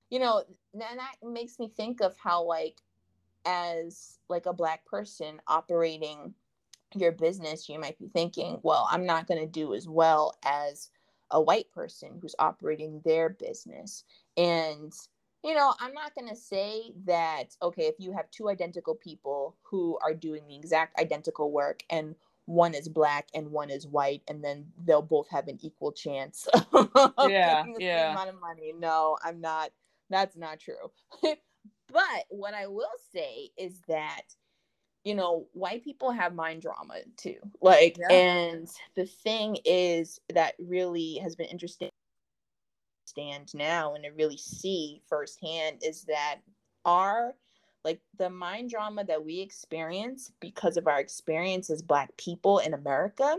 You 0.09 0.19
know 0.19 0.43
and 0.73 0.81
that 0.81 1.15
makes 1.23 1.59
me 1.59 1.71
think 1.75 2.01
of 2.01 2.15
how 2.17 2.43
like 2.43 2.81
as 3.45 4.19
like 4.27 4.45
a 4.45 4.53
black 4.53 4.85
person 4.85 5.39
operating 5.47 6.33
your 6.95 7.11
business 7.11 7.69
you 7.69 7.79
might 7.79 7.97
be 7.99 8.07
thinking 8.07 8.59
well 8.63 8.87
i'm 8.91 9.05
not 9.05 9.27
going 9.27 9.39
to 9.39 9.45
do 9.47 9.75
as 9.75 9.87
well 9.87 10.35
as 10.43 10.89
a 11.31 11.41
white 11.41 11.71
person 11.71 12.19
who's 12.21 12.35
operating 12.39 13.01
their 13.05 13.29
business. 13.29 14.03
And, 14.37 14.93
you 15.43 15.53
know, 15.53 15.73
I'm 15.79 15.93
not 15.93 16.15
going 16.15 16.29
to 16.29 16.35
say 16.35 16.91
that, 17.05 17.55
okay, 17.61 17.83
if 17.83 17.95
you 17.99 18.11
have 18.11 18.29
two 18.31 18.49
identical 18.49 18.95
people 18.95 19.55
who 19.63 19.97
are 20.03 20.13
doing 20.13 20.47
the 20.47 20.55
exact 20.55 20.99
identical 20.99 21.51
work 21.51 21.83
and 21.89 22.15
one 22.49 22.73
is 22.73 22.89
black 22.89 23.27
and 23.35 23.51
one 23.51 23.69
is 23.69 23.85
white, 23.85 24.23
and 24.27 24.43
then 24.43 24.65
they'll 24.83 25.03
both 25.03 25.29
have 25.29 25.47
an 25.47 25.59
equal 25.61 25.91
chance 25.91 26.47
of 26.73 26.89
yeah, 27.29 27.59
getting 27.59 27.73
the 27.75 27.83
yeah. 27.83 28.07
same 28.07 28.11
amount 28.11 28.29
of 28.29 28.41
money. 28.41 28.73
No, 28.77 29.17
I'm 29.23 29.39
not. 29.39 29.69
That's 30.09 30.35
not 30.35 30.59
true. 30.59 30.91
but 31.21 32.25
what 32.29 32.55
I 32.55 32.65
will 32.65 32.87
say 33.13 33.51
is 33.55 33.79
that 33.87 34.23
you 35.03 35.15
know, 35.15 35.47
white 35.53 35.83
people 35.83 36.11
have 36.11 36.35
mind 36.35 36.61
drama 36.61 36.95
too. 37.17 37.37
Like, 37.61 37.97
yeah. 37.97 38.15
and 38.15 38.67
the 38.95 39.05
thing 39.05 39.57
is 39.65 40.19
that 40.33 40.55
really 40.59 41.15
has 41.23 41.35
been 41.35 41.47
interesting 41.47 41.89
stand 43.09 43.53
now 43.53 43.95
and 43.95 44.03
to 44.03 44.11
really 44.11 44.37
see 44.37 45.01
firsthand 45.09 45.81
is 45.83 46.03
that 46.03 46.37
our 46.85 47.33
like 47.83 47.99
the 48.17 48.29
mind 48.29 48.69
drama 48.69 49.03
that 49.03 49.25
we 49.25 49.39
experience 49.39 50.31
because 50.39 50.77
of 50.77 50.87
our 50.87 50.99
experience 50.99 51.69
as 51.69 51.81
black 51.81 52.15
people 52.17 52.59
in 52.59 52.73
America 52.73 53.37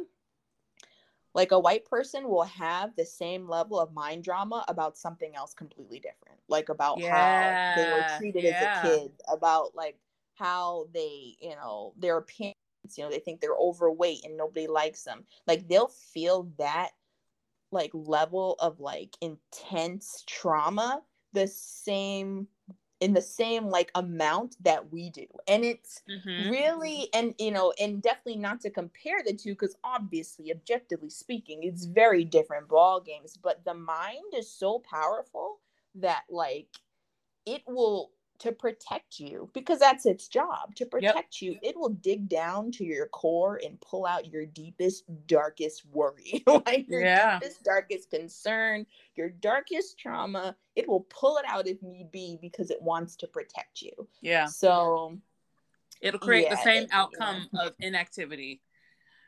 like 1.35 1.53
a 1.53 1.59
white 1.59 1.85
person 1.85 2.29
will 2.29 2.43
have 2.43 2.95
the 2.97 3.05
same 3.05 3.49
level 3.49 3.79
of 3.79 3.95
mind 3.95 4.25
drama 4.25 4.65
about 4.67 4.99
something 4.99 5.37
else 5.37 5.55
completely 5.55 6.01
different 6.01 6.39
like 6.49 6.69
about 6.69 6.99
yeah. 6.99 7.75
how 7.75 7.83
they 7.83 7.93
were 7.93 8.19
treated 8.19 8.43
yeah. 8.43 8.81
as 8.83 8.85
a 8.85 8.89
kid 8.89 9.13
about 9.33 9.75
like 9.75 9.97
how 10.41 10.87
they, 10.95 11.37
you 11.41 11.51
know, 11.51 11.93
their 11.99 12.17
appearance, 12.17 12.57
you 12.97 13.05
know, 13.05 13.11
they 13.11 13.19
think 13.19 13.41
they're 13.41 13.55
overweight 13.55 14.25
and 14.25 14.37
nobody 14.37 14.67
likes 14.67 15.05
them. 15.05 15.25
Like 15.47 15.69
they'll 15.69 15.93
feel 16.13 16.51
that 16.59 16.91
like 17.71 17.91
level 17.93 18.57
of 18.59 18.81
like 18.81 19.17
intense 19.21 20.25
trauma 20.27 21.03
the 21.33 21.47
same 21.47 22.49
in 23.01 23.15
the 23.15 23.23
same 23.23 23.67
like 23.67 23.91
amount 23.95 24.57
that 24.63 24.93
we 24.93 25.09
do 25.11 25.27
and 25.47 25.65
it's 25.65 26.03
mm-hmm. 26.11 26.51
really 26.51 27.09
and 27.15 27.35
you 27.39 27.51
know 27.51 27.73
and 27.81 28.03
definitely 28.03 28.37
not 28.37 28.61
to 28.61 28.71
compare 28.71 29.23
the 29.25 29.33
two 29.33 29.53
because 29.53 29.77
obviously 29.85 30.51
objectively 30.51 31.09
speaking 31.09 31.61
it's 31.63 31.85
very 31.85 32.25
different 32.25 32.69
ball 32.69 33.01
games 33.01 33.39
but 33.41 33.65
the 33.65 33.73
mind 33.73 34.35
is 34.37 34.53
so 34.53 34.81
powerful 34.81 35.61
that 35.95 36.25
like 36.29 36.67
it 37.47 37.63
will 37.67 38.11
to 38.41 38.53
protect 38.53 39.21
you 39.21 39.49
because 39.53 39.79
that's 39.79 40.07
its 40.07 40.27
job 40.27 40.75
to 40.75 40.87
protect 40.87 41.41
yep. 41.41 41.53
you 41.53 41.59
it 41.63 41.77
will 41.77 41.91
dig 41.91 42.29
down 42.29 42.73
to 42.73 42.85
your 42.85 43.07
core 43.07 43.61
and 43.65 43.81
pull 43.81 44.07
out 44.07 44.33
your 44.33 44.47
deepest 44.47 45.05
darkest 45.27 45.85
worry 45.93 46.43
like 46.67 46.87
your 46.89 47.03
yeah. 47.03 47.39
deepest 47.39 47.63
darkest 47.63 48.11
concern 48.11 48.85
your 49.15 49.29
darkest 49.29 49.99
trauma 49.99 50.57
it 50.75 50.89
will 50.89 51.07
pull 51.11 51.37
it 51.37 51.45
out 51.47 51.69
if 51.69 51.83
need 51.83 52.11
be 52.11 52.39
because 52.41 52.71
it 52.71 52.81
wants 52.81 53.15
to 53.15 53.27
protect 53.27 53.83
you 53.83 53.93
yeah 54.23 54.47
so 54.47 55.17
it'll 56.01 56.19
create 56.19 56.45
yeah, 56.45 56.55
the 56.55 56.63
same 56.63 56.85
it, 56.85 56.91
outcome 56.93 57.47
yeah. 57.53 57.67
of 57.67 57.73
inactivity 57.79 58.63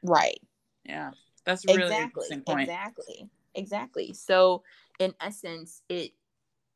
right 0.02 0.40
yeah 0.84 1.10
that's 1.44 1.66
really 1.66 1.82
exactly 1.82 2.42
point. 2.46 2.60
exactly 2.62 3.28
exactly 3.54 4.12
so 4.14 4.62
in 4.98 5.14
essence 5.20 5.82
it 5.90 6.12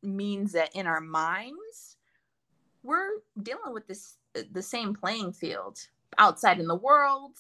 means 0.03 0.53
that 0.53 0.75
in 0.77 0.87
our 0.87 1.01
minds 1.01 1.96
we're 2.87 3.11
dealing 3.43 3.73
with 3.73 3.87
this 3.87 4.17
uh, 4.37 4.43
the 4.53 4.63
same 4.63 4.95
playing 4.95 5.33
field 5.33 5.79
outside 6.19 6.59
in 6.59 6.67
the 6.67 6.75
world 6.75 7.33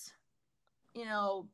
you 0.94 1.04
know 1.04 1.46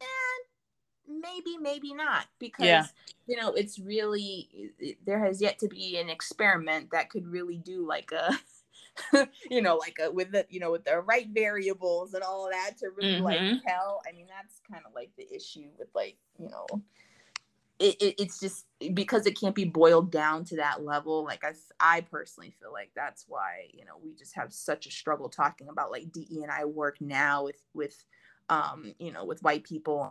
and 0.00 1.20
maybe 1.20 1.58
maybe 1.60 1.92
not 1.92 2.26
because 2.38 2.66
yeah. 2.66 2.86
you 3.26 3.36
know 3.36 3.52
it's 3.52 3.78
really 3.78 4.72
it, 4.78 4.96
there 5.04 5.22
has 5.22 5.42
yet 5.42 5.58
to 5.58 5.68
be 5.68 5.98
an 5.98 6.08
experiment 6.08 6.88
that 6.92 7.10
could 7.10 7.26
really 7.26 7.58
do 7.58 7.86
like 7.86 8.12
a 8.12 8.32
you 9.50 9.60
know 9.60 9.76
like 9.76 9.96
a 10.02 10.10
with 10.10 10.30
the 10.32 10.46
you 10.48 10.60
know 10.60 10.70
with 10.70 10.84
the 10.84 11.00
right 11.00 11.28
variables 11.32 12.14
and 12.14 12.22
all 12.22 12.48
that 12.50 12.78
to 12.78 12.88
really 12.96 13.14
mm-hmm. 13.14 13.24
like 13.24 13.62
tell 13.66 14.02
i 14.08 14.12
mean 14.12 14.26
that's 14.28 14.60
kind 14.70 14.82
of 14.86 14.94
like 14.94 15.10
the 15.16 15.34
issue 15.34 15.68
with 15.78 15.88
like 15.94 16.16
you 16.38 16.48
know 16.48 16.66
it, 17.82 17.96
it, 18.00 18.14
it's 18.18 18.38
just 18.38 18.66
because 18.94 19.26
it 19.26 19.38
can't 19.38 19.54
be 19.54 19.64
boiled 19.64 20.12
down 20.12 20.44
to 20.44 20.56
that 20.56 20.84
level 20.84 21.24
like 21.24 21.44
I, 21.44 21.52
I 21.80 22.00
personally 22.02 22.54
feel 22.60 22.72
like 22.72 22.90
that's 22.94 23.24
why 23.26 23.68
you 23.72 23.84
know 23.84 23.94
we 24.02 24.14
just 24.14 24.34
have 24.36 24.52
such 24.52 24.86
a 24.86 24.90
struggle 24.90 25.28
talking 25.28 25.68
about 25.68 25.90
like 25.90 26.12
de 26.12 26.26
and 26.42 26.50
i 26.50 26.64
work 26.64 26.96
now 27.00 27.44
with 27.44 27.60
with 27.74 27.96
um 28.48 28.94
you 28.98 29.12
know 29.12 29.24
with 29.24 29.42
white 29.42 29.64
people 29.64 30.10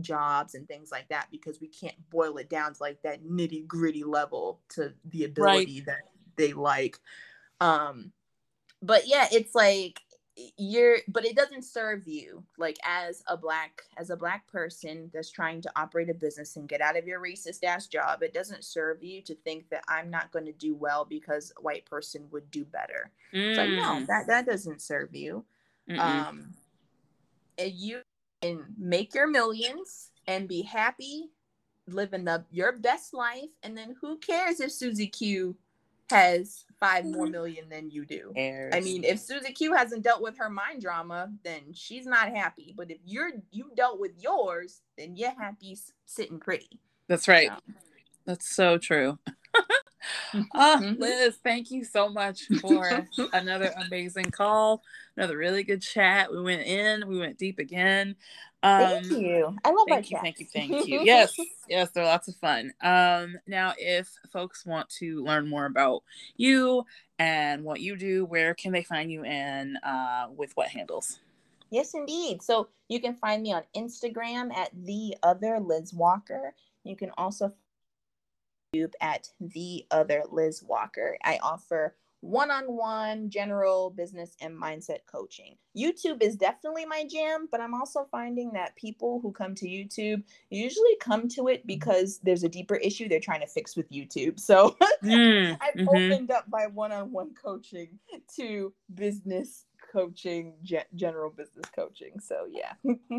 jobs 0.00 0.54
and 0.54 0.66
things 0.66 0.90
like 0.90 1.08
that 1.08 1.26
because 1.30 1.60
we 1.60 1.68
can't 1.68 1.94
boil 2.10 2.36
it 2.36 2.48
down 2.48 2.72
to 2.72 2.82
like 2.82 3.00
that 3.02 3.24
nitty 3.24 3.66
gritty 3.66 4.04
level 4.04 4.60
to 4.68 4.92
the 5.06 5.24
ability 5.24 5.78
right. 5.78 5.86
that 5.86 6.02
they 6.36 6.52
like 6.52 6.98
um 7.60 8.12
but 8.82 9.06
yeah 9.06 9.26
it's 9.32 9.54
like 9.54 10.00
you're 10.56 10.98
but 11.08 11.24
it 11.24 11.36
doesn't 11.36 11.62
serve 11.62 12.08
you 12.08 12.42
like 12.58 12.76
as 12.84 13.22
a 13.28 13.36
black 13.36 13.82
as 13.96 14.10
a 14.10 14.16
black 14.16 14.46
person 14.48 15.08
that's 15.14 15.30
trying 15.30 15.60
to 15.60 15.70
operate 15.76 16.10
a 16.10 16.14
business 16.14 16.56
and 16.56 16.68
get 16.68 16.80
out 16.80 16.96
of 16.96 17.06
your 17.06 17.20
racist 17.20 17.62
ass 17.62 17.86
job 17.86 18.20
it 18.22 18.34
doesn't 18.34 18.64
serve 18.64 19.02
you 19.02 19.22
to 19.22 19.34
think 19.36 19.68
that 19.68 19.84
i'm 19.88 20.10
not 20.10 20.32
going 20.32 20.44
to 20.44 20.52
do 20.52 20.74
well 20.74 21.04
because 21.04 21.52
a 21.56 21.62
white 21.62 21.84
person 21.86 22.26
would 22.32 22.50
do 22.50 22.64
better 22.64 23.12
mm. 23.32 23.54
so 23.54 23.64
no 23.64 24.04
that 24.06 24.26
that 24.26 24.44
doesn't 24.44 24.82
serve 24.82 25.14
you 25.14 25.44
Mm-mm. 25.88 25.98
um 26.00 26.52
you 27.58 28.00
can 28.42 28.64
make 28.76 29.14
your 29.14 29.28
millions 29.28 30.10
and 30.26 30.48
be 30.48 30.62
happy 30.62 31.30
living 31.86 32.24
the 32.24 32.44
your 32.50 32.72
best 32.72 33.14
life 33.14 33.50
and 33.62 33.76
then 33.76 33.94
who 34.00 34.16
cares 34.18 34.58
if 34.58 34.72
susie 34.72 35.06
q 35.06 35.54
has 36.10 36.64
five 36.84 37.04
more 37.04 37.24
mm-hmm. 37.24 37.32
million 37.32 37.68
than 37.68 37.90
you 37.90 38.04
do. 38.04 38.32
I 38.36 38.80
mean, 38.80 39.04
if 39.04 39.18
Susie 39.18 39.52
Q 39.52 39.74
hasn't 39.74 40.02
dealt 40.02 40.22
with 40.22 40.36
her 40.38 40.50
mind 40.50 40.82
drama, 40.82 41.32
then 41.42 41.72
she's 41.72 42.06
not 42.06 42.28
happy. 42.28 42.74
But 42.76 42.90
if 42.90 42.98
you're 43.04 43.30
you 43.50 43.70
dealt 43.74 43.98
with 43.98 44.12
yours, 44.18 44.82
then 44.98 45.16
you're 45.16 45.30
happy 45.30 45.78
sitting 46.04 46.38
pretty. 46.38 46.80
That's 47.08 47.28
right. 47.28 47.48
So. 47.48 47.74
That's 48.26 48.54
so 48.54 48.78
true. 48.78 49.18
oh, 50.54 50.94
Liz, 50.98 51.36
thank 51.42 51.70
you 51.70 51.84
so 51.84 52.08
much 52.08 52.44
for 52.60 53.06
another 53.32 53.72
amazing 53.86 54.30
call, 54.30 54.82
another 55.16 55.36
really 55.36 55.62
good 55.62 55.82
chat. 55.82 56.30
We 56.30 56.42
went 56.42 56.62
in, 56.62 57.08
we 57.08 57.18
went 57.18 57.38
deep 57.38 57.58
again. 57.58 58.16
Um, 58.64 58.80
thank 58.80 59.10
you. 59.10 59.54
I 59.62 59.70
love 59.70 59.86
thank 59.88 60.10
you, 60.10 60.18
thank 60.22 60.40
you, 60.40 60.46
thank 60.46 60.86
you. 60.88 61.00
Yes, 61.04 61.36
yes, 61.68 61.90
they're 61.90 62.04
lots 62.04 62.28
of 62.28 62.36
fun. 62.36 62.72
Um, 62.80 63.36
now, 63.46 63.74
if 63.76 64.08
folks 64.32 64.64
want 64.64 64.88
to 65.00 65.22
learn 65.22 65.46
more 65.46 65.66
about 65.66 66.02
you 66.36 66.86
and 67.18 67.62
what 67.62 67.80
you 67.80 67.94
do, 67.94 68.24
where 68.24 68.54
can 68.54 68.72
they 68.72 68.82
find 68.82 69.12
you 69.12 69.22
and 69.22 69.76
uh, 69.84 70.28
with 70.34 70.52
what 70.54 70.68
handles? 70.68 71.20
Yes, 71.70 71.92
indeed. 71.92 72.42
So 72.42 72.68
you 72.88 73.00
can 73.00 73.14
find 73.14 73.42
me 73.42 73.52
on 73.52 73.64
Instagram 73.76 74.50
at 74.54 74.70
the 74.72 75.14
other 75.22 75.60
Liz 75.60 75.92
Walker. 75.92 76.54
You 76.84 76.96
can 76.96 77.10
also 77.18 77.52
YouTube 78.74 78.92
at 79.02 79.28
the 79.40 79.84
other 79.90 80.22
Liz 80.30 80.62
Walker. 80.62 81.18
I 81.22 81.38
offer 81.42 81.96
one 82.24 82.50
on 82.50 82.64
one 82.64 83.28
general 83.28 83.90
business 83.90 84.34
and 84.40 84.58
mindset 84.58 85.00
coaching. 85.06 85.56
YouTube 85.76 86.22
is 86.22 86.36
definitely 86.36 86.86
my 86.86 87.04
jam, 87.04 87.48
but 87.50 87.60
I'm 87.60 87.74
also 87.74 88.06
finding 88.10 88.52
that 88.52 88.74
people 88.76 89.20
who 89.20 89.30
come 89.30 89.54
to 89.56 89.66
YouTube 89.66 90.22
usually 90.48 90.96
come 91.00 91.28
to 91.28 91.48
it 91.48 91.66
because 91.66 92.20
there's 92.22 92.42
a 92.42 92.48
deeper 92.48 92.76
issue 92.76 93.08
they're 93.08 93.20
trying 93.20 93.42
to 93.42 93.46
fix 93.46 93.76
with 93.76 93.90
YouTube. 93.90 94.40
So 94.40 94.74
mm, 95.04 95.56
I've 95.60 95.74
mm-hmm. 95.74 95.88
opened 95.88 96.30
up 96.30 96.46
my 96.48 96.66
one 96.66 96.92
on 96.92 97.12
one 97.12 97.34
coaching 97.34 97.98
to 98.36 98.72
business 98.94 99.66
coaching, 99.92 100.54
ge- 100.62 100.86
general 100.94 101.30
business 101.30 101.66
coaching. 101.76 102.20
So 102.20 102.46
yeah. 102.50 102.72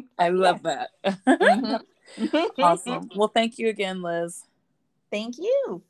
I 0.18 0.30
love 0.30 0.64
that. 0.64 0.90
mm-hmm. 1.06 2.62
awesome. 2.62 3.10
Well, 3.16 3.28
thank 3.28 3.60
you 3.60 3.70
again, 3.70 4.02
Liz. 4.02 4.42
Thank 5.12 5.38
you. 5.38 5.84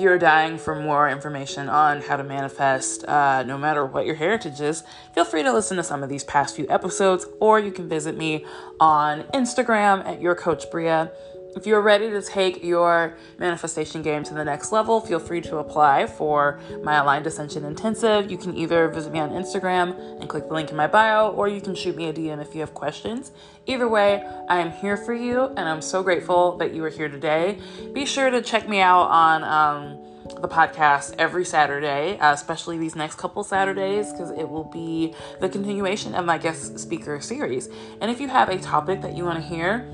You're 0.00 0.18
dying 0.18 0.58
for 0.58 0.74
more 0.74 1.08
information 1.08 1.68
on 1.68 2.00
how 2.00 2.16
to 2.16 2.24
manifest, 2.24 3.04
uh, 3.04 3.42
no 3.42 3.58
matter 3.58 3.84
what 3.84 4.06
your 4.06 4.14
heritage 4.14 4.60
is, 4.60 4.82
feel 5.12 5.24
free 5.24 5.42
to 5.42 5.52
listen 5.52 5.76
to 5.76 5.84
some 5.84 6.02
of 6.02 6.08
these 6.08 6.24
past 6.24 6.56
few 6.56 6.66
episodes, 6.68 7.26
or 7.38 7.60
you 7.60 7.70
can 7.70 7.88
visit 7.88 8.16
me 8.16 8.44
on 8.80 9.22
Instagram 9.34 10.04
at 10.06 10.20
your 10.20 10.34
coach 10.34 10.70
Bria. 10.70 11.12
If 11.56 11.66
you're 11.66 11.80
ready 11.80 12.10
to 12.10 12.22
take 12.22 12.62
your 12.62 13.16
manifestation 13.38 14.02
game 14.02 14.22
to 14.24 14.34
the 14.34 14.44
next 14.44 14.70
level, 14.70 15.00
feel 15.00 15.18
free 15.18 15.40
to 15.42 15.58
apply 15.58 16.06
for 16.06 16.60
my 16.82 16.98
Aligned 16.98 17.26
Ascension 17.26 17.64
Intensive. 17.64 18.30
You 18.30 18.38
can 18.38 18.56
either 18.56 18.88
visit 18.88 19.12
me 19.12 19.18
on 19.18 19.30
Instagram 19.30 20.20
and 20.20 20.28
click 20.28 20.46
the 20.46 20.54
link 20.54 20.70
in 20.70 20.76
my 20.76 20.86
bio, 20.86 21.30
or 21.32 21.48
you 21.48 21.60
can 21.60 21.74
shoot 21.74 21.96
me 21.96 22.06
a 22.06 22.12
DM 22.12 22.40
if 22.40 22.54
you 22.54 22.60
have 22.60 22.72
questions. 22.72 23.32
Either 23.66 23.88
way, 23.88 24.24
I 24.48 24.60
am 24.60 24.70
here 24.70 24.96
for 24.96 25.12
you, 25.12 25.42
and 25.42 25.60
I'm 25.60 25.82
so 25.82 26.02
grateful 26.02 26.56
that 26.58 26.72
you 26.72 26.84
are 26.84 26.88
here 26.88 27.08
today. 27.08 27.58
Be 27.92 28.06
sure 28.06 28.30
to 28.30 28.40
check 28.42 28.68
me 28.68 28.80
out 28.80 29.08
on 29.08 29.42
um, 29.42 29.98
the 30.40 30.48
podcast 30.48 31.16
every 31.18 31.44
Saturday, 31.44 32.16
uh, 32.18 32.32
especially 32.32 32.78
these 32.78 32.94
next 32.94 33.16
couple 33.16 33.42
Saturdays, 33.42 34.12
because 34.12 34.30
it 34.30 34.48
will 34.48 34.64
be 34.64 35.14
the 35.40 35.48
continuation 35.48 36.14
of 36.14 36.24
my 36.24 36.38
guest 36.38 36.78
speaker 36.78 37.20
series. 37.20 37.68
And 38.00 38.08
if 38.10 38.20
you 38.20 38.28
have 38.28 38.48
a 38.48 38.58
topic 38.58 39.02
that 39.02 39.16
you 39.16 39.24
want 39.24 39.42
to 39.42 39.44
hear, 39.44 39.90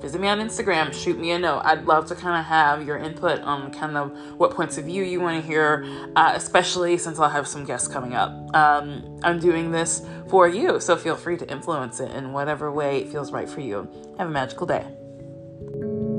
visit 0.00 0.20
me 0.20 0.28
on 0.28 0.38
Instagram, 0.38 0.92
shoot 0.92 1.18
me 1.18 1.30
a 1.32 1.38
note. 1.38 1.62
I'd 1.64 1.84
love 1.84 2.06
to 2.06 2.14
kind 2.14 2.38
of 2.38 2.44
have 2.46 2.86
your 2.86 2.98
input 2.98 3.40
on 3.40 3.72
kind 3.72 3.96
of 3.96 4.16
what 4.38 4.52
points 4.52 4.78
of 4.78 4.84
view 4.84 5.02
you 5.02 5.20
want 5.20 5.40
to 5.40 5.46
hear, 5.46 5.84
uh, 6.16 6.32
especially 6.34 6.98
since 6.98 7.18
I'll 7.18 7.28
have 7.28 7.46
some 7.46 7.64
guests 7.64 7.88
coming 7.88 8.14
up. 8.14 8.30
Um, 8.54 9.18
I'm 9.22 9.38
doing 9.38 9.70
this 9.70 10.06
for 10.28 10.48
you, 10.48 10.80
so 10.80 10.96
feel 10.96 11.16
free 11.16 11.36
to 11.38 11.50
influence 11.50 12.00
it 12.00 12.10
in 12.12 12.32
whatever 12.32 12.70
way 12.72 12.98
it 12.98 13.08
feels 13.08 13.32
right 13.32 13.48
for 13.48 13.60
you. 13.60 13.88
Have 14.18 14.28
a 14.28 14.32
magical 14.32 14.66
day. 14.66 16.15